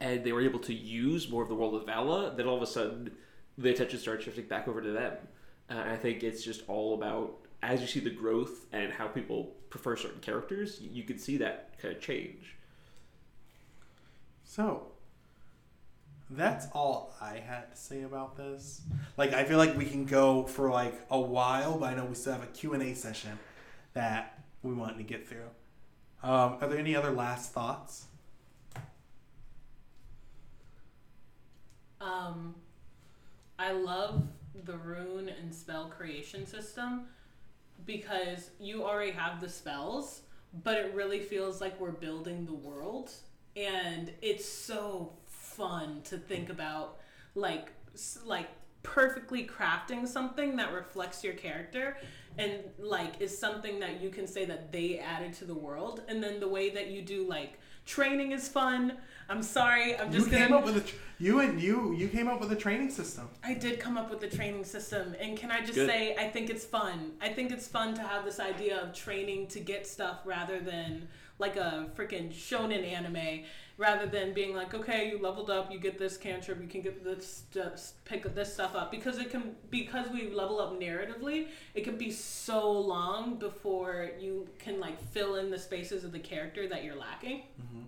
and 0.00 0.24
they 0.24 0.32
were 0.32 0.42
able 0.42 0.60
to 0.60 0.74
use 0.74 1.28
more 1.28 1.42
of 1.42 1.48
the 1.48 1.54
world 1.54 1.74
of 1.74 1.86
Vala, 1.86 2.34
then 2.36 2.46
all 2.46 2.56
of 2.56 2.62
a 2.62 2.66
sudden 2.66 3.10
the 3.58 3.70
attention 3.70 3.98
started 3.98 4.22
shifting 4.22 4.46
back 4.46 4.68
over 4.68 4.80
to 4.80 4.90
them. 4.90 5.16
Uh, 5.70 5.74
and 5.74 5.90
I 5.90 5.96
think 5.96 6.22
it's 6.22 6.42
just 6.42 6.62
all 6.68 6.94
about 6.94 7.44
as 7.64 7.80
you 7.80 7.86
see 7.86 8.00
the 8.00 8.10
growth 8.10 8.66
and 8.72 8.92
how 8.92 9.06
people 9.06 9.54
prefer 9.70 9.96
certain 9.96 10.20
characters, 10.20 10.80
you, 10.80 11.02
can 11.02 11.18
see 11.18 11.38
that 11.38 11.78
kind 11.80 11.94
of 11.94 12.00
change. 12.00 12.56
So, 14.44 14.88
that's 16.28 16.66
all 16.72 17.14
I 17.20 17.38
had 17.38 17.72
to 17.72 17.76
say 17.76 18.02
about 18.02 18.36
this. 18.36 18.82
Like, 19.16 19.32
I 19.32 19.44
feel 19.44 19.58
like 19.58 19.76
we 19.76 19.86
can 19.86 20.04
go 20.04 20.44
for 20.44 20.70
like 20.70 21.06
a 21.10 21.18
while, 21.18 21.78
but 21.78 21.86
I 21.86 21.94
know 21.94 22.04
we 22.04 22.14
still 22.14 22.34
have 22.34 22.42
a 22.42 22.48
Q&A 22.48 22.94
session 22.94 23.38
that 23.94 24.38
we 24.62 24.74
want 24.74 24.98
to 24.98 25.02
get 25.02 25.26
through. 25.26 25.48
Um, 26.22 26.58
are 26.60 26.68
there 26.68 26.78
any 26.78 26.94
other 26.94 27.10
last 27.10 27.52
thoughts? 27.52 28.06
Um, 32.04 32.54
I 33.58 33.72
love 33.72 34.22
the 34.64 34.76
rune 34.76 35.28
and 35.28 35.54
spell 35.54 35.86
creation 35.86 36.46
system 36.46 37.06
because 37.86 38.50
you 38.60 38.84
already 38.84 39.12
have 39.12 39.40
the 39.40 39.48
spells, 39.48 40.22
but 40.62 40.76
it 40.76 40.94
really 40.94 41.20
feels 41.20 41.60
like 41.60 41.78
we're 41.80 41.92
building 41.92 42.44
the 42.44 42.54
world, 42.54 43.10
and 43.56 44.12
it's 44.22 44.46
so 44.48 45.12
fun 45.26 46.02
to 46.04 46.18
think 46.18 46.50
about, 46.50 46.98
like 47.34 47.72
like 48.24 48.48
perfectly 48.82 49.46
crafting 49.46 50.06
something 50.06 50.56
that 50.56 50.72
reflects 50.72 51.24
your 51.24 51.32
character 51.32 51.96
and 52.36 52.52
like 52.78 53.20
is 53.20 53.36
something 53.36 53.80
that 53.80 54.00
you 54.00 54.10
can 54.10 54.26
say 54.26 54.44
that 54.44 54.70
they 54.70 54.98
added 54.98 55.32
to 55.32 55.44
the 55.44 55.54
world. 55.54 56.02
And 56.08 56.22
then 56.22 56.38
the 56.40 56.48
way 56.48 56.70
that 56.70 56.88
you 56.88 57.00
do 57.00 57.26
like 57.26 57.58
training 57.86 58.32
is 58.32 58.48
fun 58.48 58.96
i'm 59.28 59.42
sorry 59.42 59.96
i'm 59.98 60.12
just 60.12 60.26
you 60.26 60.32
gonna 60.32 60.46
came 60.46 60.54
up 60.54 60.64
with 60.64 60.76
a 60.76 60.80
tr- 60.80 60.94
you 61.18 61.40
and 61.40 61.60
you 61.60 61.94
you 61.94 62.08
came 62.08 62.28
up 62.28 62.40
with 62.40 62.50
a 62.50 62.56
training 62.56 62.90
system. 62.90 63.28
I 63.42 63.54
did 63.54 63.78
come 63.78 63.96
up 63.96 64.10
with 64.10 64.20
the 64.20 64.28
training 64.28 64.64
system, 64.64 65.14
and 65.20 65.36
can 65.36 65.50
I 65.50 65.60
just 65.60 65.74
Good. 65.74 65.88
say, 65.88 66.16
I 66.16 66.28
think 66.28 66.50
it's 66.50 66.64
fun. 66.64 67.12
I 67.20 67.28
think 67.28 67.52
it's 67.52 67.68
fun 67.68 67.94
to 67.94 68.02
have 68.02 68.24
this 68.24 68.40
idea 68.40 68.80
of 68.82 68.92
training 68.92 69.46
to 69.48 69.60
get 69.60 69.86
stuff 69.86 70.20
rather 70.24 70.60
than 70.60 71.08
like 71.38 71.56
a 71.56 71.88
freaking 71.96 72.32
shonen 72.32 72.84
anime, 72.84 73.44
rather 73.76 74.06
than 74.06 74.32
being 74.32 74.54
like, 74.54 74.72
okay, 74.74 75.08
you 75.10 75.18
leveled 75.18 75.50
up, 75.50 75.72
you 75.72 75.78
get 75.78 75.98
this 75.98 76.16
cantrip, 76.16 76.60
you 76.60 76.68
can 76.68 76.80
get 76.80 77.02
this 77.02 77.44
stuff, 77.50 77.92
pick 78.04 78.32
this 78.34 78.52
stuff 78.52 78.74
up, 78.76 78.90
because 78.90 79.18
it 79.18 79.30
can 79.30 79.56
because 79.70 80.08
we 80.10 80.30
level 80.30 80.60
up 80.60 80.78
narratively, 80.78 81.48
it 81.74 81.82
can 81.82 81.96
be 81.96 82.10
so 82.10 82.70
long 82.70 83.36
before 83.36 84.10
you 84.18 84.48
can 84.58 84.78
like 84.78 85.00
fill 85.10 85.36
in 85.36 85.50
the 85.50 85.58
spaces 85.58 86.04
of 86.04 86.12
the 86.12 86.18
character 86.18 86.68
that 86.68 86.84
you're 86.84 86.96
lacking. 86.96 87.42
Mm-hmm. 87.60 87.82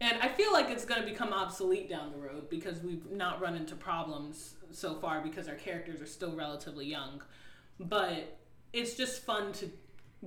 And 0.00 0.18
I 0.20 0.28
feel 0.28 0.52
like 0.52 0.68
it's 0.68 0.84
going 0.84 1.00
to 1.00 1.08
become 1.08 1.32
obsolete 1.32 1.88
down 1.88 2.12
the 2.12 2.18
road 2.18 2.50
because 2.50 2.82
we've 2.82 3.10
not 3.10 3.40
run 3.40 3.56
into 3.56 3.74
problems 3.74 4.54
so 4.70 4.94
far 4.96 5.22
because 5.22 5.48
our 5.48 5.54
characters 5.54 6.02
are 6.02 6.06
still 6.06 6.36
relatively 6.36 6.84
young. 6.84 7.22
But 7.80 8.38
it's 8.74 8.94
just 8.94 9.24
fun 9.24 9.52
to 9.54 9.70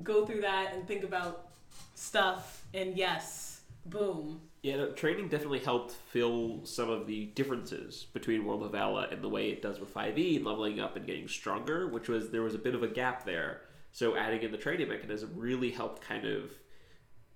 go 0.02 0.26
through 0.26 0.42
that 0.42 0.74
and 0.74 0.88
think 0.88 1.04
about 1.04 1.50
stuff. 1.94 2.66
And 2.74 2.98
yes, 2.98 3.62
boom. 3.86 4.42
Yeah, 4.62 4.76
no, 4.78 4.92
training 4.92 5.30
definitely 5.30 5.60
helped 5.60 5.92
fill 5.92 6.62
some 6.66 6.90
of 6.90 7.08
the 7.08 7.28
differences 7.28 8.08
between 8.14 8.44
World 8.46 8.64
of 8.64 8.72
Vala 8.74 9.08
and 9.10 9.22
the 9.22 9.30
way 9.30 9.50
it 9.50 9.62
does 9.62 9.80
with 9.80 9.94
5e 9.94 10.36
and 10.36 10.46
leveling 10.46 10.82
up 10.82 10.98
and 10.98 11.06
getting 11.06 11.30
stronger, 11.30 11.88
which 11.88 12.10
was 12.10 12.30
there 12.32 12.42
was 12.42 12.56
a 12.56 12.60
bit 12.60 12.76
of 12.76 12.84
a 12.84 12.88
gap 12.88 13.24
there. 13.24 13.62
So 13.94 14.18
adding 14.18 14.42
in 14.44 14.52
the 14.52 14.58
training 14.58 14.90
mechanism 14.90 15.32
really 15.36 15.72
helped 15.72 16.02
kind 16.02 16.26
of 16.26 16.52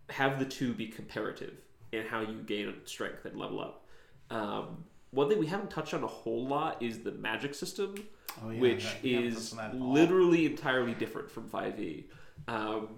have 0.09 0.37
the 0.37 0.45
two 0.45 0.73
be 0.73 0.87
comparative 0.87 1.53
in 1.93 2.05
how 2.05 2.19
you 2.19 2.41
gain 2.45 2.73
strength 2.83 3.23
and 3.23 3.39
level 3.39 3.61
up. 3.61 3.85
Um, 4.29 4.83
one 5.11 5.29
thing 5.29 5.39
we 5.39 5.47
haven't 5.47 5.69
touched 5.69 5.93
on 5.93 6.03
a 6.03 6.07
whole 6.07 6.45
lot 6.45 6.81
is 6.83 6.99
the 7.03 7.11
magic 7.13 7.55
system, 7.55 7.95
Oh, 8.43 8.49
yeah, 8.49 8.59
which 8.59 8.83
that- 8.83 9.05
is 9.05 9.51
touched 9.51 9.51
on 9.53 9.57
that 9.71 9.75
at 9.77 9.81
all. 9.81 9.93
literally 9.93 10.45
entirely 10.45 10.93
different 10.93 11.31
from 11.31 11.47
5e. 11.49 12.03
Um, 12.49 12.89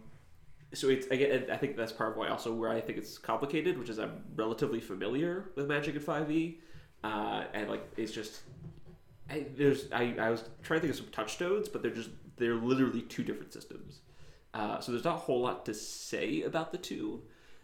so 0.74 0.90
it's 0.90 1.08
again, 1.08 1.46
I 1.52 1.58
think 1.58 1.78
that's 1.78 1.92
part 1.92 2.12
of 2.12 2.18
why 2.18 2.28
also 2.28 2.54
where 2.54 2.70
I 2.70 2.82
think 2.82 2.98
it's 2.98 3.18
complicated, 3.18 3.78
which 3.78 3.90
is 3.90 4.00
I'm 4.00 4.24
relatively 4.36 4.80
familiar 4.80 5.52
with 5.56 5.68
Magic 5.68 5.96
and 5.96 6.04
5e, 6.04 6.58
uh, 7.04 7.44
and 7.54 7.70
like 7.70 7.88
it's 7.98 8.12
just 8.12 8.42
I, 9.30 9.46
there's 9.56 9.92
I, 9.92 10.16
I 10.20 10.30
was 10.30 10.44
trying 10.64 10.82
to 10.82 10.88
think 10.88 10.92
of 10.92 10.98
some 10.98 11.12
touchstones, 11.12 11.70
but 11.70 11.82
they're 11.82 11.92
just 11.92 12.10
they're 12.38 12.56
literally 12.56 13.02
two 13.02 13.24
different 13.24 13.54
systems. 13.54 14.02
Uh, 14.54 14.80
so 14.80 14.92
there's 14.92 15.04
not 15.04 15.16
a 15.16 15.20
whole 15.20 15.42
lot 15.42 15.66
to 15.66 15.74
say 15.74 16.44
about 16.44 16.72
the 16.72 16.78
two, 16.78 17.22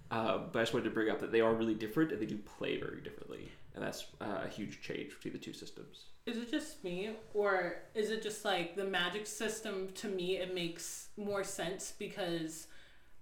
uh, 0.09 0.39
but 0.51 0.59
I 0.59 0.61
just 0.63 0.73
wanted 0.73 0.85
to 0.85 0.91
bring 0.91 1.09
up 1.09 1.19
that 1.19 1.31
they 1.31 1.39
are 1.41 1.53
really 1.53 1.73
different 1.73 2.11
and 2.11 2.21
they 2.21 2.25
do 2.25 2.37
play 2.37 2.77
very 2.77 3.01
differently, 3.01 3.49
and 3.75 3.83
that's 3.83 4.07
uh, 4.19 4.41
a 4.43 4.47
huge 4.47 4.81
change 4.81 5.15
between 5.15 5.33
the 5.33 5.39
two 5.39 5.53
systems. 5.53 6.05
Is 6.25 6.37
it 6.37 6.51
just 6.51 6.83
me, 6.83 7.11
or 7.33 7.77
is 7.95 8.11
it 8.11 8.21
just 8.21 8.45
like 8.45 8.75
the 8.75 8.85
magic 8.85 9.25
system 9.25 9.89
to 9.95 10.07
me? 10.07 10.37
It 10.37 10.53
makes 10.53 11.09
more 11.17 11.43
sense 11.43 11.93
because, 11.97 12.67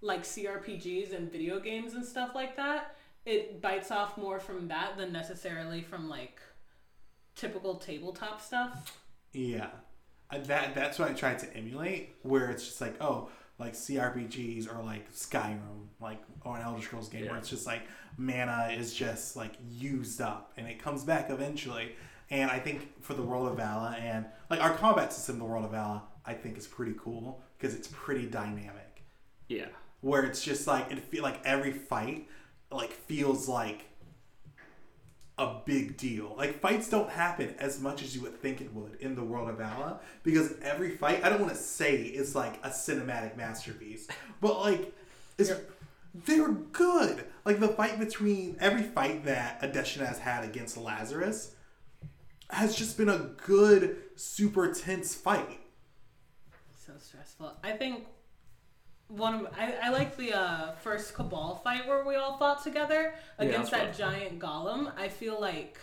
like 0.02 0.22
CRPGs 0.22 1.14
and 1.14 1.30
video 1.30 1.60
games 1.60 1.94
and 1.94 2.04
stuff 2.04 2.34
like 2.34 2.56
that, 2.56 2.96
it 3.26 3.60
bites 3.60 3.90
off 3.90 4.16
more 4.16 4.40
from 4.40 4.68
that 4.68 4.96
than 4.96 5.12
necessarily 5.12 5.82
from 5.82 6.08
like 6.08 6.40
typical 7.36 7.76
tabletop 7.76 8.40
stuff. 8.40 8.98
Yeah, 9.32 9.68
Uh, 10.30 10.38
that 10.38 10.74
that's 10.74 10.98
what 10.98 11.10
I 11.10 11.14
tried 11.14 11.38
to 11.40 11.56
emulate, 11.56 12.16
where 12.22 12.50
it's 12.50 12.64
just 12.66 12.80
like, 12.80 13.00
oh, 13.02 13.28
like 13.58 13.74
CRPGs 13.74 14.66
or 14.74 14.82
like 14.82 15.12
Skyrim, 15.12 15.88
like 16.00 16.22
or 16.44 16.56
an 16.56 16.62
Elder 16.62 16.82
Scrolls 16.82 17.08
game, 17.08 17.24
Yeah. 17.24 17.30
where 17.30 17.38
it's 17.38 17.50
just 17.50 17.66
like 17.66 17.82
mana 18.16 18.74
is 18.76 18.94
just 18.94 19.36
like 19.36 19.52
used 19.68 20.20
up 20.20 20.52
and 20.56 20.66
it 20.66 20.78
comes 20.82 21.04
back 21.04 21.30
eventually. 21.30 21.94
And 22.30 22.50
I 22.50 22.58
think 22.60 23.02
for 23.02 23.14
the 23.14 23.22
World 23.22 23.48
of 23.48 23.56
Vala 23.56 23.96
and 24.00 24.24
like 24.48 24.60
our 24.60 24.72
combat 24.74 25.12
system, 25.12 25.38
the 25.38 25.44
World 25.44 25.64
of 25.64 25.72
Vala, 25.72 26.04
I 26.24 26.32
think 26.34 26.56
is 26.56 26.66
pretty 26.66 26.94
cool 26.98 27.42
because 27.58 27.74
it's 27.74 27.88
pretty 27.92 28.26
dynamic. 28.26 29.02
Yeah, 29.48 29.66
Where 30.00 30.24
it's 30.24 30.42
just 30.42 30.66
like 30.66 30.90
it 30.90 30.98
feel 31.00 31.22
like 31.22 31.40
every 31.44 31.72
fight 31.72 32.28
like 32.70 32.92
feels 32.92 33.48
like 33.48 33.86
a 35.40 35.60
big 35.64 35.96
deal. 35.96 36.34
Like 36.36 36.60
fights 36.60 36.88
don't 36.88 37.10
happen 37.10 37.54
as 37.58 37.80
much 37.80 38.02
as 38.02 38.14
you 38.14 38.22
would 38.22 38.40
think 38.40 38.60
it 38.60 38.74
would 38.74 38.96
in 39.00 39.14
the 39.14 39.24
world 39.24 39.48
of 39.48 39.56
Vala 39.58 40.00
because 40.22 40.54
every 40.62 40.90
fight 40.90 41.24
I 41.24 41.30
don't 41.30 41.40
want 41.40 41.52
to 41.52 41.58
say 41.58 41.96
is 41.96 42.34
like 42.34 42.64
a 42.64 42.68
cinematic 42.68 43.36
masterpiece, 43.36 44.06
but 44.40 44.60
like 44.60 44.94
it's, 45.38 45.52
they're 46.14 46.50
good. 46.50 47.24
Like 47.44 47.58
the 47.58 47.68
fight 47.68 47.98
between 47.98 48.56
every 48.60 48.82
fight 48.82 49.24
that 49.24 49.62
Adeshina's 49.62 50.18
had 50.18 50.44
against 50.44 50.76
Lazarus 50.76 51.54
has 52.50 52.76
just 52.76 52.98
been 52.98 53.08
a 53.08 53.30
good, 53.46 53.96
super 54.16 54.72
tense 54.74 55.14
fight. 55.14 55.60
So 56.76 56.92
stressful. 56.98 57.56
I 57.62 57.72
think 57.72 58.06
one 59.10 59.34
of 59.34 59.46
I, 59.58 59.74
I 59.84 59.90
like 59.90 60.16
the 60.16 60.32
uh, 60.32 60.72
first 60.76 61.14
Cabal 61.14 61.60
fight 61.62 61.86
where 61.86 62.04
we 62.04 62.14
all 62.14 62.38
fought 62.38 62.62
together 62.62 63.14
against 63.38 63.70
that's 63.70 63.98
that 63.98 64.12
giant 64.12 64.38
golem. 64.38 64.92
I 64.96 65.08
feel 65.08 65.40
like, 65.40 65.78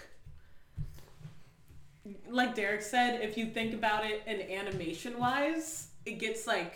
like 2.29 2.55
Derrick 2.55 2.81
said, 2.81 3.21
if 3.21 3.37
you 3.37 3.47
think 3.47 3.73
about 3.73 4.05
it 4.05 4.23
in 4.25 4.41
animation 4.41 5.19
wise, 5.19 5.89
it 6.05 6.19
gets 6.19 6.47
like 6.47 6.75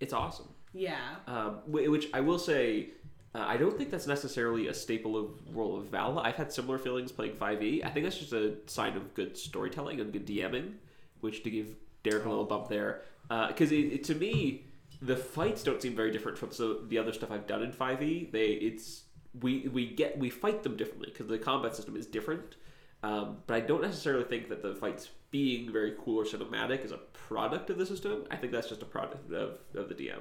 It's 0.00 0.12
awesome. 0.12 0.48
yeah. 0.72 1.16
Um, 1.26 1.60
which 1.66 2.08
I 2.12 2.20
will 2.20 2.38
say, 2.38 2.88
uh, 3.34 3.44
I 3.46 3.56
don't 3.56 3.76
think 3.76 3.90
that's 3.90 4.06
necessarily 4.06 4.68
a 4.68 4.74
staple 4.74 5.16
of 5.16 5.54
World 5.54 5.78
of 5.78 5.86
Vala. 5.90 6.22
I've 6.22 6.36
had 6.36 6.52
similar 6.52 6.78
feelings 6.78 7.12
playing 7.12 7.36
5e. 7.36 7.84
I 7.84 7.90
think 7.90 8.04
that's 8.04 8.18
just 8.18 8.32
a 8.32 8.54
sign 8.66 8.96
of 8.96 9.14
good 9.14 9.36
storytelling 9.36 10.00
and 10.00 10.12
good 10.12 10.26
DMing, 10.26 10.72
which 11.20 11.42
to 11.44 11.50
give 11.50 11.76
Derrick 12.02 12.24
a 12.24 12.28
little 12.28 12.44
bump 12.44 12.68
there. 12.68 13.02
Because 13.28 13.72
it, 13.72 13.76
it, 13.92 14.04
to 14.04 14.14
me, 14.14 14.64
the 15.02 15.16
fights 15.16 15.62
don't 15.62 15.80
seem 15.82 15.94
very 15.94 16.10
different 16.10 16.38
from 16.38 16.52
so 16.52 16.74
the 16.74 16.98
other 16.98 17.12
stuff 17.12 17.30
I've 17.30 17.46
done 17.46 17.62
in 17.62 17.72
5e. 17.72 18.30
They 18.32 18.46
it's 18.46 19.02
we 19.40 19.68
we 19.68 19.86
get 19.86 20.18
we 20.18 20.30
fight 20.30 20.62
them 20.62 20.76
differently 20.76 21.10
because 21.12 21.26
the 21.26 21.38
combat 21.38 21.76
system 21.76 21.96
is 21.96 22.06
different. 22.06 22.56
Um, 23.02 23.38
but 23.46 23.54
I 23.54 23.60
don't 23.60 23.82
necessarily 23.82 24.24
think 24.24 24.48
that 24.48 24.62
the 24.62 24.74
fights 24.74 25.10
being 25.30 25.70
very 25.70 25.94
cool 26.02 26.18
or 26.18 26.24
cinematic 26.24 26.84
is 26.84 26.92
a 26.92 26.96
product 27.12 27.70
of 27.70 27.78
the 27.78 27.86
system. 27.86 28.24
I 28.30 28.36
think 28.36 28.52
that's 28.52 28.68
just 28.68 28.82
a 28.82 28.86
product 28.86 29.30
of, 29.32 29.58
of 29.74 29.88
the 29.88 29.94
DM. 29.94 30.20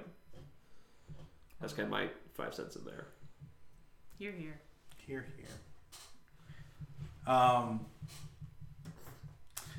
That's 1.61 1.73
kind 1.73 1.85
of 1.85 1.91
my 1.91 2.09
five 2.33 2.53
cents 2.53 2.75
in 2.75 2.83
there. 2.83 3.07
You're 4.17 4.33
here. 4.33 4.59
Here, 4.97 5.25
here. 5.37 7.33
Um. 7.33 7.85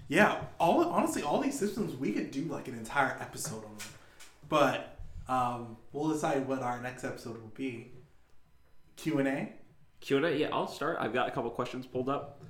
Yeah, 0.09 0.41
all 0.59 0.85
honestly, 0.85 1.23
all 1.23 1.41
these 1.41 1.59
systems 1.59 1.97
we 1.97 2.13
could 2.13 2.31
do 2.31 2.43
like 2.45 2.69
an 2.69 2.75
entire 2.75 3.17
episode 3.21 3.65
on 3.65 3.77
them, 3.77 3.89
but 4.49 4.99
um, 5.29 5.77
we'll 5.93 6.09
decide 6.09 6.47
what 6.47 6.63
our 6.63 6.81
next 6.81 7.05
episode 7.05 7.41
will 7.41 7.53
be. 7.55 7.93
Q 8.97 9.19
and 9.19 9.29
A. 9.29 9.53
Q 10.01 10.19
and 10.19 10.27
A. 10.27 10.37
Yeah, 10.37 10.49
I'll 10.53 10.69
start. 10.69 10.99
I've 11.01 11.13
got 11.13 11.29
a 11.29 11.31
couple 11.31 11.51
questions 11.51 11.87
pulled 11.87 12.09
up. 12.09 12.43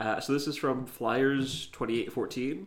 Uh, 0.00 0.20
so 0.20 0.32
this 0.32 0.46
is 0.46 0.56
from 0.56 0.86
Flyers 0.86 1.68
twenty 1.68 2.00
eight 2.00 2.12
fourteen. 2.12 2.66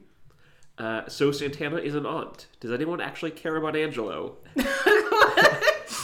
Uh, 0.78 1.08
so 1.08 1.32
Santana 1.32 1.78
is 1.78 1.96
an 1.96 2.06
aunt. 2.06 2.48
Does 2.60 2.72
anyone 2.72 3.00
actually 3.00 3.32
care 3.32 3.56
about 3.56 3.76
Angelo? 3.76 4.38
it, 4.56 4.68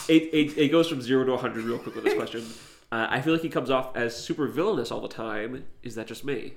it, 0.10 0.58
it 0.58 0.72
goes 0.72 0.88
from 0.88 1.02
zero 1.02 1.26
to 1.26 1.32
100 1.32 1.66
real 1.66 1.78
quick 1.78 1.94
with 1.94 2.06
this 2.06 2.14
question. 2.14 2.46
Uh, 2.90 3.08
I 3.10 3.22
feel 3.22 3.34
like 3.34 3.42
he 3.42 3.50
comes 3.50 3.70
off 3.70 3.96
as 3.98 4.16
super 4.16 4.48
villainous 4.48 4.90
all 4.90 5.02
the 5.02 5.10
time. 5.10 5.66
Is 5.84 5.96
that 5.96 6.08
just 6.08 6.24
me? 6.24 6.54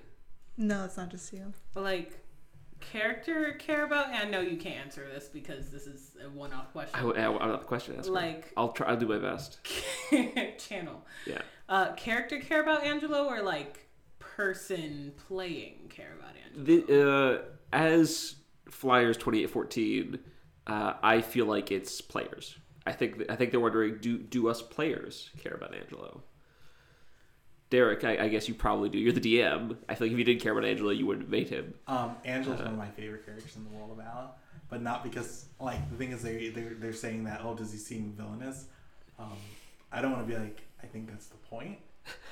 No, 0.57 0.85
it's 0.85 0.97
not 0.97 1.11
just 1.11 1.33
you. 1.33 1.53
Like 1.75 2.24
character 2.93 3.53
care 3.59 3.85
about. 3.85 4.09
And 4.09 4.17
I 4.17 4.25
know 4.25 4.41
you 4.41 4.57
can't 4.57 4.77
answer 4.77 5.07
this 5.13 5.29
because 5.29 5.71
this 5.71 5.87
is 5.87 6.17
a 6.25 6.29
one-off 6.31 6.73
question. 6.73 6.99
I, 6.99 7.23
I, 7.23 7.27
I'm 7.27 7.49
not 7.49 7.61
the 7.61 7.67
question 7.67 7.97
asker. 7.99 8.13
Like- 8.13 8.53
I'll 8.57 8.73
try. 8.73 8.89
I'll 8.89 8.97
do 8.97 9.09
my 9.09 9.19
best. 9.19 9.59
channel. 10.59 11.05
Yeah. 11.27 11.43
Uh, 11.69 11.93
character 11.95 12.39
care 12.41 12.63
about 12.63 12.85
Angelo 12.85 13.25
or 13.27 13.43
like 13.43 13.87
person 14.19 15.13
playing 15.29 15.91
care 15.91 16.15
about 16.19 16.33
Angelo? 16.45 16.65
The, 16.87 17.11
uh, 17.11 17.43
as 17.73 18.37
Flyers 18.71 19.17
twenty 19.17 19.43
eight 19.43 19.51
fourteen, 19.51 20.19
uh, 20.67 20.95
I 21.03 21.21
feel 21.21 21.47
like 21.47 21.71
it's 21.71 22.01
players. 22.01 22.57
I 22.87 22.93
think 22.93 23.25
I 23.31 23.37
think 23.37 23.51
they're 23.51 23.61
wondering 23.61 23.99
do 24.01 24.19
do 24.19 24.49
us 24.49 24.61
players 24.61 25.31
care 25.43 25.55
about 25.55 25.75
Angelo? 25.75 26.23
Derrick, 27.71 28.05
I, 28.05 28.25
I 28.25 28.29
guess 28.29 28.49
you 28.49 28.55
probably 28.55 28.89
do. 28.89 28.99
You're 28.99 29.13
the 29.13 29.21
DM. 29.21 29.77
I 29.89 29.95
feel 29.95 30.07
like 30.07 30.13
if 30.13 30.19
you 30.19 30.25
didn't 30.25 30.43
care 30.43 30.53
about 30.53 30.65
Angelo, 30.65 30.91
you 30.91 31.07
wouldn't 31.07 31.25
have 31.25 31.31
made 31.31 31.49
him. 31.49 31.75
Um, 31.87 32.17
Angelo's 32.25 32.61
one 32.61 32.69
of 32.69 32.79
my 32.79 32.89
favorite 32.91 33.25
characters 33.25 33.57
in 33.57 33.65
the 33.65 33.71
world 33.71 33.91
of 33.91 33.97
Vala, 33.97 34.31
but 34.69 34.83
not 34.83 35.03
because 35.03 35.47
like 35.61 35.91
the 35.91 35.97
thing 35.97 36.13
is 36.13 36.23
they 36.23 36.51
they're, 36.51 36.75
they're 36.75 36.93
saying 36.93 37.25
that 37.25 37.41
oh 37.43 37.55
does 37.55 37.73
he 37.73 37.79
seem 37.79 38.13
villainous? 38.17 38.67
Um, 39.19 39.37
I 39.91 40.03
don't 40.03 40.13
want 40.13 40.27
to 40.27 40.33
be 40.33 40.39
like 40.39 40.63
I 40.83 40.87
think 40.87 41.09
that's 41.09 41.27
the 41.27 41.37
point. 41.37 41.79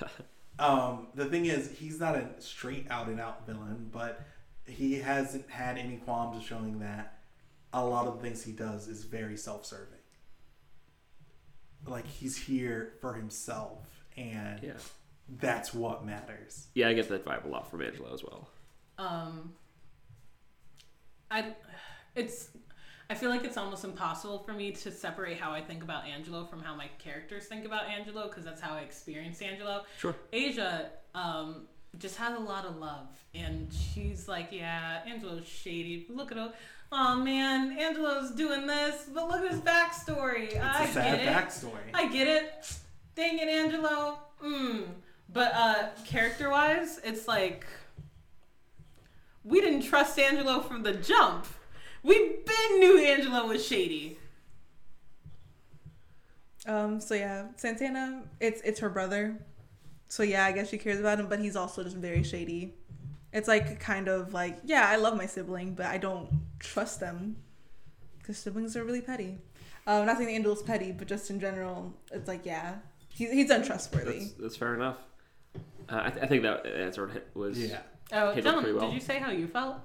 um, 0.59 1.09
the 1.15 1.25
thing 1.27 1.47
is 1.47 1.71
he's 1.79 1.99
not 1.99 2.15
a 2.15 2.29
straight 2.39 2.87
out 2.91 3.09
and 3.09 3.21
out 3.21 3.47
villain, 3.47 3.89
but 3.93 4.21
he 4.67 4.95
hasn't 4.95 5.49
had 5.51 5.79
any 5.79 5.97
qualms 5.97 6.37
of 6.37 6.45
showing 6.45 6.79
that 6.81 7.19
a 7.73 7.85
lot 7.85 8.07
of 8.07 8.17
the 8.17 8.23
things 8.23 8.45
he 8.45 8.53
does 8.53 8.89
is 8.89 9.05
very 9.05 9.37
self 9.37 9.65
serving. 9.65 9.99
Like 11.87 12.07
he's 12.07 12.37
here 12.37 12.95
for 13.01 13.15
himself, 13.15 14.05
and 14.17 14.63
Yeah, 14.63 14.73
that's 15.41 15.73
what 15.75 16.05
matters. 16.05 16.69
yeah, 16.75 16.89
I 16.89 16.93
get 16.95 17.09
that 17.09 17.25
vibe 17.25 17.45
a 17.45 17.49
lot 17.49 17.71
from 17.71 17.83
Angelo 17.83 18.13
as 18.13 18.23
well. 18.23 18.49
Um, 18.99 19.53
I, 21.31 21.55
it's, 22.15 22.49
I 23.09 23.15
feel 23.15 23.31
like 23.31 23.45
it's 23.45 23.57
almost 23.57 23.85
impossible 23.85 24.41
for 24.41 24.53
me 24.53 24.73
to 24.73 24.91
separate 24.91 25.39
how 25.39 25.53
I 25.53 25.61
think 25.63 25.83
about 25.83 26.07
Angelo 26.07 26.45
from 26.45 26.61
how 26.63 26.75
my 26.75 26.89
characters 26.99 27.47
think 27.47 27.65
about 27.65 27.87
Angelo 27.89 28.29
because 28.29 28.45
that's 28.45 28.61
how 28.61 28.75
I 28.75 28.81
experience 28.81 29.41
Angelo. 29.41 29.85
Sure. 29.99 30.15
Asia, 30.33 30.91
um, 31.15 31.67
just 31.99 32.17
has 32.17 32.37
a 32.39 32.41
lot 32.41 32.65
of 32.65 32.77
love, 32.77 33.09
and 33.35 33.69
she's 33.71 34.27
like, 34.27 34.49
"Yeah, 34.51 35.01
Angelo's 35.07 35.47
shady. 35.47 36.07
Look 36.09 36.33
at 36.33 36.39
him. 36.39 36.49
Oh 36.91 37.17
man, 37.17 37.79
Angelo's 37.79 38.31
doing 38.31 38.67
this, 38.67 39.09
but 39.13 39.29
look 39.29 39.43
at 39.45 39.51
his 39.51 39.61
backstory. 39.61 40.59
I 40.59 40.85
It's 40.85 40.91
a 40.91 40.95
sad 40.95 41.19
get 41.19 41.27
it. 41.27 41.29
backstory. 41.29 41.91
I 41.93 42.11
get 42.11 42.29
it. 42.29 42.73
Dang 43.15 43.39
it, 43.39 43.49
Angelo. 43.49 44.19
Mm. 44.43 44.85
But 45.33 45.53
uh, 45.55 45.89
character 46.05 46.51
wise, 46.51 47.01
it's 47.05 47.27
like 47.27 47.65
we 49.45 49.61
didn't 49.61 49.83
trust 49.83 50.19
Angelo 50.19 50.61
from 50.61 50.83
the 50.83 50.93
jump. 50.93 51.47
We 52.03 52.19
been 52.19 52.81
knew 52.81 52.99
Angelo 52.99 53.47
was 53.47 53.65
shady. 53.65 54.19
Um. 56.67 57.01
So 57.01 57.15
yeah, 57.15 57.47
Santana. 57.57 58.23
It's 58.41 58.61
it's 58.63 58.81
her 58.81 58.91
brother. 58.91 59.39
So 60.09 60.23
yeah, 60.23 60.45
I 60.45 60.53
guess 60.53 60.69
she 60.69 60.79
cares 60.79 61.01
about 61.01 61.19
him, 61.19 61.29
but 61.29 61.39
he's 61.39 61.57
also 61.57 61.83
just 61.83 61.97
very 61.97 62.23
shady. 62.23 62.75
It's 63.33 63.49
like 63.49 63.81
kind 63.81 64.09
of 64.09 64.35
like 64.35 64.59
yeah, 64.65 64.87
I 64.89 64.97
love 64.97 65.17
my 65.17 65.27
sibling, 65.27 65.75
but 65.75 65.87
I 65.87 65.97
don't 65.97 66.29
trust 66.59 67.01
them 67.01 67.37
because 68.19 68.37
siblings 68.37 68.77
are 68.77 68.85
really 68.85 69.01
petty. 69.01 69.39
Um, 69.87 70.07
not 70.07 70.17
saying 70.19 70.29
the 70.29 70.35
Angel's 70.35 70.63
petty, 70.63 70.93
but 70.93 71.09
just 71.09 71.31
in 71.31 71.41
general, 71.41 71.95
it's 72.13 72.29
like 72.29 72.45
yeah, 72.45 72.77
he's 73.09 73.33
he's 73.33 73.51
untrustworthy. 73.51 74.19
That's, 74.19 74.33
that's 74.35 74.57
fair 74.57 74.75
enough. 74.75 74.99
Uh, 75.93 76.03
I, 76.07 76.11
th- 76.11 76.25
I 76.25 76.27
think 76.27 76.43
that 76.43 76.67
answer 76.67 77.23
was 77.35 77.59
Yeah. 77.59 77.79
Oh, 78.13 78.33
Hit 78.33 78.45
it 78.47 78.53
pretty 78.55 78.73
well. 78.73 78.87
did 78.89 78.95
you 78.95 79.01
say 79.01 79.19
how 79.19 79.31
you 79.31 79.47
felt? 79.47 79.77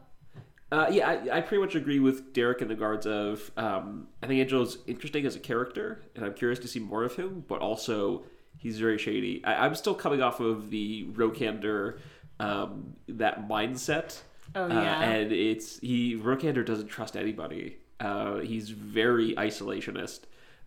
Uh, 0.71 0.87
yeah, 0.91 1.07
I, 1.09 1.37
I 1.37 1.41
pretty 1.41 1.63
much 1.63 1.75
agree 1.75 1.99
with 1.99 2.33
Derrick 2.33 2.61
in 2.61 2.67
regards 2.67 3.05
of 3.05 3.51
um, 3.55 4.07
I 4.21 4.27
think 4.27 4.41
Angelo's 4.41 4.79
interesting 4.87 5.25
as 5.25 5.35
a 5.35 5.39
character, 5.39 6.01
and 6.15 6.25
I'm 6.25 6.33
curious 6.33 6.59
to 6.59 6.67
see 6.67 6.79
more 6.79 7.03
of 7.03 7.15
him. 7.15 7.45
But 7.47 7.59
also, 7.61 8.23
he's 8.57 8.77
very 8.79 8.97
shady. 8.97 9.43
I, 9.45 9.65
I'm 9.65 9.75
still 9.75 9.95
coming 9.95 10.21
off 10.21 10.39
of 10.41 10.69
the 10.69 11.05
Rokander 11.13 11.99
um, 12.41 12.95
that 13.07 13.47
mindset, 13.47 14.19
Oh 14.55 14.65
uh, 14.65 14.67
yeah. 14.67 15.01
and 15.03 15.31
it's 15.31 15.79
he 15.79 16.17
Rokander 16.17 16.65
doesn't 16.65 16.87
trust 16.87 17.15
anybody. 17.15 17.77
Uh, 18.01 18.39
he's 18.39 18.69
very 18.69 19.35
isolationist. 19.35 20.21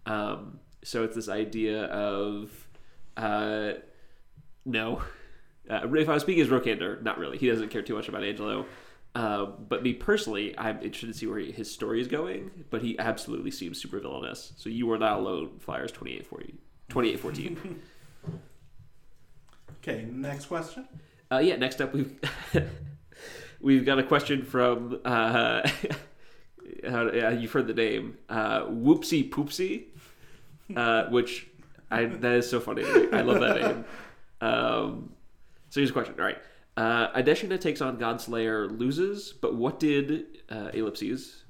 Um, 0.06 0.60
so 0.82 1.04
it's 1.04 1.14
this 1.14 1.28
idea 1.28 1.84
of 1.84 2.50
uh, 3.18 3.72
no. 4.64 5.02
Uh, 5.70 5.88
if 5.94 6.08
I 6.08 6.14
was 6.14 6.22
speaking 6.22 6.42
as 6.42 6.48
Rokander, 6.48 7.00
not 7.02 7.18
really. 7.18 7.38
He 7.38 7.48
doesn't 7.48 7.68
care 7.68 7.82
too 7.82 7.94
much 7.94 8.08
about 8.08 8.24
Angelo. 8.24 8.66
Um, 9.14 9.54
but 9.68 9.82
me 9.82 9.92
personally, 9.92 10.56
I'm 10.58 10.76
interested 10.76 11.08
to 11.08 11.14
see 11.14 11.26
where 11.26 11.38
his 11.40 11.70
story 11.72 12.00
is 12.00 12.08
going. 12.08 12.50
But 12.70 12.82
he 12.82 12.98
absolutely 12.98 13.50
seems 13.50 13.80
super 13.80 14.00
villainous. 14.00 14.52
So 14.56 14.68
you 14.68 14.90
are 14.92 14.98
not 14.98 15.18
alone, 15.18 15.58
Flyers 15.58 15.92
2840, 15.92 16.54
2814. 16.88 17.80
Okay, 19.82 20.06
next 20.12 20.46
question. 20.46 20.86
uh, 21.32 21.38
yeah, 21.38 21.56
next 21.56 21.80
up 21.80 21.94
we've 21.94 22.14
we've 23.62 23.86
got 23.86 23.98
a 23.98 24.02
question 24.02 24.42
from 24.44 25.00
uh, 25.06 25.62
yeah, 26.84 27.30
you've 27.30 27.50
heard 27.50 27.66
the 27.66 27.72
name 27.72 28.18
uh, 28.28 28.64
Whoopsie 28.64 29.30
Poopsie, 29.30 29.84
uh, 30.76 31.04
which 31.08 31.46
I 31.90 32.04
that 32.04 32.32
is 32.32 32.50
so 32.50 32.60
funny. 32.60 32.84
I 32.84 33.22
love 33.22 33.40
that 33.40 33.60
name. 33.60 33.84
Um, 34.42 35.12
so 35.70 35.80
here's 35.80 35.90
a 35.90 35.92
question. 35.92 36.14
All 36.18 36.24
right. 36.26 36.38
Uh, 36.76 37.10
Adeshina 37.12 37.60
takes 37.60 37.80
on 37.80 37.98
Godslayer, 37.98 38.76
loses, 38.78 39.32
but 39.32 39.54
what 39.56 39.80
did 39.80 40.26
uh, 40.50 40.70
Ellipses 40.72 41.44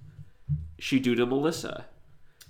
she 0.79 0.99
do 1.01 1.15
to 1.15 1.27
Melissa? 1.27 1.87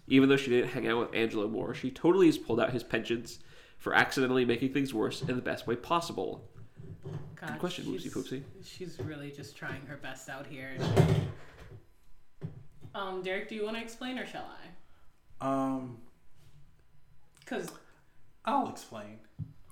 Even 0.09 0.29
though 0.29 0.37
she 0.37 0.51
didn't 0.51 0.71
hang 0.71 0.87
out 0.89 0.99
with 0.99 1.15
Angelo 1.15 1.47
more, 1.49 1.75
she 1.75 1.91
totally 1.91 2.27
has 2.27 2.37
pulled 2.39 2.61
out 2.61 2.73
his 2.73 2.83
penchants 2.85 3.39
for 3.79 3.95
accidentally 3.95 4.45
making 4.45 4.73
things 4.73 4.93
worse 4.93 5.23
in 5.23 5.37
the 5.37 5.43
best 5.43 5.67
way 5.67 5.77
possible. 5.77 6.45
God, 7.37 7.59
question, 7.59 7.85
she's- 7.85 8.13
Whoopsie 8.13 8.13
Poopsie. 8.13 8.43
She's 8.65 8.99
really 9.01 9.31
just 9.31 9.57
trying 9.57 9.87
her 9.87 9.97
best 9.97 10.29
out 10.29 10.47
here. 10.47 10.73
Um, 12.95 13.23
Derrick, 13.23 13.49
do 13.49 13.55
you 13.55 13.65
want 13.65 13.77
to 13.77 13.83
explain 13.83 14.19
or 14.19 14.27
shall 14.27 14.47
I? 15.41 15.47
Um, 15.47 15.99
Because 17.41 17.69
I'll 18.45 18.69
explain. 18.69 19.19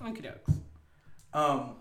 okie 0.01 0.23
dokes. 0.23 0.57
Um, 1.33 1.77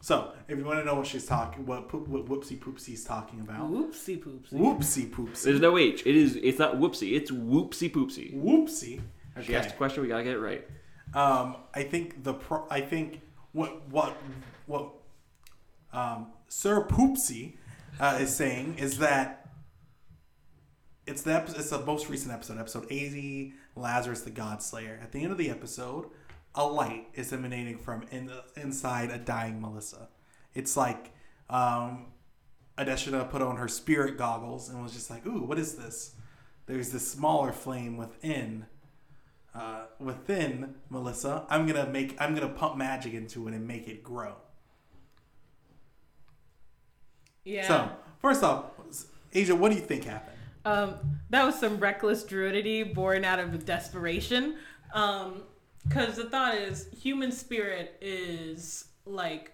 So, 0.00 0.32
if 0.46 0.56
you 0.56 0.64
want 0.64 0.78
to 0.78 0.84
know 0.84 0.94
what 0.94 1.06
she's 1.06 1.26
talking, 1.26 1.66
what, 1.66 1.88
poop, 1.88 2.06
what 2.06 2.26
Whoopsie 2.26 2.58
Poopsie's 2.60 3.02
talking 3.04 3.40
about, 3.40 3.70
Whoopsie 3.70 4.22
poopsie. 4.22 4.52
Whoopsie 4.52 5.10
Poopsie. 5.10 5.42
There's 5.42 5.60
no 5.60 5.76
H. 5.76 6.06
It 6.06 6.14
is. 6.14 6.36
It's 6.36 6.58
not 6.60 6.76
whoopsie. 6.76 7.16
It's 7.16 7.30
whoopsie 7.32 7.90
poopsie. 7.90 8.32
Whoopsie. 8.40 9.00
She 9.42 9.56
asked 9.56 9.70
a 9.70 9.74
question. 9.74 10.02
We 10.02 10.08
gotta 10.08 10.22
get 10.24 10.34
it 10.34 10.38
right. 10.38 10.64
Um, 11.12 11.56
I 11.74 11.82
think 11.82 12.22
the 12.22 12.34
pro- 12.34 12.66
I 12.70 12.80
think 12.80 13.20
what 13.52 13.88
what 13.88 14.16
what 14.66 14.92
um, 15.92 16.28
Sir 16.48 16.84
Poopsie 16.84 17.56
uh, 17.98 18.18
is 18.20 18.34
saying 18.34 18.76
is 18.78 18.98
that 18.98 19.50
it's 21.06 21.22
the 21.22 21.34
epi- 21.34 21.52
it's 21.56 21.70
the 21.70 21.84
most 21.84 22.08
recent 22.08 22.32
episode, 22.32 22.58
episode 22.58 22.86
eighty, 22.90 23.54
Lazarus 23.74 24.22
the 24.22 24.30
God 24.30 24.62
Slayer. 24.62 24.98
At 25.02 25.12
the 25.12 25.22
end 25.22 25.32
of 25.32 25.38
the 25.38 25.50
episode, 25.50 26.06
a 26.56 26.66
light 26.66 27.08
is 27.14 27.32
emanating 27.32 27.78
from 27.78 28.04
in 28.10 28.30
inside 28.56 29.10
a 29.10 29.18
dying 29.18 29.60
Melissa. 29.60 30.08
It's 30.54 30.76
like 30.76 31.12
um, 31.50 32.06
Adeshina 32.78 33.30
put 33.30 33.42
on 33.42 33.56
her 33.56 33.68
spirit 33.68 34.16
goggles 34.16 34.68
and 34.68 34.82
was 34.82 34.92
just 34.92 35.10
like, 35.10 35.26
"Ooh, 35.26 35.42
what 35.42 35.58
is 35.58 35.76
this?" 35.76 36.14
There's 36.66 36.90
this 36.90 37.06
smaller 37.08 37.52
flame 37.52 37.96
within 37.96 38.66
uh, 39.54 39.84
within 39.98 40.74
Melissa. 40.90 41.46
I'm 41.48 41.66
gonna 41.66 41.86
make. 41.86 42.16
I'm 42.20 42.34
gonna 42.34 42.48
pump 42.52 42.76
magic 42.76 43.14
into 43.14 43.46
it 43.48 43.54
and 43.54 43.66
make 43.66 43.86
it 43.88 44.02
grow. 44.02 44.36
Yeah. 47.44 47.68
So 47.68 47.90
first 48.18 48.42
off, 48.42 48.64
Assia, 49.32 49.56
what 49.56 49.70
do 49.70 49.76
you 49.76 49.82
think 49.82 50.04
happened? 50.04 50.36
Um, 50.64 51.20
that 51.30 51.44
was 51.44 51.58
some 51.58 51.78
reckless 51.78 52.24
druidity 52.24 52.82
born 52.82 53.24
out 53.24 53.38
of 53.38 53.64
desperation. 53.64 54.56
Um, 54.92 55.42
because 55.88 56.16
the 56.16 56.24
thought 56.24 56.54
is 56.54 56.88
human 57.00 57.32
spirit 57.32 57.96
is 58.00 58.86
like 59.04 59.52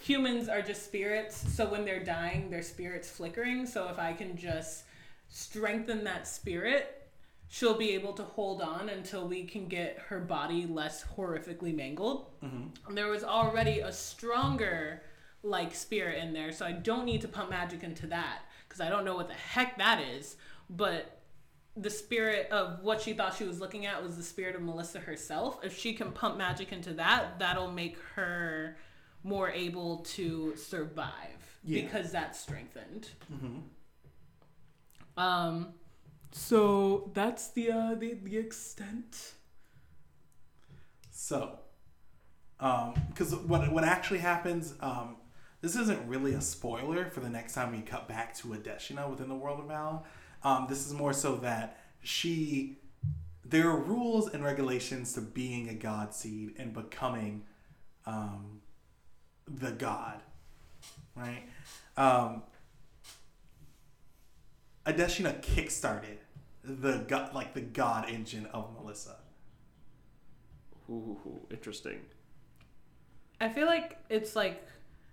humans 0.00 0.48
are 0.48 0.62
just 0.62 0.84
spirits. 0.84 1.36
So 1.54 1.66
when 1.66 1.84
they're 1.84 2.02
dying, 2.04 2.50
their 2.50 2.62
spirit's 2.62 3.08
flickering. 3.10 3.66
So 3.66 3.88
if 3.88 3.98
I 3.98 4.12
can 4.12 4.36
just 4.36 4.84
strengthen 5.28 6.04
that 6.04 6.26
spirit, 6.28 7.08
she'll 7.48 7.76
be 7.76 7.90
able 7.90 8.12
to 8.14 8.22
hold 8.22 8.60
on 8.60 8.88
until 8.88 9.26
we 9.26 9.44
can 9.44 9.66
get 9.66 9.98
her 10.08 10.20
body 10.20 10.66
less 10.66 11.04
horrifically 11.16 11.74
mangled. 11.74 12.26
And 12.88 12.96
There 12.96 13.08
was 13.08 13.24
already 13.24 13.80
a 13.80 13.92
stronger 13.92 15.02
like 15.42 15.74
spirit 15.74 16.22
in 16.22 16.32
there, 16.32 16.50
so 16.52 16.66
I 16.66 16.72
don't 16.72 17.04
need 17.04 17.20
to 17.20 17.28
pump 17.28 17.50
magic 17.50 17.82
into 17.84 18.06
that 18.08 18.40
because 18.68 18.80
I 18.80 18.88
don't 18.88 19.04
know 19.04 19.14
what 19.14 19.28
the 19.28 19.34
heck 19.34 19.78
that 19.78 20.00
is. 20.02 20.36
But 20.68 21.15
the 21.76 21.90
spirit 21.90 22.50
of 22.50 22.82
what 22.82 23.00
she 23.02 23.12
thought 23.12 23.34
she 23.34 23.44
was 23.44 23.60
looking 23.60 23.84
at 23.86 24.02
was 24.02 24.16
the 24.16 24.22
spirit 24.22 24.56
of 24.56 24.62
Melissa 24.62 24.98
herself. 25.00 25.58
If 25.62 25.76
she 25.78 25.92
can 25.92 26.10
pump 26.12 26.38
magic 26.38 26.72
into 26.72 26.94
that, 26.94 27.38
that'll 27.38 27.70
make 27.70 27.98
her 28.14 28.76
more 29.22 29.50
able 29.50 29.98
to 29.98 30.56
survive 30.56 31.58
Yeah. 31.64 31.82
because 31.82 32.12
that's 32.12 32.40
strengthened. 32.40 33.10
Um, 35.16 35.74
so 36.32 37.10
that's 37.14 37.48
the 37.48 37.70
uh, 37.72 37.94
the 37.94 38.14
the 38.14 38.36
extent. 38.36 39.32
So, 41.10 41.58
because 42.58 43.34
what 43.34 43.72
what 43.72 43.84
actually 43.84 44.18
happens, 44.18 44.74
um, 44.80 45.16
this 45.62 45.76
isn't 45.76 46.06
really 46.06 46.34
a 46.34 46.40
spoiler 46.40 47.06
for 47.10 47.20
the 47.20 47.30
next 47.30 47.54
time 47.54 47.72
we 47.72 47.80
cut 47.80 48.06
back 48.08 48.34
to 48.38 48.48
Adeshina 48.48 49.08
within 49.10 49.28
the 49.28 49.34
world 49.34 49.60
of 49.60 49.66
Val. 49.66 50.04
Um, 50.46 50.66
this 50.68 50.86
is 50.86 50.92
more 50.92 51.12
so 51.12 51.34
that 51.38 51.76
she, 52.04 52.78
there 53.44 53.68
are 53.68 53.76
rules 53.76 54.32
and 54.32 54.44
regulations 54.44 55.12
to 55.14 55.20
being 55.20 55.68
a 55.68 55.74
god 55.74 56.14
seed 56.14 56.54
and 56.56 56.72
becoming, 56.72 57.42
um, 58.06 58.60
the 59.48 59.72
god, 59.72 60.22
right? 61.16 61.42
Um, 61.96 62.44
Adeshina 64.86 65.40
kickstarted 65.40 66.18
the 66.62 66.98
god, 67.08 67.34
like 67.34 67.52
the 67.52 67.60
god 67.60 68.08
engine 68.08 68.46
of 68.52 68.72
Melissa. 68.72 69.16
Ooh, 70.88 71.40
interesting. 71.50 72.02
I 73.40 73.48
feel 73.48 73.66
like 73.66 73.98
it's 74.08 74.36
like 74.36 74.64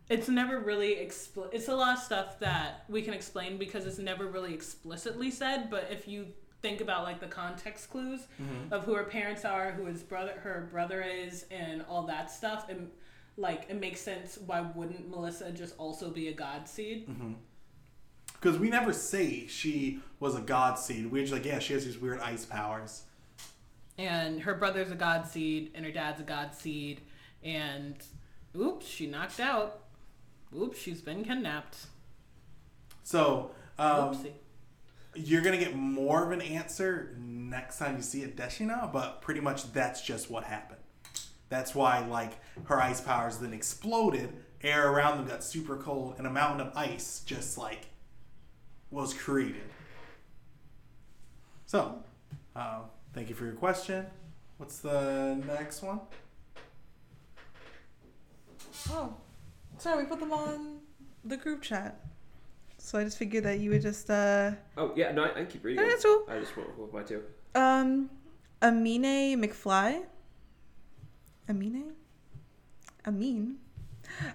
it's 0.09 0.27
never 0.27 0.59
really 0.59 0.95
expl- 0.95 1.53
it's 1.53 1.67
a 1.67 1.75
lot 1.75 1.97
of 1.97 2.03
stuff 2.03 2.39
that 2.39 2.85
we 2.89 3.01
can 3.01 3.13
explain 3.13 3.57
because 3.57 3.85
it's 3.85 3.99
never 3.99 4.27
really 4.27 4.53
explicitly 4.53 5.31
said 5.31 5.69
but 5.69 5.87
if 5.89 6.07
you 6.07 6.25
think 6.61 6.81
about 6.81 7.03
like 7.03 7.19
the 7.19 7.27
context 7.27 7.89
clues 7.89 8.21
mm-hmm. 8.41 8.71
of 8.73 8.83
who 8.85 8.93
her 8.93 9.03
parents 9.03 9.43
are 9.45 9.71
who 9.71 9.85
his 9.85 10.03
brother 10.03 10.33
her 10.43 10.67
brother 10.71 11.01
is 11.01 11.45
and 11.51 11.83
all 11.89 12.03
that 12.03 12.31
stuff 12.31 12.69
and 12.69 12.89
like 13.37 13.65
it 13.69 13.79
makes 13.79 13.99
sense 13.99 14.37
why 14.45 14.61
wouldn't 14.75 15.09
melissa 15.09 15.51
just 15.51 15.75
also 15.77 16.09
be 16.09 16.27
a 16.27 16.33
god 16.33 16.67
seed 16.67 17.07
mm-hmm. 17.07 17.33
Because 18.43 18.59
we 18.59 18.69
never 18.69 18.91
say 18.91 19.47
she 19.47 20.01
was 20.19 20.35
a 20.35 20.41
god 20.41 20.77
seed. 20.77 21.09
We're 21.09 21.21
just 21.21 21.31
like, 21.31 21.45
yeah, 21.45 21.59
she 21.59 21.71
has 21.75 21.85
these 21.85 21.97
weird 21.97 22.19
ice 22.19 22.43
powers. 22.43 23.03
and 23.97 24.41
her 24.41 24.53
brother's 24.53 24.91
a 24.91 24.95
god 24.95 25.25
seed 25.25 25.71
and 25.75 25.85
her 25.85 25.91
dad's 25.91 26.19
a 26.19 26.23
god 26.23 26.53
seed 26.53 26.99
and 27.41 27.95
oops 28.59 28.85
she 28.87 29.07
knocked 29.07 29.39
out 29.39 29.82
oops 30.57 30.77
she's 30.79 31.01
been 31.01 31.23
kidnapped 31.23 31.77
So 33.03 33.51
um, 33.77 34.13
Oopsie. 34.15 34.31
you're 35.15 35.41
gonna 35.41 35.57
get 35.57 35.75
more 35.75 36.23
of 36.23 36.31
an 36.31 36.41
answer 36.41 37.15
next 37.19 37.77
time 37.79 37.95
you 37.97 38.01
see 38.03 38.21
Adeshina, 38.23 38.91
but 38.91 39.21
pretty 39.21 39.39
much 39.41 39.71
that's 39.73 40.01
just 40.01 40.29
what 40.29 40.43
happened. 40.45 40.79
That's 41.49 41.75
why 41.75 42.05
like 42.05 42.33
her 42.65 42.79
ice 42.81 43.01
powers 43.01 43.37
then 43.37 43.53
exploded. 43.53 44.31
Air 44.61 44.89
around 44.91 45.17
them 45.17 45.27
got 45.27 45.43
super 45.43 45.75
cold, 45.75 46.15
and 46.17 46.25
a 46.25 46.29
mountain 46.29 46.65
of 46.65 46.75
ice 46.77 47.21
just 47.25 47.57
like 47.57 47.87
was 48.91 49.13
created. 49.13 49.63
So, 51.65 52.03
uh, 52.55 52.81
thank 53.13 53.27
you 53.29 53.35
for 53.35 53.43
your 53.45 53.55
question. 53.55 54.05
What's 54.57 54.77
the 54.77 55.35
next 55.47 55.81
one? 55.81 55.99
Oh, 58.91 59.13
sorry, 59.77 60.03
we 60.03 60.09
put 60.09 60.19
them 60.19 60.31
on 60.33 60.79
the 61.25 61.37
group 61.37 61.61
chat. 61.61 61.99
So 62.77 62.99
I 62.99 63.03
just 63.05 63.17
figured 63.17 63.45
that 63.45 63.59
you 63.59 63.69
would 63.71 63.81
just 63.81 64.09
uh 64.09 64.51
Oh 64.77 64.91
yeah, 64.95 65.11
no, 65.11 65.23
I, 65.23 65.41
I 65.41 65.45
keep 65.45 65.63
reading. 65.63 65.83
Yeah, 65.83 65.89
that's 65.91 66.03
cool. 66.03 66.23
I 66.29 66.39
just 66.39 66.55
went 66.57 66.77
with 66.77 66.93
my 66.93 67.03
two. 67.03 67.23
um 67.55 68.09
Amine 68.61 69.41
McFly. 69.41 70.03
Amine? 71.49 71.91
Amin. 73.05 73.57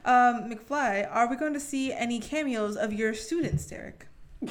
Um, 0.05 0.51
McFly, 0.51 1.09
are 1.11 1.28
we 1.28 1.36
going 1.36 1.55
to 1.55 1.61
see 1.61 1.93
any 1.93 2.18
cameos 2.20 2.76
of 2.76 2.93
your 2.93 3.14
students, 3.14 3.66
Derrick? 3.66 4.07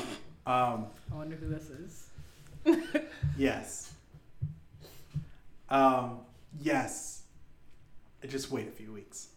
Um, 0.48 0.86
i 1.12 1.16
wonder 1.16 1.36
who 1.36 1.50
this 1.50 1.70
is 1.70 2.08
yes. 3.38 3.92
Um, 5.70 6.20
yes. 6.62 7.17
Just 8.28 8.52
wait 8.52 8.68
a 8.68 8.72
few 8.72 8.92
weeks. 8.94 9.28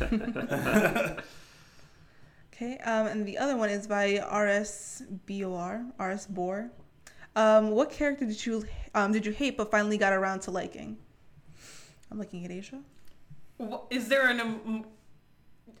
Okay, 2.52 2.78
um, 2.78 3.08
and 3.08 3.26
the 3.26 3.36
other 3.38 3.56
one 3.56 3.68
is 3.68 3.86
by 3.88 4.20
R.S. 4.20 5.02
B.O.R. 5.26 5.84
R.S. 5.98 6.26
Bohr. 6.28 6.70
Um, 7.34 7.70
what 7.72 7.90
character 7.90 8.24
did 8.26 8.46
you 8.46 8.64
um, 8.94 9.10
did 9.10 9.26
you 9.26 9.32
hate 9.32 9.56
but 9.56 9.72
finally 9.72 9.98
got 9.98 10.12
around 10.12 10.38
to 10.42 10.52
liking? 10.52 10.96
I'm 12.12 12.18
looking 12.18 12.44
at 12.44 12.52
Assia. 12.52 12.80
Wha- 13.58 13.80
Is 13.90 14.06
there 14.08 14.28
an 14.28 14.40
um, 14.40 14.84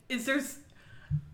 is 0.08 0.26
there 0.26 0.38
s- 0.38 0.58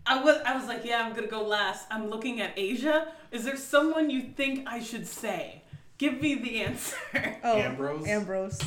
I 0.05 0.21
was 0.23 0.39
I 0.45 0.55
was 0.55 0.67
like, 0.67 0.85
yeah, 0.85 1.03
I'm 1.03 1.13
gonna 1.15 1.25
go 1.25 1.41
last. 1.41 1.87
I'm 1.89 2.07
looking 2.11 2.39
at 2.39 2.55
Assia. 2.55 3.07
Is 3.31 3.43
there 3.43 3.57
someone 3.57 4.11
you 4.11 4.21
think 4.21 4.67
I 4.69 4.79
should 4.79 5.07
say? 5.07 5.63
Give 5.97 6.21
me 6.21 6.35
the 6.35 6.61
answer. 6.61 6.97
Oh, 7.43 7.57
Ambrose? 7.57 8.07
Ambrose. 8.07 8.59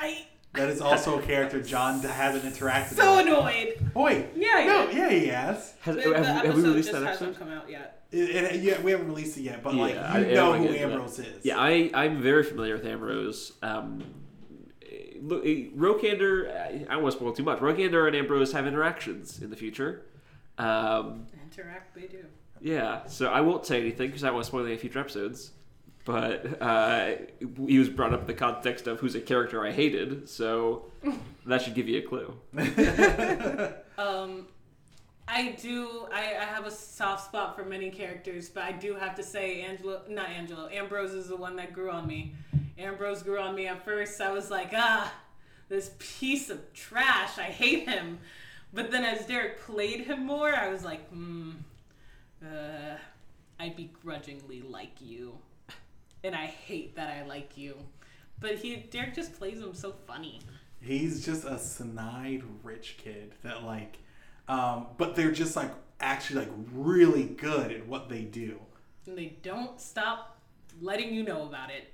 God, 0.00 0.06
you're 0.06 0.12
right. 0.16 0.24
That 0.54 0.68
is 0.70 0.80
also 0.80 1.18
a 1.18 1.22
character 1.22 1.62
John 1.62 2.00
hasn't 2.00 2.44
interacted 2.44 2.94
So 2.94 3.16
with. 3.16 3.26
So 3.26 3.38
annoyed. 3.40 3.90
Oh 3.94 4.04
wait. 4.04 4.26
Yeah, 4.34 4.64
No, 4.66 4.88
yeah. 4.88 4.90
yeah, 4.90 5.10
he 5.10 5.26
has. 5.26 5.74
Has, 5.80 5.96
The, 5.96 6.02
have, 6.02 6.12
the 6.14 6.24
have 6.32 6.56
we 6.56 6.62
released 6.62 6.88
just 6.90 7.00
that 7.00 7.06
hasn't 7.06 7.30
episode? 7.30 7.44
come 7.44 7.52
out 7.56 7.70
yet. 7.70 8.06
It, 8.10 8.30
it, 8.30 8.62
yeah, 8.62 8.80
we 8.80 8.90
haven't 8.92 9.06
released 9.08 9.36
it 9.36 9.42
yet, 9.42 9.62
but 9.62 9.74
like 9.74 9.94
Yeah, 9.94 10.10
I- 10.12 10.18
you 10.18 10.24
I 10.24 10.28
know 10.30 10.34
don't 10.52 10.58
who 10.58 10.64
get 10.68 10.74
into 10.76 10.86
that. 10.88 10.92
Ambrose 10.94 11.18
is. 11.18 11.44
Yeah, 11.44 11.58
I 11.58 11.90
I'm 11.94 12.22
very 12.22 12.42
familiar 12.42 12.74
with 12.76 12.86
Ambrose. 12.86 13.52
Um, 13.62 14.02
eh, 14.82 15.18
look, 15.20 15.44
Rokander. 15.44 16.50
I 16.56 16.66
I 16.88 16.94
don't 16.94 17.02
want 17.02 17.12
to 17.12 17.18
spoil 17.18 17.32
too 17.32 17.42
much. 17.42 17.58
Rokander 17.58 18.06
and 18.06 18.16
Ambrose 18.16 18.52
have 18.52 18.66
interactions 18.66 19.40
in 19.42 19.50
the 19.50 19.56
future. 19.56 20.06
Um, 20.56 21.26
Interact, 21.44 21.94
they 21.94 22.06
do. 22.06 22.24
yeah, 22.60 23.06
so 23.06 23.28
I 23.28 23.42
won't 23.42 23.64
say 23.66 23.80
anything 23.80 24.08
because 24.08 24.24
I 24.24 24.28
don't 24.28 24.34
want 24.36 24.44
to 24.46 24.48
spoil 24.48 24.66
any 24.66 24.76
future 24.76 24.98
episodes. 24.98 25.52
But 26.08 26.62
uh, 26.62 27.16
he 27.66 27.78
was 27.78 27.90
brought 27.90 28.14
up 28.14 28.22
in 28.22 28.26
the 28.26 28.32
context 28.32 28.86
of 28.86 28.98
who's 28.98 29.14
a 29.14 29.20
character 29.20 29.66
I 29.66 29.72
hated, 29.72 30.26
so 30.26 30.86
that 31.46 31.60
should 31.60 31.74
give 31.74 31.86
you 31.86 31.98
a 31.98 32.02
clue. 32.02 32.34
Um, 33.98 34.46
I 35.26 35.56
do. 35.60 36.06
I, 36.14 36.36
I 36.36 36.44
have 36.44 36.64
a 36.64 36.70
soft 36.70 37.24
spot 37.24 37.56
for 37.56 37.64
many 37.64 37.90
characters, 37.90 38.48
but 38.48 38.62
I 38.62 38.70
do 38.70 38.94
have 38.94 39.16
to 39.16 39.24
say, 39.24 39.62
Angelo, 39.62 40.02
not 40.08 40.28
Angelo, 40.28 40.68
Ambrose 40.68 41.14
is 41.14 41.26
the 41.26 41.36
one 41.36 41.56
that 41.56 41.72
grew 41.72 41.90
on 41.90 42.06
me. 42.06 42.32
Ambrose 42.78 43.24
grew 43.24 43.40
on 43.40 43.56
me 43.56 43.66
at 43.66 43.84
first. 43.84 44.20
I 44.20 44.30
was 44.30 44.52
like, 44.52 44.70
ah, 44.72 45.12
this 45.68 45.90
piece 45.98 46.48
of 46.48 46.72
trash. 46.74 47.38
I 47.38 47.50
hate 47.50 47.88
him. 47.88 48.20
But 48.72 48.92
then 48.92 49.04
as 49.04 49.26
Derrick 49.26 49.60
played 49.60 50.02
him 50.02 50.24
more, 50.24 50.54
I 50.54 50.68
was 50.68 50.84
like, 50.84 51.08
hmm, 51.10 51.50
uh, 52.40 52.94
I 53.58 53.68
begrudgingly 53.70 54.62
like 54.62 54.92
you. 55.00 55.38
And 56.24 56.34
I 56.34 56.46
hate 56.46 56.96
that 56.96 57.08
I 57.08 57.26
like 57.26 57.56
you. 57.56 57.76
But 58.40 58.56
he 58.56 58.76
Derrick 58.76 59.14
just 59.14 59.36
plays 59.38 59.60
him 59.60 59.74
so 59.74 59.94
funny. 60.06 60.40
He's 60.80 61.24
just 61.24 61.44
a 61.44 61.58
snide 61.58 62.42
rich 62.62 62.96
kid 63.02 63.32
that 63.42 63.64
like, 63.64 63.98
um, 64.48 64.86
but 64.96 65.16
they're 65.16 65.32
just 65.32 65.56
like 65.56 65.70
actually 66.00 66.40
like 66.46 66.52
really 66.72 67.24
good 67.24 67.72
at 67.72 67.86
what 67.86 68.08
they 68.08 68.22
do. 68.22 68.60
And 69.06 69.18
they 69.18 69.36
don't 69.42 69.80
stop 69.80 70.38
letting 70.80 71.12
you 71.12 71.22
know 71.24 71.42
about 71.42 71.70
it. 71.70 71.92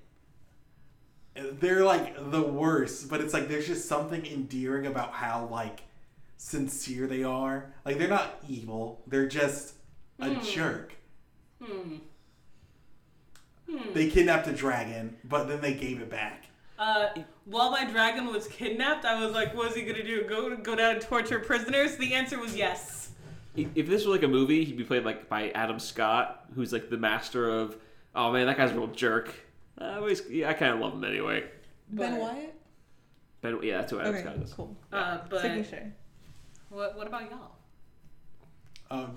They're 1.61 1.85
like 1.85 2.31
the 2.31 2.43
worst, 2.43 3.09
but 3.09 3.21
it's 3.21 3.33
like 3.35 3.49
there's 3.49 3.67
just 3.67 3.89
something 3.89 4.25
endearing 4.27 4.87
about 4.87 5.13
how 5.13 5.49
like 5.51 5.81
sincere 6.37 7.07
they 7.07 7.25
are. 7.25 7.73
Like 7.85 7.99
they're 7.99 8.09
not 8.09 8.37
evil. 8.49 9.03
They're 9.07 9.27
just 9.29 9.75
a 10.21 10.29
Hmm. 10.31 10.41
jerk. 10.45 10.93
Hmm. 11.63 11.97
Hmm. 13.71 13.93
They 13.93 14.11
kidnapped 14.11 14.47
a 14.47 14.53
dragon, 14.53 15.17
but 15.25 15.45
then 15.49 15.61
they 15.61 15.75
gave 15.75 16.01
it 16.01 16.11
back. 16.11 16.45
Uh, 16.79 17.09
while 17.45 17.71
my 17.71 17.85
dragon 17.85 18.27
was 18.27 18.47
kidnapped, 18.49 19.05
I 19.05 19.25
was 19.25 19.33
like, 19.33 19.55
what 19.55 19.71
is 19.71 19.77
he 19.77 19.83
gonna 19.83 20.03
do? 20.05 20.25
Go 20.29 20.55
go 20.57 20.75
down 20.75 20.97
and 20.97 21.01
torture 21.01 21.39
prisoners? 21.39 21.97
The 21.97 22.13
answer 22.15 22.39
was 22.39 22.57
yes. 22.57 23.11
If 23.57 23.69
if 23.75 23.87
this 23.89 24.05
were 24.05 24.13
like 24.13 24.25
a 24.25 24.29
movie, 24.29 24.65
he'd 24.65 24.77
be 24.77 24.85
played 24.85 25.05
like 25.05 25.29
by 25.29 25.51
Adam 25.51 25.79
Scott, 25.79 26.47
who's 26.55 26.73
like 26.73 26.91
the 26.91 26.97
master 26.99 27.49
of. 27.49 27.77
Oh 28.15 28.33
man, 28.33 28.47
that 28.47 28.57
guy's 28.57 28.73
a 28.73 28.75
real 28.75 28.89
jerk. 28.89 29.33
Uh, 29.79 30.01
but 30.01 30.07
he's- 30.09 30.23
yeah, 30.31 30.51
I 30.51 30.55
kind 30.55 30.73
of 30.73 30.81
love 30.81 30.93
him 30.95 31.05
anyway. 31.05 31.45
Ben 31.91 32.13
But- 32.13 32.21
Wyatt. 32.21 32.55
Ben, 33.41 33.59
yeah, 33.63 33.79
that's 33.79 33.91
who 33.93 34.01
Adam 34.01 34.15
Okay, 34.15 34.23
Scott 34.25 34.37
is. 34.37 34.53
cool. 34.55 34.77
Uh, 34.93 35.19
Just 35.19 35.31
but 35.31 35.43
sure. 35.69 35.93
what 36.71 36.97
what 36.97 37.07
about 37.07 37.31
y'all? 37.31 37.54
Um, 38.95 39.11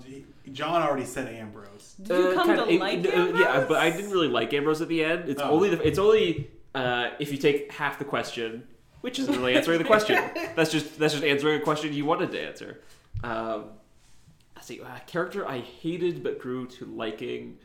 John 0.52 0.82
already 0.82 1.04
said 1.04 1.28
Ambrose. 1.32 1.94
Did 2.02 2.08
you 2.08 2.14
Uh, 2.28 2.34
come 2.34 2.46
kinda- 2.48 2.64
to 2.64 2.70
it- 2.72 2.80
like 2.80 3.06
uh, 3.06 3.10
Ambrose? 3.10 3.40
Yeah, 3.40 3.64
but 3.68 3.76
I 3.78 3.90
didn't 3.90 4.10
really 4.10 4.28
like 4.28 4.52
Ambrose 4.52 4.80
at 4.80 4.88
the 4.88 5.04
end. 5.04 5.28
It's 5.28 5.40
Oh. 5.42 5.50
only 5.50 5.70
the, 5.70 5.86
it's 5.86 5.98
only 5.98 6.50
uh, 6.74 7.10
if 7.18 7.30
you 7.32 7.38
take 7.38 7.72
half 7.72 7.98
the 7.98 8.04
question, 8.04 8.66
which 9.00 9.18
isn't 9.18 9.36
really 9.36 9.54
answering 9.56 9.78
the 9.78 9.84
question. 9.84 10.16
That's 10.56 10.70
just 10.70 10.98
that's 10.98 11.14
just 11.14 11.24
answering 11.24 11.60
a 11.60 11.64
question 11.64 11.92
you 11.92 12.04
wanted 12.04 12.30
to 12.32 12.40
answer. 12.40 12.80
Um, 13.24 13.64
let's 14.54 14.66
see, 14.68 14.80
uh, 14.80 14.86
character 15.06 15.46
I 15.48 15.58
hated 15.60 16.22
but 16.22 16.38
grew 16.40 16.66
to 16.66 16.84
liking. 16.86 17.58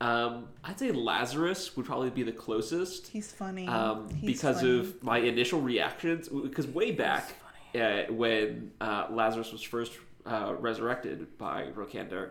Um, 0.00 0.48
I'd 0.62 0.78
say 0.78 0.92
Lazarus 0.92 1.74
would 1.76 1.86
probably 1.86 2.10
be 2.10 2.22
the 2.22 2.32
closest. 2.32 3.06
He's 3.08 3.32
funny. 3.32 3.66
um, 3.66 4.10
He's 4.10 4.32
because 4.38 4.60
funny. 4.60 4.78
of 4.80 5.02
my 5.02 5.18
initial 5.18 5.60
reactions. 5.60 6.28
Because 6.28 6.66
way 6.66 6.92
back 6.92 7.34
uh, 7.74 8.02
when 8.10 8.72
uh, 8.80 9.06
Lazarus 9.10 9.52
was 9.52 9.62
first 9.62 9.92
uh, 10.26 10.54
resurrected 10.58 11.38
by 11.38 11.68
Rokander, 11.74 12.30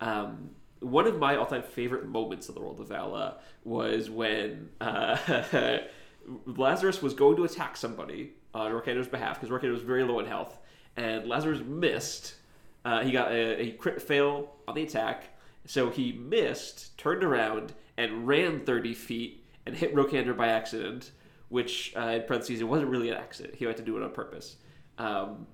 um, 0.00 0.50
one 0.80 1.06
of 1.06 1.18
my 1.18 1.36
all-time 1.36 1.62
favorite 1.62 2.06
moments 2.06 2.48
in 2.48 2.54
the 2.54 2.60
world 2.60 2.80
of 2.80 2.88
Vala 2.88 3.38
was 3.64 4.10
when 4.10 4.68
uh, 4.80 5.16
Lazarus 6.46 7.00
was 7.02 7.14
going 7.14 7.36
to 7.36 7.44
attack 7.44 7.76
somebody 7.76 8.32
on 8.52 8.72
Rokander's 8.72 9.08
behalf 9.08 9.40
because 9.40 9.50
Rokander 9.50 9.72
was 9.72 9.82
very 9.82 10.04
low 10.04 10.18
in 10.20 10.26
health, 10.26 10.58
and 10.96 11.26
Lazarus 11.26 11.60
missed. 11.64 12.34
Uh, 12.84 13.02
he 13.02 13.12
got 13.12 13.32
a, 13.32 13.62
a 13.62 13.70
crit 13.72 14.00
fail 14.02 14.54
on 14.68 14.74
the 14.74 14.82
attack, 14.82 15.24
so 15.66 15.90
he 15.90 16.12
missed, 16.12 16.96
turned 16.98 17.24
around, 17.24 17.72
and 17.96 18.26
ran 18.26 18.60
30 18.64 18.94
feet 18.94 19.44
and 19.66 19.74
hit 19.74 19.94
Rokander 19.94 20.36
by 20.36 20.48
accident, 20.48 21.12
which, 21.48 21.94
uh, 21.96 22.00
in 22.00 22.22
parentheses, 22.22 22.60
it 22.60 22.64
wasn't 22.64 22.90
really 22.90 23.08
an 23.08 23.16
accident. 23.16 23.54
He 23.54 23.64
had 23.64 23.76
to 23.78 23.82
do 23.82 23.96
it 23.96 24.02
on 24.02 24.10
purpose. 24.10 24.56
Um, 24.98 25.46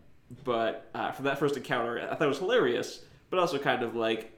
but 0.44 0.88
uh, 0.94 1.12
from 1.12 1.24
that 1.26 1.38
first 1.38 1.56
encounter, 1.56 2.00
I 2.00 2.14
thought 2.14 2.22
it 2.24 2.28
was 2.28 2.38
hilarious, 2.38 3.00
but 3.30 3.38
also 3.38 3.58
kind 3.58 3.82
of 3.82 3.94
like 3.96 4.32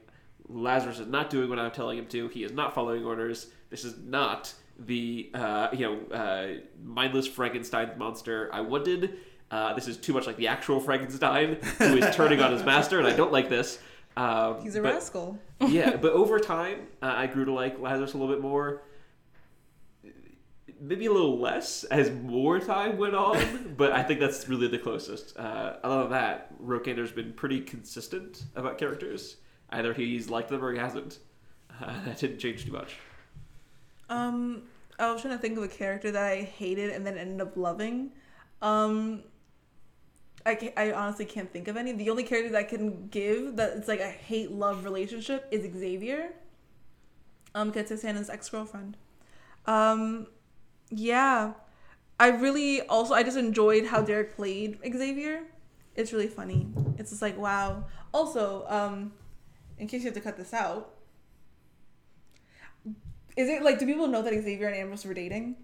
Lazarus 0.49 0.99
is 0.99 1.07
not 1.07 1.29
doing 1.29 1.49
what 1.49 1.59
I'm 1.59 1.71
telling 1.71 1.97
him 1.97 2.07
to. 2.07 2.27
He 2.29 2.43
is 2.43 2.51
not 2.51 2.73
following 2.73 3.05
orders. 3.05 3.47
This 3.69 3.85
is 3.85 3.95
not 3.97 4.53
the 4.79 5.29
uh, 5.33 5.67
you 5.73 5.85
know 6.09 6.15
uh, 6.15 6.47
mindless 6.83 7.27
Frankenstein 7.27 7.91
monster 7.97 8.49
I 8.53 8.61
wanted. 8.61 9.17
Uh, 9.51 9.73
this 9.75 9.87
is 9.87 9.97
too 9.97 10.13
much 10.13 10.25
like 10.25 10.35
the 10.37 10.47
actual 10.47 10.79
Frankenstein 10.79 11.57
who 11.77 11.97
is 11.97 12.15
turning 12.15 12.41
on 12.41 12.51
his 12.51 12.63
master, 12.63 12.97
and 12.99 13.07
I 13.07 13.15
don't 13.15 13.31
like 13.31 13.49
this. 13.49 13.77
Um, 14.17 14.61
He's 14.63 14.75
a 14.75 14.81
but- 14.81 14.93
rascal. 14.93 15.37
yeah, 15.67 15.95
but 16.01 16.13
over 16.13 16.39
time, 16.39 16.87
uh, 17.01 17.13
I 17.15 17.27
grew 17.27 17.45
to 17.45 17.53
like 17.53 17.79
Lazarus 17.79 18.13
a 18.13 18.17
little 18.17 18.33
bit 18.33 18.41
more. 18.41 18.81
Maybe 20.85 21.05
a 21.05 21.11
little 21.11 21.39
less 21.39 21.85
as 21.85 22.11
more 22.11 22.59
time 22.59 22.97
went 22.97 23.15
on, 23.15 23.73
but 23.77 23.93
I 23.93 24.03
think 24.03 24.19
that's 24.19 24.49
really 24.49 24.67
the 24.67 24.77
closest. 24.77 25.37
Uh, 25.37 25.77
other 25.83 26.03
than 26.03 26.11
that, 26.11 26.61
Rokander's 26.61 27.11
been 27.11 27.31
pretty 27.33 27.61
consistent 27.61 28.43
about 28.55 28.77
characters. 28.77 29.37
Either 29.69 29.93
he's 29.93 30.29
liked 30.29 30.49
them 30.49 30.63
or 30.63 30.73
he 30.73 30.79
hasn't. 30.79 31.19
Uh, 31.81 31.93
that 32.05 32.19
didn't 32.19 32.39
change 32.39 32.65
too 32.65 32.71
much. 32.71 32.95
Um, 34.09 34.63
I 34.99 35.11
was 35.11 35.21
trying 35.21 35.35
to 35.35 35.41
think 35.41 35.57
of 35.57 35.63
a 35.63 35.67
character 35.67 36.11
that 36.11 36.23
I 36.23 36.41
hated 36.41 36.89
and 36.89 37.07
then 37.07 37.17
ended 37.17 37.41
up 37.41 37.55
loving. 37.55 38.11
Um, 38.61 39.23
I, 40.45 40.73
I 40.75 40.91
honestly 40.91 41.25
can't 41.25 41.51
think 41.51 41.67
of 41.67 41.77
any. 41.77 41.93
The 41.93 42.09
only 42.09 42.23
character 42.23 42.51
that 42.51 42.59
I 42.59 42.63
can 42.63 43.07
give 43.07 43.55
that 43.55 43.77
it's 43.77 43.87
like 43.87 44.01
a 44.01 44.09
hate 44.09 44.51
love 44.51 44.83
relationship 44.83 45.47
is 45.51 45.63
Xavier. 45.73 46.33
Um, 47.55 47.69
because 47.69 47.91
it's 47.91 48.03
Hannah's 48.03 48.29
ex 48.29 48.49
girlfriend. 48.49 48.97
Um, 49.65 50.27
yeah, 50.89 51.53
I 52.19 52.27
really 52.29 52.81
also 52.81 53.13
I 53.13 53.23
just 53.23 53.37
enjoyed 53.37 53.85
how 53.85 54.01
Derrick 54.01 54.35
played 54.35 54.79
Xavier. 54.83 55.43
It's 55.95 56.11
really 56.11 56.27
funny. 56.27 56.67
It's 56.97 57.11
just 57.11 57.21
like 57.21 57.37
wow. 57.37 57.85
Also, 58.13 58.65
um, 58.67 59.11
in 59.77 59.87
case 59.87 60.01
you 60.01 60.07
have 60.07 60.15
to 60.15 60.21
cut 60.21 60.37
this 60.37 60.53
out, 60.53 60.93
is 63.35 63.49
it 63.49 63.63
like 63.63 63.79
do 63.79 63.85
people 63.85 64.07
know 64.07 64.21
that 64.21 64.33
Xavier 64.33 64.67
and 64.67 64.75
Ambrose 64.75 65.05
were 65.05 65.13
dating? 65.13 65.55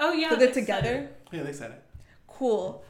Oh 0.00 0.12
yeah, 0.12 0.30
that 0.30 0.38
they're 0.38 0.48
they 0.48 0.54
together? 0.54 0.94
it. 0.94 1.28
Yeah, 1.32 1.42
they 1.42 1.52
said 1.52 1.70
it. 1.70 1.82
Cool. 2.26 2.84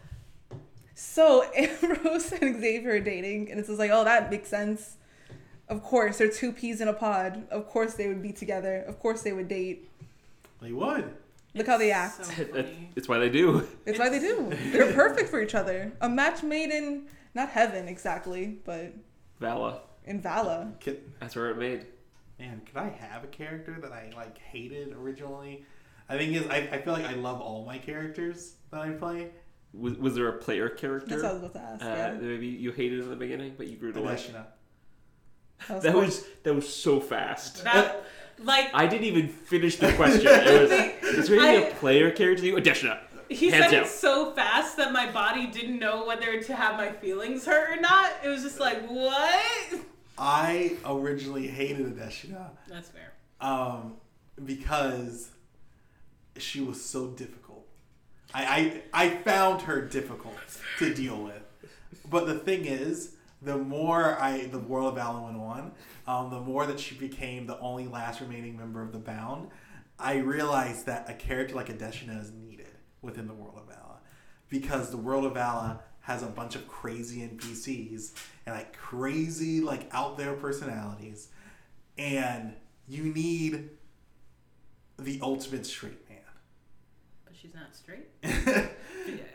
So 0.94 1.44
Ambrose 1.56 2.32
and 2.32 2.60
Xavier 2.60 2.92
are 2.92 3.00
dating, 3.00 3.50
and 3.50 3.58
it's 3.58 3.68
just 3.68 3.78
like, 3.78 3.90
oh, 3.92 4.04
that 4.04 4.30
makes 4.30 4.48
sense. 4.48 4.96
Of 5.68 5.82
course, 5.82 6.18
they're 6.18 6.30
two 6.30 6.52
peas 6.52 6.80
in 6.80 6.88
a 6.88 6.92
pod. 6.92 7.46
Of 7.50 7.68
course, 7.68 7.94
they 7.94 8.08
would 8.08 8.22
be 8.22 8.32
together. 8.32 8.84
Of 8.86 8.98
course, 8.98 9.22
they 9.22 9.32
would 9.32 9.48
date. 9.48 9.88
They 10.62 10.72
would. 10.72 11.14
Look 11.54 11.66
how 11.66 11.76
they 11.76 11.90
act. 11.90 12.24
So. 12.24 12.32
It's 12.96 13.08
why 13.08 13.18
they 13.18 13.28
do. 13.28 13.66
It's 13.84 13.98
why 13.98 14.08
they 14.08 14.18
do. 14.18 14.50
They're 14.70 14.92
perfect 14.92 15.28
for 15.28 15.42
each 15.42 15.54
other. 15.54 15.92
A 16.00 16.08
match 16.08 16.42
made 16.42 16.70
in 16.70 17.08
not 17.34 17.50
heaven 17.50 17.88
exactly, 17.88 18.58
but 18.64 18.94
Vala. 19.40 19.80
in 20.04 20.20
Vala. 20.22 20.72
Could, 20.80 21.00
That's 21.20 21.36
where 21.36 21.50
it 21.50 21.58
made. 21.58 21.86
man, 22.38 22.62
could 22.64 22.76
I 22.76 22.88
have 22.88 23.24
a 23.24 23.26
character 23.26 23.76
that 23.82 23.92
I 23.92 24.10
like 24.16 24.38
hated 24.38 24.92
originally? 24.92 25.64
I 26.08 26.16
think 26.16 26.34
is 26.34 26.46
I, 26.46 26.68
I 26.72 26.80
feel 26.80 26.92
like 26.92 27.04
I 27.06 27.14
love 27.14 27.40
all 27.40 27.64
my 27.64 27.78
characters 27.78 28.54
that 28.70 28.80
I 28.80 28.90
play. 28.90 29.30
Was, 29.74 29.96
was 29.96 30.14
there 30.14 30.28
a 30.28 30.38
player 30.38 30.68
character 30.68 31.08
That's 31.08 31.22
what 31.22 31.30
I 31.30 31.34
was 31.34 31.42
about 31.44 31.54
to 31.54 31.60
ask. 31.60 31.82
uh, 31.84 31.88
yeah. 31.88 32.10
that 32.12 32.22
maybe 32.22 32.46
you 32.46 32.72
hated 32.72 33.00
in 33.00 33.10
the 33.10 33.16
beginning, 33.16 33.54
but 33.56 33.66
you 33.66 33.76
grew 33.76 33.92
to 33.92 34.00
like? 34.00 34.20
That 35.68 35.82
That 35.82 35.94
was 35.94 36.24
that 36.42 36.54
was 36.54 36.72
so 36.72 37.00
fast. 37.00 37.64
That 37.64 38.04
like 38.44 38.70
I 38.74 38.86
didn't 38.86 39.06
even 39.06 39.28
finish 39.28 39.76
the 39.76 39.92
question. 39.92 40.26
It 40.26 40.62
was, 40.62 40.70
is 41.18 41.28
there 41.28 41.40
any 41.40 41.64
I- 41.64 41.68
a 41.68 41.74
player 41.74 42.10
character 42.10 42.44
you 42.46 42.56
Adeshina? 42.56 42.98
he 43.28 43.48
Hands 43.50 43.64
said 43.64 43.70
down. 43.70 43.84
it 43.84 43.88
so 43.88 44.32
fast 44.32 44.76
that 44.76 44.92
my 44.92 45.10
body 45.10 45.46
didn't 45.46 45.78
know 45.78 46.04
whether 46.06 46.42
to 46.42 46.54
have 46.54 46.76
my 46.76 46.90
feelings 46.92 47.46
hurt 47.46 47.78
or 47.78 47.80
not. 47.80 48.10
It 48.22 48.28
was 48.28 48.42
just 48.42 48.60
like 48.60 48.86
what? 48.88 49.80
I 50.18 50.76
originally 50.84 51.46
hated 51.48 51.86
Adeshina 51.96 52.50
That's 52.68 52.90
fair. 52.90 53.12
um, 53.40 53.94
because 54.44 55.30
she 56.36 56.60
was 56.60 56.82
so 56.84 57.08
difficult. 57.08 57.66
I, 58.34 58.82
I 58.92 59.04
I 59.06 59.08
found 59.18 59.62
her 59.62 59.80
difficult 59.82 60.34
to 60.78 60.92
deal 60.94 61.22
with. 61.22 61.42
But 62.10 62.26
the 62.26 62.34
thing 62.38 62.64
is, 62.66 63.14
the 63.40 63.56
more 63.58 64.18
I 64.20 64.46
the 64.46 64.58
World 64.58 64.88
of 64.88 64.94
Vala 64.96 65.22
went 65.22 65.36
on, 65.36 65.72
um, 66.06 66.30
the 66.30 66.40
more 66.40 66.66
that 66.66 66.80
she 66.80 66.94
became 66.94 67.46
the 67.46 67.58
only 67.60 67.86
last 67.86 68.20
remaining 68.20 68.56
member 68.56 68.82
of 68.82 68.92
the 68.92 68.98
Bound, 68.98 69.48
I 69.98 70.16
realized 70.16 70.86
that 70.86 71.08
a 71.08 71.14
character 71.14 71.54
like 71.54 71.68
Adeshina 71.68 72.20
is 72.20 72.32
needed 72.32 72.66
within 73.02 73.26
the 73.26 73.34
World 73.34 73.56
of 73.56 73.66
Vala. 73.66 73.98
Because 74.48 74.90
the 74.90 74.96
World 74.96 75.24
of 75.24 75.34
Vala 75.34 75.80
has 76.00 76.22
a 76.22 76.26
bunch 76.26 76.56
of 76.56 76.66
crazy 76.66 77.20
NPCs 77.20 78.12
and 78.44 78.56
like 78.56 78.76
crazy, 78.76 79.60
like 79.60 79.88
out 79.92 80.18
there 80.18 80.32
personalities. 80.34 81.28
And 81.96 82.54
you 82.88 83.04
need 83.04 83.70
the 84.98 85.20
ultimate 85.22 85.66
straight 85.66 86.08
man. 86.08 86.18
But 87.24 87.34
she's 87.36 87.54
not 87.54 87.74
straight. 87.74 88.08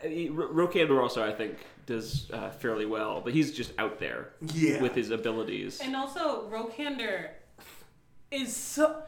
I 0.04 0.08
mean, 0.08 0.90
also, 0.90 1.24
I 1.24 1.32
think, 1.32 1.56
does 1.86 2.30
uh, 2.32 2.50
fairly 2.50 2.86
well, 2.86 3.20
but 3.22 3.32
he's 3.32 3.52
just 3.52 3.72
out 3.78 3.98
there 3.98 4.30
yeah. 4.54 4.80
with 4.82 4.94
his 4.94 5.10
abilities. 5.10 5.80
And 5.80 5.96
also, 5.96 6.48
Rokander 6.50 7.30
is 8.30 8.54
so. 8.54 9.02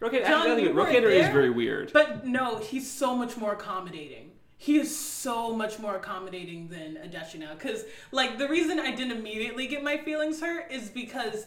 Rokander, 0.00 0.26
John, 0.26 0.50
I 0.50 0.54
think 0.54 0.68
you 0.68 0.74
weren't 0.74 0.90
Rokander 0.90 1.10
is 1.10 1.28
very 1.28 1.50
weird. 1.50 1.92
But 1.92 2.26
no, 2.26 2.58
he's 2.58 2.90
so 2.90 3.16
much 3.16 3.36
more 3.36 3.52
accommodating. 3.52 4.30
he 4.58 4.76
is 4.76 4.94
so 4.94 5.54
much 5.54 5.78
more 5.78 5.94
accommodating 5.96 6.68
than 6.68 6.96
Adeshina. 6.96 7.56
Because, 7.56 7.84
like, 8.10 8.38
the 8.38 8.48
reason 8.48 8.80
I 8.80 8.90
didn't 8.90 9.16
immediately 9.16 9.68
get 9.68 9.84
my 9.84 9.96
feelings 9.96 10.40
hurt 10.40 10.70
is 10.70 10.88
because 10.88 11.46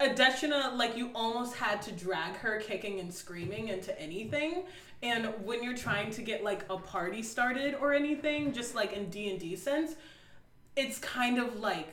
Adeshina, 0.00 0.76
like, 0.76 0.96
you 0.96 1.10
almost 1.14 1.56
had 1.56 1.82
to 1.82 1.92
drag 1.92 2.36
her 2.36 2.60
kicking 2.60 3.00
and 3.00 3.12
screaming 3.12 3.68
into 3.68 4.00
anything. 4.00 4.64
And 5.02 5.26
when 5.44 5.62
you're 5.62 5.76
trying 5.76 6.10
to 6.12 6.22
get, 6.22 6.42
like, 6.42 6.64
a 6.70 6.76
party 6.76 7.22
started 7.22 7.74
or 7.74 7.92
anything, 7.92 8.52
just 8.52 8.74
like 8.74 8.92
in 8.92 9.10
D&D 9.10 9.56
sense, 9.56 9.94
it's 10.74 10.98
kind 10.98 11.38
of 11.38 11.60
like 11.60 11.88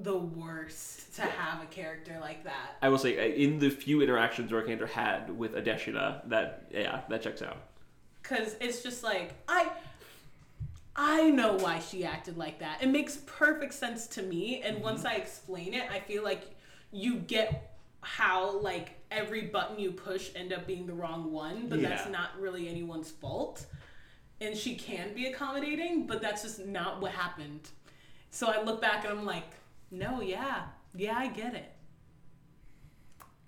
the 0.00 0.16
worst 0.16 1.14
to 1.16 1.22
have 1.22 1.62
a 1.62 1.66
character 1.66 2.18
like 2.20 2.44
that. 2.44 2.76
I 2.82 2.88
will 2.88 2.98
say, 2.98 3.18
uh, 3.18 3.34
in 3.34 3.58
the 3.58 3.70
few 3.70 4.02
interactions 4.02 4.50
Rokander 4.50 4.88
had 4.88 5.36
with 5.36 5.54
Adeshina, 5.54 6.28
that 6.28 6.66
yeah, 6.70 7.02
that 7.08 7.22
checks 7.22 7.42
out. 7.42 7.56
Cause 8.22 8.56
it's 8.60 8.82
just 8.82 9.04
like 9.04 9.34
I 9.48 9.70
I 10.96 11.30
know 11.30 11.54
why 11.54 11.78
she 11.78 12.04
acted 12.04 12.36
like 12.36 12.58
that. 12.58 12.82
It 12.82 12.88
makes 12.88 13.18
perfect 13.26 13.74
sense 13.74 14.06
to 14.08 14.22
me. 14.22 14.62
And 14.62 14.82
once 14.82 15.04
I 15.04 15.14
explain 15.14 15.74
it, 15.74 15.84
I 15.90 16.00
feel 16.00 16.24
like 16.24 16.42
you 16.90 17.16
get 17.16 17.75
how 18.06 18.60
like 18.60 19.00
every 19.10 19.42
button 19.42 19.80
you 19.80 19.90
push 19.90 20.30
end 20.36 20.52
up 20.52 20.64
being 20.64 20.86
the 20.86 20.92
wrong 20.92 21.32
one, 21.32 21.68
but 21.68 21.82
that's 21.82 22.08
not 22.08 22.40
really 22.40 22.68
anyone's 22.68 23.10
fault. 23.10 23.66
And 24.40 24.56
she 24.56 24.76
can 24.76 25.12
be 25.12 25.26
accommodating, 25.26 26.06
but 26.06 26.22
that's 26.22 26.42
just 26.42 26.64
not 26.64 27.00
what 27.00 27.10
happened. 27.10 27.68
So 28.30 28.46
I 28.46 28.62
look 28.62 28.80
back 28.80 29.04
and 29.04 29.18
I'm 29.18 29.24
like, 29.24 29.44
no, 29.90 30.20
yeah, 30.20 30.66
yeah, 30.94 31.18
I 31.18 31.26
get 31.26 31.54
it. 31.54 31.72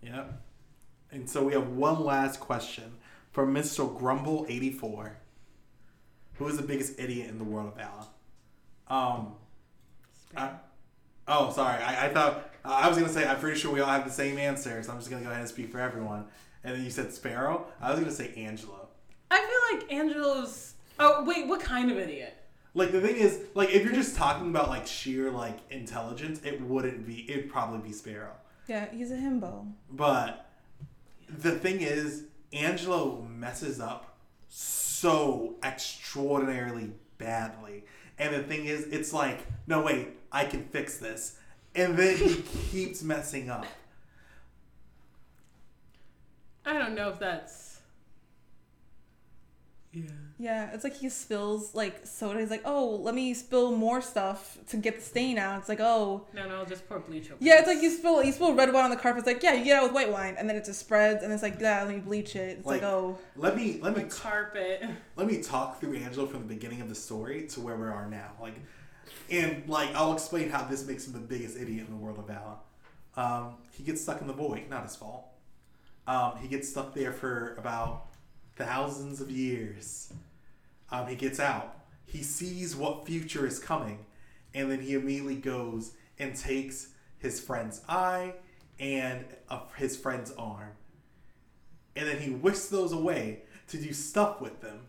Yep. 0.02 0.42
And 1.12 1.30
so 1.30 1.44
we 1.44 1.52
have 1.52 1.68
one 1.68 2.04
last 2.04 2.40
question 2.40 2.94
from 3.30 3.54
Mr. 3.54 3.88
Grumble84. 4.00 5.12
Who 6.34 6.48
is 6.48 6.56
the 6.56 6.62
biggest 6.62 6.98
idiot 6.98 7.28
in 7.28 7.38
the 7.38 7.44
world 7.44 7.68
of 7.68 7.76
Vala? 7.76 8.09
Um, 8.88 9.34
I, 10.36 10.50
oh, 11.28 11.52
sorry. 11.52 11.82
I, 11.82 12.06
I 12.06 12.09
thought, 12.09 12.47
I 12.68 12.88
was 12.88 12.98
going 12.98 13.08
to 13.08 13.14
say, 13.14 13.26
I'm 13.26 13.38
pretty 13.38 13.58
sure 13.58 13.72
we 13.72 13.80
all 13.80 13.88
have 13.88 14.04
the 14.04 14.10
same 14.10 14.38
answer, 14.38 14.82
so 14.82 14.92
I'm 14.92 14.98
just 14.98 15.08
going 15.08 15.22
to 15.22 15.26
go 15.26 15.30
ahead 15.30 15.40
and 15.40 15.48
speak 15.48 15.72
for 15.72 15.80
everyone. 15.80 16.26
And 16.62 16.76
then 16.76 16.84
you 16.84 16.90
said 16.90 17.12
Sparrow. 17.12 17.66
I 17.80 17.90
was 17.90 18.00
going 18.00 18.10
to 18.10 18.16
say 18.16 18.32
Angelo. 18.36 18.88
I 19.30 19.38
feel 19.38 19.78
like 19.78 19.92
Angelo's. 19.92 20.74
Oh 21.00 21.24
wait, 21.24 21.46
what 21.46 21.60
kind 21.60 21.90
of 21.90 21.96
idiot? 21.96 22.34
Like, 22.74 22.92
the 22.92 23.00
thing 23.00 23.16
is, 23.16 23.40
like, 23.54 23.70
if 23.70 23.82
you're 23.82 23.94
just 23.94 24.16
talking 24.16 24.50
about, 24.50 24.68
like, 24.68 24.86
sheer, 24.86 25.30
like, 25.30 25.58
intelligence, 25.70 26.40
it 26.44 26.60
wouldn't 26.60 27.06
be, 27.06 27.28
it'd 27.28 27.50
probably 27.50 27.88
be 27.88 27.92
Sparrow. 27.92 28.34
Yeah, 28.68 28.86
he's 28.92 29.10
a 29.10 29.16
himbo. 29.16 29.72
But 29.90 30.46
the 31.28 31.52
thing 31.52 31.80
is, 31.80 32.24
Angelo 32.52 33.22
messes 33.22 33.80
up 33.80 34.16
so 34.48 35.54
extraordinarily 35.64 36.92
badly. 37.16 37.84
And 38.18 38.34
the 38.34 38.42
thing 38.42 38.66
is, 38.66 38.84
it's 38.84 39.12
like, 39.12 39.46
no, 39.66 39.82
wait, 39.82 40.08
I 40.30 40.44
can 40.44 40.64
fix 40.64 40.98
this. 40.98 41.38
And 41.78 41.96
then 41.96 42.16
he 42.16 42.42
keeps 42.72 43.02
messing 43.02 43.48
up. 43.50 43.64
I 46.66 46.72
don't 46.78 46.94
know 46.94 47.08
if 47.08 47.18
that's. 47.18 47.80
Yeah. 49.92 50.02
Yeah, 50.40 50.70
it's 50.72 50.84
like 50.84 50.96
he 50.96 51.08
spills 51.08 51.74
like 51.74 52.06
soda. 52.06 52.38
He's 52.40 52.50
like, 52.50 52.62
oh, 52.64 52.96
let 53.02 53.14
me 53.14 53.32
spill 53.34 53.72
more 53.72 54.00
stuff 54.00 54.58
to 54.68 54.76
get 54.76 54.96
the 54.96 55.02
stain 55.02 55.38
out. 55.38 55.58
It's 55.60 55.68
like, 55.68 55.80
oh, 55.80 56.26
No, 56.34 56.46
no, 56.48 56.56
I'll 56.56 56.66
just 56.66 56.88
pour 56.88 56.98
bleach 57.00 57.26
over. 57.26 57.34
It. 57.34 57.38
Yeah. 57.40 57.58
It's 57.60 57.66
like 57.68 57.80
you 57.82 57.90
spill 57.90 58.22
you 58.22 58.32
spill 58.32 58.54
red 58.54 58.72
wine 58.72 58.84
on 58.84 58.90
the 58.90 58.96
carpet. 58.96 59.20
It's 59.20 59.26
like, 59.26 59.42
yeah, 59.42 59.54
you 59.54 59.64
get 59.64 59.76
out 59.78 59.84
with 59.84 59.92
white 59.92 60.12
wine, 60.12 60.34
and 60.38 60.48
then 60.48 60.56
it 60.56 60.64
just 60.64 60.80
spreads, 60.80 61.22
and 61.24 61.32
it's 61.32 61.42
like, 61.42 61.58
yeah, 61.60 61.82
let 61.84 61.94
me 61.94 62.00
bleach 62.00 62.36
it. 62.36 62.58
It's 62.58 62.66
like, 62.66 62.82
Like- 62.82 62.90
oh, 62.90 63.18
Let 63.36 63.56
me 63.56 63.78
let 63.80 63.96
me 63.96 64.02
the 64.04 64.10
carpet. 64.10 64.82
let 65.16 65.26
me 65.26 65.42
talk 65.42 65.80
through 65.80 65.94
Angelo 65.96 66.26
from 66.26 66.40
the 66.46 66.54
beginning 66.54 66.80
of 66.82 66.88
the 66.88 66.94
story 66.94 67.46
to 67.48 67.60
where 67.60 67.76
we 67.76 67.86
are 67.86 68.08
now. 68.08 68.32
Like, 68.40 68.54
and 69.30 69.68
like 69.68 69.94
I'll 69.94 70.12
explain 70.12 70.50
how 70.50 70.64
this 70.64 70.86
makes 70.86 71.06
him 71.06 71.12
the 71.12 71.18
biggest 71.18 71.56
idiot 71.56 71.86
in 71.86 71.92
the 71.92 71.96
world 71.96 72.18
of 72.18 72.26
Vala. 72.26 72.59
Um, 73.16 73.54
he 73.72 73.82
gets 73.82 74.00
stuck 74.00 74.20
in 74.20 74.26
the 74.26 74.32
void, 74.32 74.68
not 74.70 74.84
his 74.84 74.96
fault. 74.96 75.26
Um, 76.06 76.38
he 76.40 76.48
gets 76.48 76.68
stuck 76.68 76.94
there 76.94 77.12
for 77.12 77.54
about 77.56 78.06
thousands 78.56 79.20
of 79.20 79.30
years. 79.30 80.12
Um, 80.90 81.06
he 81.06 81.16
gets 81.16 81.38
out. 81.38 81.76
He 82.06 82.22
sees 82.22 82.74
what 82.74 83.06
future 83.06 83.46
is 83.46 83.59
coming, 83.59 84.06
and 84.54 84.70
then 84.70 84.80
he 84.80 84.94
immediately 84.94 85.36
goes 85.36 85.92
and 86.18 86.34
takes 86.34 86.88
his 87.18 87.40
friend's 87.40 87.82
eye 87.88 88.34
and 88.78 89.24
uh, 89.50 89.61
his 89.76 89.96
friend's 89.96 90.30
arm, 90.32 90.70
and 91.96 92.09
then 92.09 92.20
he 92.20 92.30
whisks 92.30 92.68
those 92.68 92.92
away 92.92 93.42
to 93.66 93.76
do 93.76 93.92
stuff 93.92 94.40
with 94.40 94.61
them 94.61 94.86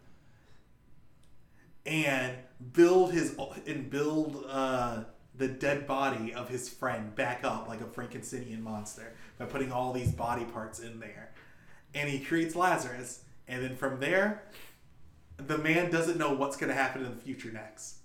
and 1.90 2.36
build 2.74 3.14
his 3.14 3.36
and 3.66 3.90
build 3.90 4.46
uh, 4.50 5.04
the 5.36 5.48
dead 5.48 5.88
body 5.88 6.34
of 6.34 6.50
his 6.50 6.70
friend 6.70 7.16
back 7.16 7.44
up 7.44 7.68
like 7.68 7.82
a 7.82 7.86
Frankensteinian 7.86 8.62
monster 8.62 9.14
by 9.38 9.46
putting 9.46 9.72
all 9.72 9.94
these 9.94 10.12
body 10.12 10.46
parts 10.46 10.80
in 10.80 11.00
there, 11.00 11.32
and 11.94 12.10
he 12.10 12.20
creates 12.20 12.56
Lazarus, 12.56 13.24
and 13.48 13.64
then 13.64 13.76
from 13.76 14.00
there, 14.00 14.44
the 15.38 15.58
man 15.58 15.90
doesn't 15.90 16.18
know 16.18 16.34
what's 16.34 16.58
going 16.58 16.70
to 16.70 16.76
happen 16.76 17.06
in 17.06 17.16
the 17.16 17.22
future 17.22 17.52
next. 17.52 17.96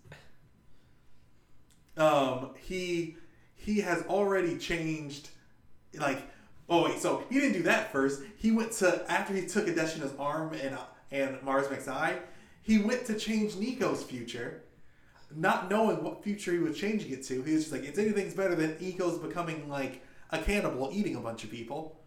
Um, 1.96 2.50
he 2.60 3.16
he 3.54 3.80
has 3.80 4.02
already 4.02 4.56
changed, 4.58 5.30
like 5.94 6.22
oh 6.68 6.84
wait, 6.84 6.98
so 6.98 7.24
he 7.28 7.40
didn't 7.40 7.54
do 7.54 7.62
that 7.64 7.92
first. 7.92 8.22
He 8.36 8.52
went 8.52 8.72
to 8.72 9.04
after 9.10 9.34
he 9.34 9.46
took 9.46 9.66
Adeshina's 9.66 10.14
arm 10.18 10.54
and 10.54 10.78
and 11.10 11.42
Mars 11.42 11.70
Mac's 11.70 11.88
eye, 11.88 12.18
he 12.64 12.78
went 12.78 13.04
to 13.06 13.18
change 13.18 13.56
Nico's 13.56 14.02
future, 14.02 14.62
not 15.36 15.70
knowing 15.70 16.02
what 16.02 16.24
future 16.24 16.52
he 16.52 16.58
was 16.58 16.76
changing 16.76 17.12
it 17.12 17.22
to. 17.24 17.42
He 17.42 17.52
was 17.54 17.64
just 17.64 17.72
like, 17.72 17.84
it's 17.84 17.98
anything's 17.98 18.34
better 18.34 18.54
than 18.54 18.76
Nico's 18.80 19.18
becoming 19.18 19.68
like 19.68 20.02
a 20.30 20.38
cannibal, 20.38 20.90
eating 20.92 21.14
a 21.14 21.20
bunch 21.20 21.44
of 21.44 21.50
people. 21.50 22.00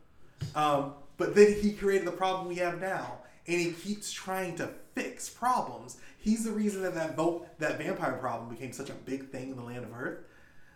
Um, 0.55 0.93
but 1.17 1.35
then 1.35 1.53
he 1.61 1.73
created 1.73 2.07
the 2.07 2.11
problem 2.11 2.47
we 2.47 2.55
have 2.55 2.81
now, 2.81 3.19
and 3.45 3.61
he 3.61 3.71
keeps 3.71 4.11
trying 4.11 4.55
to 4.55 4.69
fix 4.95 5.29
problems. 5.29 5.97
He's 6.17 6.43
the 6.43 6.51
reason 6.51 6.81
that 6.81 6.95
that 6.95 7.15
that 7.59 7.77
vampire 7.77 8.13
problem 8.13 8.49
became 8.49 8.73
such 8.73 8.89
a 8.89 8.93
big 8.93 9.29
thing 9.29 9.51
in 9.51 9.55
the 9.55 9.63
land 9.63 9.85
of 9.85 9.93
Earth. 9.93 10.19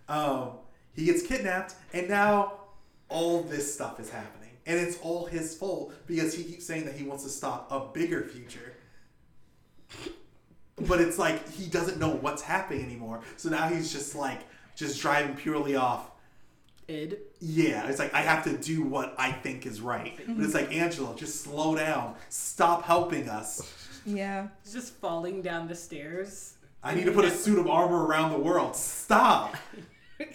Um, 0.08 0.52
he 0.94 1.06
gets 1.06 1.26
kidnapped, 1.26 1.74
and 1.92 2.08
now 2.08 2.54
all 3.10 3.42
this 3.42 3.74
stuff 3.74 4.00
is 4.00 4.12
happening, 4.12 4.52
and 4.68 4.80
it's 4.80 5.00
all 5.02 5.26
his 5.26 5.56
fault 5.56 5.94
because 6.06 6.36
he 6.36 6.44
keeps 6.44 6.66
saying 6.66 6.86
that 6.86 6.96
he 6.96 7.04
wants 7.04 7.24
to 7.24 7.30
stop 7.30 7.72
a 7.72 7.80
bigger 7.92 8.22
future. 8.22 8.76
But 10.88 11.00
it's 11.02 11.18
like 11.20 11.48
he 11.52 11.68
doesn't 11.68 12.00
know 12.00 12.10
what's 12.10 12.42
happening 12.42 12.84
anymore, 12.84 13.22
so 13.38 13.50
now 13.50 13.68
he's 13.68 13.92
just 13.92 14.16
like 14.16 14.42
just 14.76 15.00
driving 15.02 15.36
purely 15.36 15.76
off 15.76 16.10
Id. 16.88 17.20
yeah, 17.40 17.88
it's 17.88 18.00
like 18.00 18.14
I 18.14 18.22
have 18.22 18.44
to 18.46 18.58
do 18.58 18.82
what 18.84 19.14
I 19.18 19.32
think 19.32 19.66
is 19.66 19.80
right. 19.82 20.18
But 20.28 20.44
it's 20.44 20.54
like 20.56 20.74
Angela, 20.74 21.16
just 21.16 21.42
slow 21.42 21.76
down. 21.76 22.16
Stop 22.30 22.84
helping 22.86 23.30
us. 23.30 23.62
yeah. 24.06 24.48
Just 24.72 24.94
falling 24.96 25.42
down 25.42 25.68
the 25.68 25.76
stairs. 25.76 26.56
I 26.84 26.96
need 26.96 27.06
to 27.06 27.12
put 27.12 27.26
a 27.26 27.30
suit 27.32 27.60
of 27.60 27.68
armor 27.68 28.06
around 28.08 28.32
the 28.32 28.40
world. 28.40 28.76
Stop. 28.76 29.56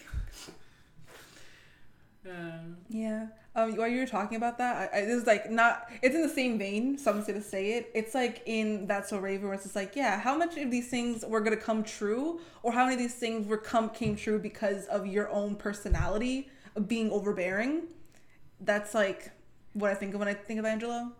Um, 2.28 2.76
Yeah. 2.88 3.26
Um, 3.56 3.74
while 3.74 3.88
you 3.88 4.00
were 4.00 4.06
talking 4.06 4.36
about 4.36 4.58
that, 4.58 4.90
I, 4.92 4.98
I, 4.98 5.00
this 5.06 5.22
is 5.22 5.26
like 5.26 5.50
not. 5.50 5.88
It's 6.02 6.14
in 6.14 6.20
the 6.20 6.28
same 6.28 6.58
vein, 6.58 6.98
so 6.98 7.10
I'm 7.10 7.16
just 7.16 7.26
gonna 7.26 7.40
say 7.40 7.72
it. 7.72 7.90
It's 7.94 8.14
like 8.14 8.42
in 8.44 8.86
That's 8.86 9.08
So 9.08 9.18
Raven, 9.18 9.46
where 9.46 9.54
it's 9.54 9.62
just 9.62 9.74
like, 9.74 9.96
yeah, 9.96 10.20
how 10.20 10.36
much 10.36 10.58
of 10.58 10.70
these 10.70 10.88
things 10.88 11.24
were 11.24 11.40
gonna 11.40 11.56
come 11.56 11.82
true, 11.82 12.40
or 12.62 12.72
how 12.72 12.84
many 12.84 12.96
of 12.96 13.00
these 13.00 13.14
things 13.14 13.46
were 13.46 13.56
come 13.56 13.88
came 13.88 14.14
true 14.14 14.38
because 14.38 14.84
of 14.86 15.06
your 15.06 15.30
own 15.30 15.56
personality 15.56 16.50
of 16.76 16.86
being 16.86 17.10
overbearing. 17.10 17.84
That's 18.60 18.94
like 18.94 19.30
what 19.72 19.90
I 19.90 19.94
think 19.94 20.12
of 20.12 20.20
when 20.20 20.28
I 20.28 20.34
think 20.34 20.60
of 20.60 20.66
Angelo. 20.66 21.12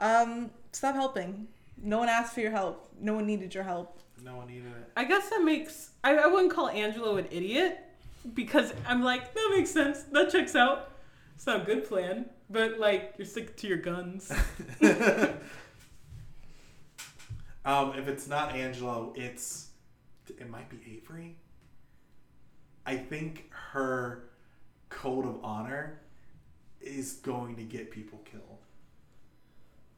Um, 0.00 0.50
stop 0.72 0.96
helping. 0.96 1.46
No 1.80 1.98
one 1.98 2.08
asked 2.08 2.34
for 2.34 2.40
your 2.40 2.50
help. 2.50 2.90
No 3.00 3.14
one 3.14 3.26
needed 3.26 3.54
your 3.54 3.64
help. 3.64 4.00
No 4.24 4.36
one 4.36 4.48
needed 4.48 4.66
it. 4.66 4.90
I 4.96 5.04
guess 5.04 5.30
that 5.30 5.42
makes. 5.44 5.90
I, 6.02 6.16
I 6.16 6.26
wouldn't 6.26 6.52
call 6.52 6.68
Angelo 6.68 7.18
an 7.18 7.26
idiot 7.30 7.78
because 8.34 8.72
I'm 8.84 9.02
like, 9.04 9.32
that 9.34 9.50
makes 9.54 9.70
sense. 9.70 10.02
That 10.10 10.30
checks 10.30 10.56
out. 10.56 10.91
It's 11.42 11.46
not 11.48 11.62
a 11.62 11.64
good 11.64 11.88
plan, 11.88 12.26
but 12.48 12.78
like, 12.78 13.14
you're 13.18 13.26
sticking 13.26 13.56
to 13.56 13.66
your 13.66 13.78
guns. 13.78 14.30
um, 17.64 17.94
if 17.98 18.06
it's 18.06 18.28
not 18.28 18.54
Angelo, 18.54 19.12
it's 19.16 19.70
it 20.28 20.48
might 20.48 20.70
be 20.70 20.78
Avery. 20.88 21.34
I 22.86 22.96
think 22.96 23.50
her 23.50 24.28
code 24.88 25.26
of 25.26 25.40
honor 25.42 25.98
is 26.80 27.14
going 27.14 27.56
to 27.56 27.64
get 27.64 27.90
people 27.90 28.20
killed. 28.24 28.51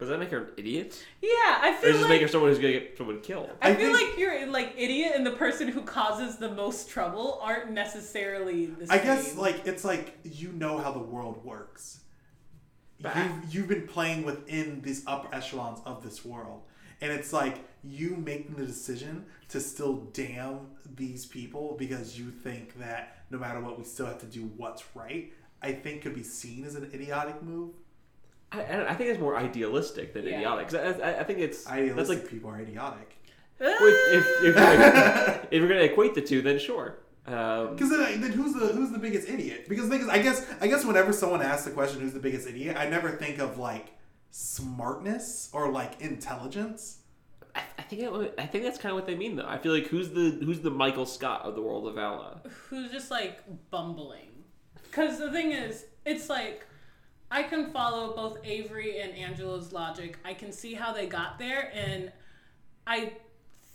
Does 0.05 0.11
that 0.11 0.18
make 0.18 0.30
her 0.30 0.38
an 0.38 0.48
idiot? 0.57 1.05
Yeah, 1.22 1.30
I 1.32 1.68
Or 1.68 1.72
does 1.72 1.80
feel 1.80 1.92
this 1.92 2.00
like. 2.02 2.09
make 2.11 2.22
her 2.22 2.28
someone 2.28 2.50
who's 2.50 2.59
gonna 2.59 2.72
get 2.74 2.98
someone 2.98 3.20
killed? 3.20 3.50
I, 3.62 3.70
I 3.70 3.74
feel 3.74 3.92
think- 3.94 4.11
like 4.11 4.18
you're 4.18 4.46
like 4.46 4.74
idiot 4.76 5.12
and 5.16 5.26
the 5.26 5.30
person 5.32 5.68
who 5.68 5.82
causes 5.82 6.36
the 6.36 6.50
most 6.52 6.88
trouble 6.90 7.38
aren't 7.42 7.70
necessarily 7.70 8.66
the 8.66 8.86
I 8.92 8.98
guess 8.98 9.36
like 9.36 9.66
it's 9.66 9.84
like 9.84 10.18
you 10.24 10.52
know 10.52 10.78
how 10.78 10.92
the 10.92 10.98
world 10.98 11.44
works. 11.44 12.00
You've, 12.98 13.55
you've 13.55 13.68
been 13.68 13.86
playing 13.86 14.24
within 14.24 14.80
these 14.82 15.02
upper 15.07 15.34
echelons 15.34 15.80
of 15.84 16.02
this 16.02 16.24
world, 16.24 16.62
and 17.02 17.12
it's 17.12 17.32
like 17.34 17.59
you 17.82 18.16
making 18.16 18.55
the 18.55 18.64
decision 18.64 19.26
to 19.48 19.61
still 19.61 19.96
damn 20.14 20.68
these 20.96 21.26
people 21.26 21.76
because 21.78 22.18
you 22.18 22.30
think 22.30 22.78
that 22.78 23.18
no 23.30 23.38
matter 23.38 23.61
what, 23.61 23.76
we 23.78 23.84
still 23.84 24.07
have 24.07 24.18
to 24.20 24.26
do 24.26 24.50
what's 24.57 24.84
right. 24.94 25.32
I 25.61 25.72
think 25.72 26.02
could 26.02 26.14
be 26.14 26.22
seen 26.22 26.64
as 26.64 26.76
an 26.76 26.90
idiotic 26.94 27.42
move. 27.42 27.74
I, 28.55 28.61
I 28.62 28.90
I 28.90 28.94
think 28.94 29.11
it's 29.11 29.20
more 29.20 29.36
idealistic 29.36 30.12
than 30.14 30.24
Yeah. 30.24 30.36
idiotic. 30.36 30.68
'Cause 30.68 31.00
I, 31.00 31.11
I, 31.11 31.20
I 31.20 31.24
think 31.24 31.38
it's 31.40 31.66
Idealistic 31.66 31.96
that's 31.96 32.09
like 32.22 32.30
people 32.30 32.50
are 32.50 32.61
idiotic. 32.61 33.16
if, 33.61 33.80
if, 33.80 34.26
if, 34.26 34.42
you're 34.44 34.52
gonna, 34.55 35.40
if 35.50 35.59
you're 35.61 35.68
gonna 35.68 35.80
equate 35.82 36.14
the 36.14 36.20
two, 36.22 36.42
then 36.42 36.59
sure. 36.59 36.98
Um, 37.26 37.74
Because 37.74 37.90
then, 37.90 38.20
then 38.20 38.32
who's 38.32 38.52
the 38.52 38.66
who's 38.68 38.90
the 38.90 38.98
biggest 38.98 39.28
idiot? 39.28 39.66
Because 39.68 39.88
the 39.88 39.90
thing 39.96 40.02
is, 40.02 40.09
I 40.09 40.18
guess 40.20 40.46
I 40.61 40.66
guess 40.66 40.84
whenever 40.84 41.12
someone 41.12 41.40
asks 41.40 41.64
the 41.64 41.70
question, 41.70 42.00
"Who's 42.00 42.12
the 42.12 42.20
biggest 42.20 42.46
idiot?" 42.46 42.76
I 42.78 42.86
never 42.88 43.11
think 43.11 43.38
of 43.38 43.57
like 43.59 43.92
smartness 44.30 45.50
or 45.52 45.70
like 45.70 46.00
intelligence. 46.00 46.98
I, 47.55 47.62
I 47.78 47.82
think 47.82 48.02
it, 48.02 48.34
I 48.38 48.46
think 48.46 48.64
that's 48.64 48.78
kind 48.78 48.90
of 48.92 48.96
what 48.96 49.07
they 49.07 49.14
mean, 49.14 49.36
though. 49.36 49.46
I 49.46 49.59
feel 49.59 49.72
like 49.72 49.86
who's 49.86 50.11
the 50.11 50.38
who's 50.44 50.61
the 50.61 50.70
Michael 50.70 51.07
Scott 51.07 51.42
of 51.42 51.55
the 51.55 51.62
world 51.62 51.86
of 51.88 51.94
Vala? 51.94 52.42
who's 52.68 52.90
just 52.90 53.11
like 53.11 53.40
bumbling. 53.70 54.30
Because 54.82 55.18
the 55.18 55.30
thing 55.32 55.52
is, 55.52 55.86
it's 56.05 56.28
like 56.28 56.66
I 57.35 57.43
can 57.43 57.72
follow 57.72 58.14
both 58.14 58.39
Avery 58.45 59.01
and 59.01 59.12
Angelo's 59.12 59.72
logic. 59.72 60.18
I 60.24 60.35
can 60.35 60.53
see 60.53 60.72
how 60.72 60.93
they 60.93 61.07
got 61.07 61.37
there, 61.37 61.72
and 61.74 62.12
I 62.87 63.14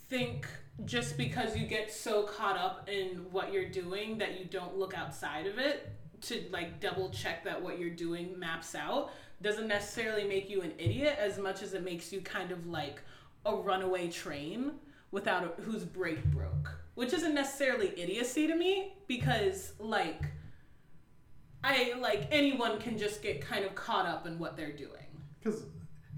think 0.08 0.46
just 0.86 1.18
because 1.18 1.54
you 1.54 1.66
get 1.66 1.92
so 1.92 2.22
caught 2.22 2.56
up 2.56 2.88
in 2.88 3.26
what 3.30 3.52
you're 3.52 3.68
doing 3.68 4.16
that 4.16 4.38
you 4.38 4.46
don't 4.46 4.78
look 4.78 4.94
outside 4.94 5.46
of 5.46 5.58
it 5.58 5.92
to 6.22 6.42
like 6.50 6.80
double 6.80 7.10
check 7.10 7.44
that 7.44 7.60
what 7.60 7.78
you're 7.78 7.90
doing 7.90 8.38
maps 8.38 8.74
out 8.74 9.10
doesn't 9.42 9.68
necessarily 9.68 10.24
make 10.24 10.48
you 10.48 10.62
an 10.62 10.72
idiot 10.78 11.18
as 11.20 11.38
much 11.38 11.62
as 11.62 11.74
it 11.74 11.84
makes 11.84 12.14
you 12.14 12.22
kind 12.22 12.52
of 12.52 12.66
like 12.66 13.02
a 13.44 13.54
runaway 13.54 14.08
train 14.08 14.72
without 15.10 15.44
a, 15.44 15.62
whose 15.62 15.84
brake 15.84 16.24
broke 16.26 16.78
which 16.94 17.12
isn't 17.12 17.34
necessarily 17.34 17.92
idiocy 17.98 18.46
to 18.46 18.54
me 18.54 18.94
because 19.06 19.72
like 19.78 20.22
i 21.64 21.92
like 22.00 22.26
anyone 22.30 22.78
can 22.80 22.96
just 22.98 23.22
get 23.22 23.40
kind 23.40 23.64
of 23.64 23.74
caught 23.74 24.06
up 24.06 24.26
in 24.26 24.38
what 24.38 24.56
they're 24.56 24.72
doing 24.72 25.06
Because 25.38 25.62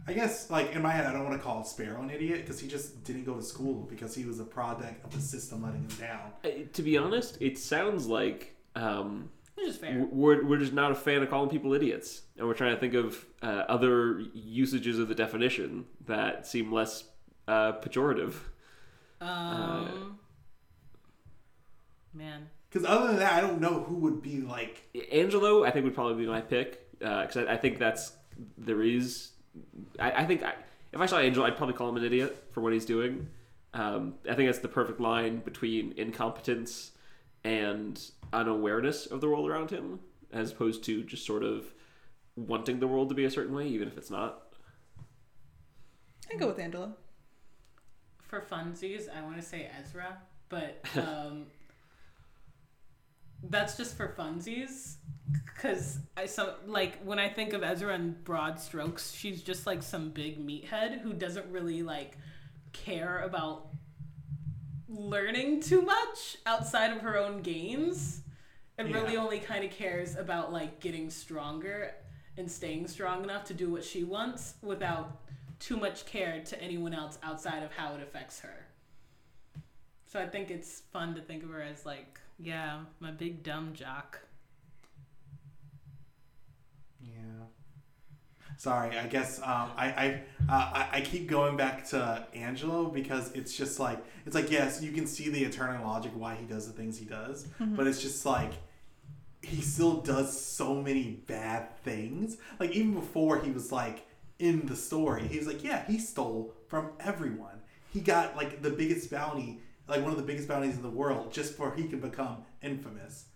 I 0.07 0.13
guess 0.15 0.51
like 0.51 0.75
in 0.75 0.83
my 0.83 0.91
head, 0.91 1.07
I 1.07 1.13
don't 1.13 1.25
want 1.25 1.37
to 1.37 1.43
call 1.43 1.63
Sparrow 1.63 2.03
an 2.03 2.11
idiot 2.11 2.41
because 2.41 2.59
he 2.59 2.67
just 2.67 3.05
didn't 3.05 3.23
go 3.25 3.35
to 3.35 3.43
school 3.43 3.87
because 3.89 4.13
he 4.17 4.25
was 4.25 4.41
a 4.41 4.45
product 4.45 5.05
of 5.05 5.15
the 5.15 5.21
system 5.21 5.63
letting 5.63 5.83
him 5.83 5.97
down. 6.01 6.33
I, 6.43 6.67
to 6.73 6.83
be 6.83 6.99
honest, 6.99 7.39
it 7.41 7.57
sounds 7.57 8.09
like 8.09 8.57
um, 8.75 9.31
which 9.55 9.77
fair 9.77 10.05
we're, 10.11 10.45
we're 10.45 10.59
just 10.59 10.73
not 10.73 10.91
a 10.91 10.97
fan 10.97 11.23
of 11.23 11.31
calling 11.31 11.51
people 11.51 11.73
idiots, 11.73 12.23
and 12.37 12.49
we're 12.49 12.55
trying 12.55 12.75
to 12.75 12.81
think 12.81 12.95
of 12.95 13.25
uh, 13.43 13.63
other 13.69 14.19
usages 14.35 14.99
of 14.99 15.07
the 15.07 15.15
definition 15.15 15.85
that 16.07 16.49
seem 16.49 16.73
less 16.73 17.05
uh, 17.47 17.73
pejorative. 17.81 18.35
um 19.21 20.19
man 22.13 22.49
Because 22.73 22.89
other 22.89 23.09
than 23.09 23.17
that, 23.19 23.33
I 23.35 23.41
don't 23.41 23.61
know 23.61 23.83
who 23.83 23.97
would 23.97 24.23
be 24.23 24.41
like. 24.41 24.83
Angelo, 25.11 25.65
I 25.65 25.71
think 25.71 25.85
would 25.85 25.95
probably 25.95 26.23
be 26.25 26.27
my 26.27 26.41
pick 26.41 26.89
because 26.99 27.37
I, 27.37 27.53
I 27.53 27.57
think 27.57 27.79
that's 27.79 28.13
there 28.57 28.83
is. 28.83 29.31
I, 29.99 30.23
I 30.23 30.25
think 30.27 30.43
I, 30.43 30.55
if 30.93 31.01
I 31.01 31.07
saw 31.07 31.19
Angelo, 31.19 31.47
I'd 31.47 31.57
probably 31.57 31.75
call 31.75 31.89
him 31.91 31.97
an 31.97 32.05
idiot 32.05 32.49
for 32.53 32.61
what 32.63 32.73
he's 32.73 32.87
doing. 32.87 33.29
Um, 33.75 34.15
I 34.29 34.35
think 34.35 34.49
that's 34.49 34.61
the 34.61 34.69
perfect 34.69 35.01
line 35.01 35.39
between 35.41 35.93
incompetence 35.97 36.93
and 37.45 38.01
unawareness 38.33 39.07
of 39.07 39.21
the 39.21 39.29
world 39.29 39.51
around 39.51 39.71
him, 39.71 40.01
as 40.33 40.53
opposed 40.53 40.85
to 40.85 41.03
just 41.05 41.27
sort 41.27 41.43
of 41.43 41.67
wanting 42.37 42.81
the 42.81 42.87
world 42.87 43.09
to 43.11 43.15
be 43.15 43.25
a 43.25 43.31
certain 43.31 43.55
way, 43.55 43.67
even 43.69 43.89
if 43.89 43.99
it's 43.99 44.11
not. 44.11 44.43
I 46.33 46.37
go 46.37 46.47
with 46.47 46.59
Angelo. 46.59 46.95
for 48.23 48.41
funsies 48.41 49.15
i 49.15 49.21
want 49.21 49.37
to 49.37 49.43
say 49.43 49.69
ezra 49.79 50.17
but 50.49 50.83
um 50.97 51.45
that's 53.51 53.77
just 53.77 53.97
for 53.97 54.15
funsies 54.19 54.97
because 55.33 55.99
i 56.17 56.27
so 56.27 56.55
like 56.67 57.03
when 57.03 57.19
i 57.19 57.29
think 57.29 57.53
of 57.53 57.63
ezra 57.63 57.95
in 57.95 58.17
broad 58.25 58.59
strokes 58.59 59.13
she's 59.13 59.43
just 59.43 59.67
like 59.67 59.83
some 59.83 60.11
big 60.11 60.45
meathead 60.45 61.01
who 61.01 61.13
doesn't 61.13 61.47
really 61.51 61.83
like 61.83 62.17
care 62.73 63.21
about 63.21 63.69
learning 64.89 65.61
too 65.61 65.83
much 65.83 66.37
outside 66.47 66.93
of 66.93 67.01
her 67.01 67.17
own 67.19 67.41
gains 67.43 68.23
and 68.79 68.93
really 68.93 69.17
only 69.17 69.39
kind 69.39 69.65
of 69.65 69.71
cares 69.71 70.17
about 70.17 70.53
like 70.53 70.81
getting 70.81 71.11
stronger 71.11 71.95
and 72.37 72.51
staying 72.51 72.87
strong 72.89 73.23
enough 73.23 73.45
to 73.45 73.55
do 73.55 73.71
what 73.71 73.85
she 73.85 74.05
wants 74.05 74.55
without 74.63 75.21
too 75.59 75.77
much 75.77 76.05
care 76.07 76.43
to 76.45 76.61
anyone 76.61 76.95
else 76.95 77.19
outside 77.23 77.63
of 77.63 77.73
how 77.73 77.95
it 77.95 78.03
affects 78.03 78.41
her. 78.41 78.67
So 80.07 80.21
I 80.21 80.27
think 80.27 80.51
it's 80.51 80.83
fun 80.93 81.15
to 81.15 81.21
think 81.21 81.43
of 81.43 81.51
her 81.51 81.63
as 81.63 81.87
like, 81.87 82.19
yeah, 82.39 82.81
my 83.01 83.11
big 83.11 83.43
dumb 83.43 83.73
jock. 83.75 84.21
Yeah. 87.01 87.47
Sorry, 88.57 88.97
I 88.97 89.07
guess 89.07 89.39
um, 89.41 89.71
I 89.77 89.87
I, 89.97 90.23
uh, 90.49 90.53
I 90.75 90.89
I 90.99 91.01
keep 91.01 91.29
going 91.29 91.57
back 91.57 91.87
to 91.89 92.27
Angelo 92.35 92.87
because 92.87 93.33
it's 93.33 93.57
just 93.57 93.81
like 93.81 94.05
it's 94.27 94.35
like 94.35 94.51
yes, 94.51 94.83
you 94.83 94.93
can 94.93 95.07
see 95.07 95.29
the 95.31 95.43
eternal 95.45 95.85
logic 95.87 96.13
why 96.15 96.35
he 96.37 96.47
does 96.47 96.67
the 96.67 96.73
things 96.73 96.99
he 96.99 97.05
does, 97.05 97.47
but 97.59 97.87
it's 97.87 98.01
just 98.01 98.25
like 98.25 98.53
he 99.43 99.61
still 99.61 100.01
does 100.01 100.39
so 100.41 100.75
many 100.75 101.23
bad 101.27 101.77
things. 101.79 102.37
Like 102.61 102.71
even 102.73 102.95
before 102.95 103.41
he 103.41 103.51
was 103.51 103.73
like 103.73 104.07
in 104.39 104.67
the 104.67 104.77
story, 104.77 105.27
he 105.27 105.39
was 105.39 105.47
like, 105.47 105.65
yeah, 105.65 105.85
he 105.87 105.99
stole 105.99 106.55
from 106.69 106.91
everyone. 107.01 107.61
He 107.93 108.01
got 108.01 108.37
like 108.37 108.63
the 108.63 108.71
biggest 108.71 109.11
bounty, 109.11 109.61
like 109.89 110.03
one 110.03 110.11
of 110.11 110.17
the 110.17 110.23
biggest 110.23 110.49
bounties 110.49 110.77
in 110.77 110.83
the 110.83 110.91
world, 110.91 111.33
just 111.33 111.55
for 111.55 111.75
he 111.75 111.89
can 111.89 112.01
become 112.01 112.39
infamous. 112.63 113.27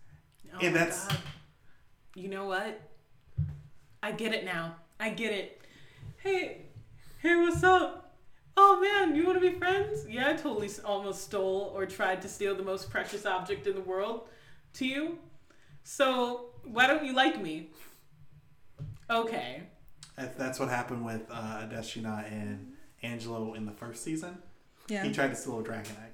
Oh 0.54 0.58
And 0.62 0.74
that's- 0.74 1.06
God. 1.08 1.18
You 2.14 2.28
know 2.28 2.46
what? 2.46 2.80
I 4.02 4.12
get 4.12 4.32
it 4.32 4.44
now. 4.44 4.76
I 4.98 5.10
get 5.10 5.32
it. 5.32 5.60
Hey, 6.18 6.62
hey, 7.20 7.36
what's 7.36 7.62
up? 7.62 8.14
Oh 8.56 8.80
man, 8.80 9.14
you 9.14 9.26
want 9.26 9.40
to 9.40 9.50
be 9.52 9.58
friends? 9.58 10.06
Yeah, 10.08 10.30
I 10.30 10.32
totally 10.34 10.70
almost 10.84 11.24
stole 11.24 11.72
or 11.74 11.84
tried 11.84 12.22
to 12.22 12.28
steal 12.28 12.54
the 12.54 12.62
most 12.62 12.88
precious 12.88 13.26
object 13.26 13.66
in 13.66 13.74
the 13.74 13.82
world 13.82 14.28
to 14.74 14.86
you. 14.86 15.18
So 15.84 16.46
why 16.64 16.86
don't 16.86 17.04
you 17.04 17.12
like 17.14 17.40
me? 17.40 17.70
Okay. 19.10 19.62
That- 20.16 20.38
That's 20.38 20.58
what 20.58 20.68
happened 20.70 21.04
with 21.04 21.22
uh, 21.30 21.66
Adeshina 21.66 22.30
and 22.32 22.72
Angelo 23.02 23.52
in 23.54 23.66
the 23.66 23.72
first 23.72 24.02
season. 24.02 24.38
Yeah. 24.88 25.02
He 25.04 25.12
tried 25.12 25.28
to 25.28 25.36
steal 25.36 25.60
a 25.60 25.62
dragon 25.62 25.92
egg. 26.02 26.12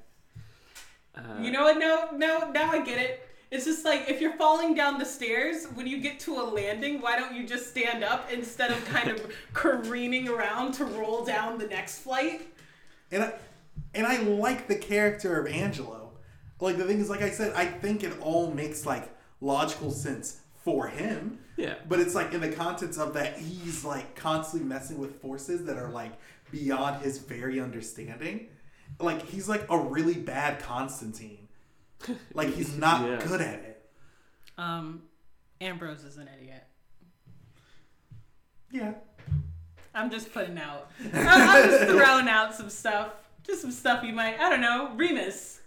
Uh, 1.16 1.40
You 1.40 1.50
know 1.50 1.64
what? 1.64 1.78
No, 1.78 2.08
no, 2.14 2.50
now 2.50 2.70
I 2.70 2.84
get 2.84 2.98
it. 2.98 3.28
It's 3.50 3.66
just 3.66 3.84
like 3.84 4.08
if 4.08 4.20
you're 4.20 4.36
falling 4.38 4.74
down 4.74 4.98
the 4.98 5.04
stairs, 5.04 5.66
when 5.74 5.86
you 5.86 6.00
get 6.00 6.18
to 6.20 6.40
a 6.40 6.42
landing, 6.42 7.02
why 7.02 7.18
don't 7.18 7.34
you 7.36 7.46
just 7.46 7.68
stand 7.68 8.02
up 8.02 8.30
instead 8.32 8.70
of 8.70 8.82
kind 8.86 9.10
of 9.10 9.30
careening 9.52 10.26
around 10.28 10.72
to 10.74 10.86
roll 10.86 11.22
down 11.24 11.58
the 11.58 11.66
next 11.66 11.98
flight? 11.98 12.48
And 13.10 13.24
I, 13.24 13.34
and 13.94 14.06
I 14.06 14.22
like 14.22 14.68
the 14.68 14.74
character 14.76 15.38
of 15.38 15.52
Angelo. 15.52 16.12
Like 16.60 16.78
the 16.78 16.84
thing 16.84 17.00
is, 17.00 17.10
like 17.10 17.20
I 17.20 17.28
said, 17.28 17.52
I 17.54 17.66
think 17.66 18.02
it 18.04 18.18
all 18.20 18.50
makes 18.50 18.86
like 18.86 19.10
logical 19.42 19.90
sense 19.90 20.40
for 20.64 20.86
him. 20.88 21.38
Yeah. 21.56 21.74
But 21.88 22.00
it's 22.00 22.14
like 22.14 22.32
in 22.32 22.40
the 22.40 22.52
context 22.52 22.98
of 22.98 23.12
that 23.14 23.36
he's 23.36 23.84
like 23.84 24.14
constantly 24.14 24.66
messing 24.66 24.98
with 24.98 25.20
forces 25.20 25.64
that 25.66 25.76
are 25.76 25.90
like 25.90 26.12
beyond 26.50 27.02
his 27.02 27.18
very 27.18 27.60
understanding. 27.60 28.48
Like 29.02 29.26
he's 29.26 29.48
like 29.48 29.66
a 29.70 29.78
really 29.78 30.14
bad 30.14 30.60
Constantine. 30.60 31.48
Like 32.34 32.54
he's 32.54 32.76
not 32.78 33.08
Yeah. 33.08 33.24
good 33.26 33.40
at 33.40 33.54
it. 33.60 33.90
Um, 34.58 35.02
Ambrose 35.60 36.04
is 36.04 36.16
an 36.16 36.28
idiot. 36.38 36.64
Yeah. 38.70 38.94
I'm 39.94 40.10
just 40.10 40.32
putting 40.32 40.58
out. 40.58 40.90
I'm 41.12 41.26
I'm 41.26 41.68
just 41.70 41.84
throwing 41.90 42.28
out 42.28 42.54
some 42.54 42.70
stuff. 42.70 43.10
Just 43.46 43.60
some 43.60 43.72
stuff 43.72 44.02
you 44.04 44.12
might. 44.12 44.38
I 44.40 44.48
don't 44.48 44.60
know. 44.60 44.92
Remus. 44.96 45.60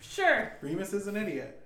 Sure. 0.00 0.52
Remus 0.62 0.92
is 0.92 1.06
an 1.06 1.16
idiot. 1.16 1.62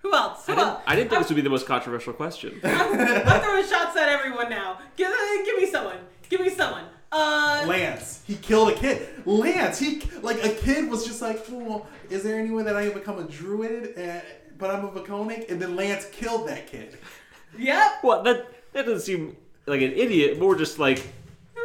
Who 0.00 0.12
else? 0.14 0.48
I 0.48 0.52
Who 0.52 0.56
didn't, 0.56 0.68
else? 0.68 0.82
I 0.86 0.96
didn't 0.96 1.10
think 1.10 1.20
this 1.22 1.28
would 1.30 1.36
be 1.36 1.42
the 1.42 1.48
most 1.50 1.66
controversial 1.66 2.12
question. 2.12 2.60
I'm 2.64 3.40
throwing 3.40 3.64
shots 3.66 3.96
at 3.96 4.08
everyone 4.08 4.50
now. 4.50 4.78
Give, 4.96 5.08
give 5.46 5.56
me 5.56 5.66
someone. 5.70 5.98
Give 6.28 6.40
me 6.40 6.50
someone. 6.50 6.84
Uh, 7.12 7.64
Lance, 7.68 8.22
he 8.26 8.36
killed 8.36 8.70
a 8.70 8.74
kid. 8.74 9.06
Lance, 9.26 9.78
he 9.78 10.02
like 10.22 10.42
a 10.42 10.48
kid 10.48 10.90
was 10.90 11.04
just 11.04 11.20
like, 11.20 11.44
oh, 11.50 11.86
is 12.08 12.22
there 12.22 12.38
any 12.38 12.50
way 12.50 12.62
that 12.62 12.74
I 12.74 12.86
can 12.88 12.98
become 12.98 13.18
a 13.18 13.24
druid? 13.24 13.98
Uh, 13.98 14.20
but 14.56 14.70
I'm 14.70 14.84
a 14.84 14.90
Vaconic, 14.90 15.50
and 15.50 15.60
then 15.60 15.76
Lance 15.76 16.06
killed 16.10 16.48
that 16.48 16.66
kid. 16.66 16.96
yep. 17.58 18.02
Well, 18.02 18.22
that 18.22 18.46
that 18.72 18.86
doesn't 18.86 19.02
seem 19.02 19.36
like 19.66 19.82
an 19.82 19.92
idiot. 19.92 20.38
More 20.38 20.56
just 20.56 20.78
like 20.78 21.06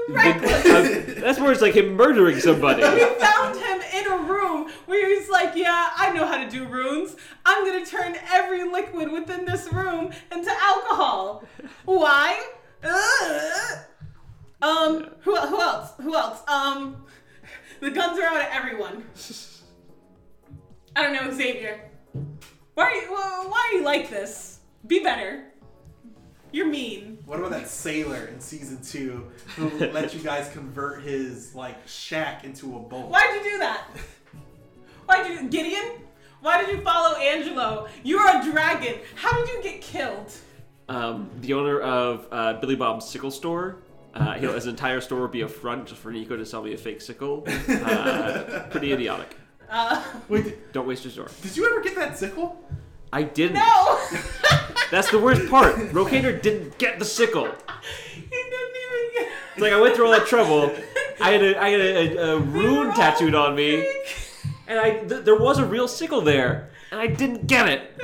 Reckless. 0.09 0.65
uh, 0.65 1.13
that's 1.19 1.39
more 1.39 1.49
just 1.49 1.61
like 1.61 1.75
him 1.75 1.95
murdering 1.95 2.39
somebody. 2.39 2.81
we 2.93 3.05
found 3.19 3.57
him 3.57 3.81
in 3.93 4.11
a 4.11 4.17
room 4.17 4.69
where 4.85 5.09
he's 5.13 5.29
like, 5.29 5.53
"Yeah, 5.55 5.89
I 5.97 6.11
know 6.13 6.25
how 6.25 6.37
to 6.43 6.49
do 6.49 6.65
runes. 6.65 7.15
I'm 7.45 7.65
gonna 7.65 7.85
turn 7.85 8.15
every 8.31 8.63
liquid 8.63 9.11
within 9.11 9.45
this 9.45 9.71
room 9.71 10.11
into 10.31 10.51
alcohol. 10.61 11.43
Why? 11.85 12.41
Ugh. 12.83 13.79
Um, 14.61 15.09
who 15.21 15.35
who 15.35 15.61
else? 15.61 15.91
Who 16.01 16.15
else? 16.15 16.41
Um, 16.47 17.05
The 17.79 17.91
guns 17.91 18.19
are 18.19 18.23
out 18.23 18.37
at 18.41 18.49
everyone. 18.51 19.05
I 20.95 21.03
don't 21.03 21.13
know, 21.13 21.31
Xavier. 21.31 21.91
Why 22.73 22.83
are 22.83 22.95
you, 22.95 23.11
why 23.11 23.69
are 23.71 23.77
you 23.77 23.83
like 23.83 24.09
this? 24.09 24.59
Be 24.87 25.03
better. 25.03 25.43
You're 26.51 26.67
mean. 26.67 27.19
What 27.25 27.37
about 27.39 27.51
that 27.51 27.67
sailor 27.67 28.25
in 28.25 28.39
season 28.39 28.81
two 28.81 29.31
who 29.55 29.69
let 29.91 30.13
you 30.15 30.21
guys 30.21 30.49
convert 30.49 31.03
his 31.03 31.53
like 31.53 31.87
shack 31.87 32.45
into 32.45 32.75
a 32.75 32.79
boat? 32.79 33.09
Why'd 33.09 33.35
you 33.35 33.51
do 33.51 33.57
that? 33.59 33.83
Why'd 35.05 35.27
you 35.29 35.49
Gideon? 35.49 36.01
Why 36.41 36.63
did 36.63 36.75
you 36.75 36.81
follow 36.83 37.15
Angelo? 37.17 37.87
You're 38.03 38.27
a 38.27 38.43
dragon. 38.51 38.95
How 39.15 39.33
did 39.33 39.53
you 39.53 39.61
get 39.61 39.81
killed? 39.81 40.31
Um, 40.89 41.29
the 41.41 41.53
owner 41.53 41.79
of 41.79 42.27
uh, 42.31 42.53
Billy 42.53 42.75
Bob's 42.75 43.05
sickle 43.07 43.31
store. 43.31 43.83
Uh, 44.19 44.33
he'll, 44.33 44.53
his 44.53 44.65
entire 44.67 44.99
store 45.01 45.19
will 45.21 45.27
be 45.27 45.41
a 45.41 45.47
front 45.47 45.87
just 45.87 46.01
for 46.01 46.11
Nico 46.11 46.35
to 46.35 46.45
sell 46.45 46.63
me 46.63 46.73
a 46.73 46.77
fake 46.77 47.01
sickle. 47.01 47.43
Uh, 47.69 48.63
pretty 48.71 48.91
idiotic. 48.91 49.35
Uh, 49.69 50.03
Wait, 50.29 50.43
did, 50.45 50.71
Don't 50.73 50.87
waste 50.87 51.03
your 51.03 51.11
store. 51.11 51.29
did 51.41 51.55
you 51.55 51.65
ever 51.65 51.81
get 51.81 51.95
that 51.95 52.17
sickle? 52.17 52.63
I 53.13 53.23
didn't. 53.23 53.55
no. 53.55 53.99
That's 54.91 55.11
the 55.11 55.19
worst 55.19 55.49
part. 55.49 55.75
Rokander 55.75 56.41
didn't 56.41 56.77
get 56.77 56.99
the 56.99 57.05
sickle. 57.05 57.45
he 58.13 58.21
didn't 58.21 58.53
even 58.53 59.13
get. 59.13 59.27
It's 59.53 59.61
like 59.61 59.73
I 59.73 59.79
went 59.79 59.95
through 59.95 60.05
all 60.05 60.11
that 60.11 60.27
trouble. 60.27 60.73
I 61.19 61.31
had 61.31 61.43
a, 61.43 61.61
I 61.61 61.69
had 61.69 61.79
a, 61.81 62.17
a, 62.17 62.35
a 62.35 62.39
rune 62.39 62.93
tattooed 62.93 63.35
on 63.35 63.55
me, 63.55 63.85
and 64.67 64.79
I 64.79 64.91
th- 64.99 65.25
there 65.25 65.35
was 65.35 65.57
a 65.59 65.65
real 65.65 65.87
sickle 65.87 66.21
there, 66.21 66.69
and 66.91 66.99
I 66.99 67.07
didn't 67.07 67.47
get 67.47 67.67
it. 67.67 67.99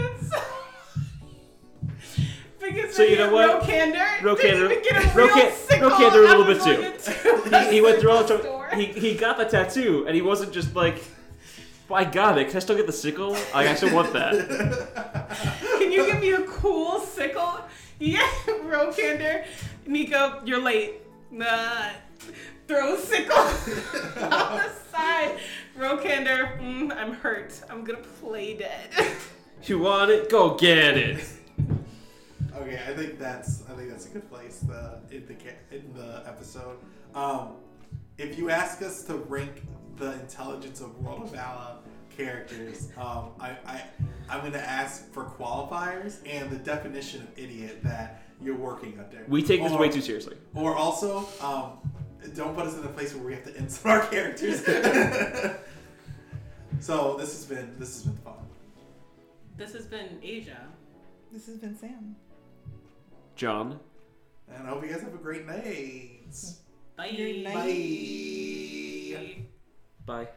Because 2.73 2.95
So 2.95 3.03
you 3.03 3.17
know 3.17 3.33
what? 3.33 3.63
Rokander, 3.63 4.05
Rokander- 4.19 4.69
didn't 4.83 5.05
a 5.11 5.15
real 5.15 5.27
Roka- 5.27 5.51
sickle 5.55 5.89
Rokander 5.89 6.33
a 6.33 6.37
little 6.37 6.45
bit 6.45 6.61
too. 6.61 7.41
one 7.51 7.63
He, 7.65 7.71
he 7.75 7.81
went 7.81 7.99
through 7.99 8.11
all 8.11 8.23
the 8.23 8.27
store. 8.39 8.67
trouble. 8.69 8.77
He, 8.79 8.85
he 8.85 9.13
got 9.15 9.37
the 9.37 9.45
tattoo, 9.45 10.05
and 10.07 10.15
he 10.15 10.21
wasn't 10.21 10.51
just 10.53 10.75
like, 10.75 11.03
I 11.91 12.05
got 12.05 12.37
it. 12.39 12.47
Can 12.47 12.57
I 12.57 12.59
still 12.59 12.75
get 12.75 12.87
the 12.87 12.93
sickle? 12.93 13.37
I 13.53 13.75
still 13.75 13.93
want 13.93 14.13
that. 14.13 14.33
Can 15.77 15.91
you 15.91 16.05
give 16.07 16.19
me 16.21 16.31
a 16.31 16.41
cool 16.43 16.99
sickle? 16.99 17.59
Yeah, 17.99 18.27
Rokander. 18.47 19.45
Nico, 19.85 20.41
you're 20.45 20.59
late. 20.61 21.01
Nah. 21.29 21.89
Throw 22.67 22.95
a 22.95 22.97
sickle 22.97 23.35
on 23.37 24.57
the 24.57 24.69
side. 24.91 25.37
Rokander, 25.77 26.57
mm, 26.59 26.95
I'm 26.95 27.13
hurt. 27.13 27.61
I'm 27.69 27.83
gonna 27.83 27.99
play 28.21 28.55
dead. 28.55 28.89
You 29.65 29.79
want 29.79 30.09
it? 30.11 30.29
Go 30.29 30.55
get 30.55 30.97
it. 30.97 31.19
Okay, 32.55 32.79
I 32.87 32.93
think 32.93 33.17
that's 33.17 33.63
I 33.69 33.73
think 33.73 33.89
that's 33.89 34.05
a 34.05 34.09
good 34.09 34.29
place 34.29 34.63
uh, 34.69 34.99
in 35.11 35.25
the 35.27 35.33
ca- 35.33 35.57
in 35.71 35.91
the 35.93 36.23
episode. 36.27 36.77
Um, 37.15 37.53
if 38.17 38.37
you 38.37 38.49
ask 38.51 38.81
us 38.81 39.03
to 39.05 39.15
rank 39.15 39.63
the 39.97 40.13
intelligence 40.19 40.79
of 40.81 40.97
World 41.03 41.23
of 41.23 41.31
Vala 41.31 41.79
characters, 42.15 42.89
um, 42.97 43.31
I, 43.39 43.57
I 43.65 43.83
I'm 44.29 44.41
going 44.41 44.53
to 44.53 44.61
ask 44.69 45.11
for 45.11 45.25
qualifiers 45.25 46.17
and 46.27 46.49
the 46.51 46.57
definition 46.57 47.21
of 47.23 47.27
idiot 47.39 47.83
that 47.83 48.21
you're 48.41 48.55
working 48.55 48.99
under. 48.99 49.25
We 49.27 49.41
take 49.41 49.63
this 49.63 49.71
Or- 49.71 49.79
way 49.79 49.89
too 49.89 50.01
seriously. 50.01 50.37
Or 50.53 50.75
also, 50.75 51.27
um, 51.41 51.79
don't 52.35 52.55
put 52.55 52.67
us 52.67 52.77
in 52.77 52.83
a 52.83 52.87
place 52.89 53.15
where 53.15 53.23
we 53.23 53.33
have 53.33 53.43
to 53.45 53.55
insult 53.57 53.85
our 53.87 54.05
characters. 54.07 54.63
so 56.79 57.15
this 57.17 57.33
has 57.33 57.45
been 57.45 57.73
this 57.79 57.93
has 57.95 58.03
been 58.03 58.17
fun. 58.17 58.33
This 59.57 59.73
has 59.73 59.87
been 59.87 60.19
Assia. 60.23 60.57
This 61.31 61.47
has 61.47 61.57
been 61.57 61.75
Sam. 61.75 62.15
John. 63.35 63.79
And 64.47 64.67
I 64.67 64.69
hope 64.69 64.83
you 64.83 64.89
guys 64.91 65.01
have 65.01 65.13
a 65.13 65.17
great 65.17 65.45
night. 65.45 66.25
Bye. 66.95 67.11
Good 67.15 67.43
night. 67.43 67.53
Bye. 70.05 70.25
Bye. 70.25 70.27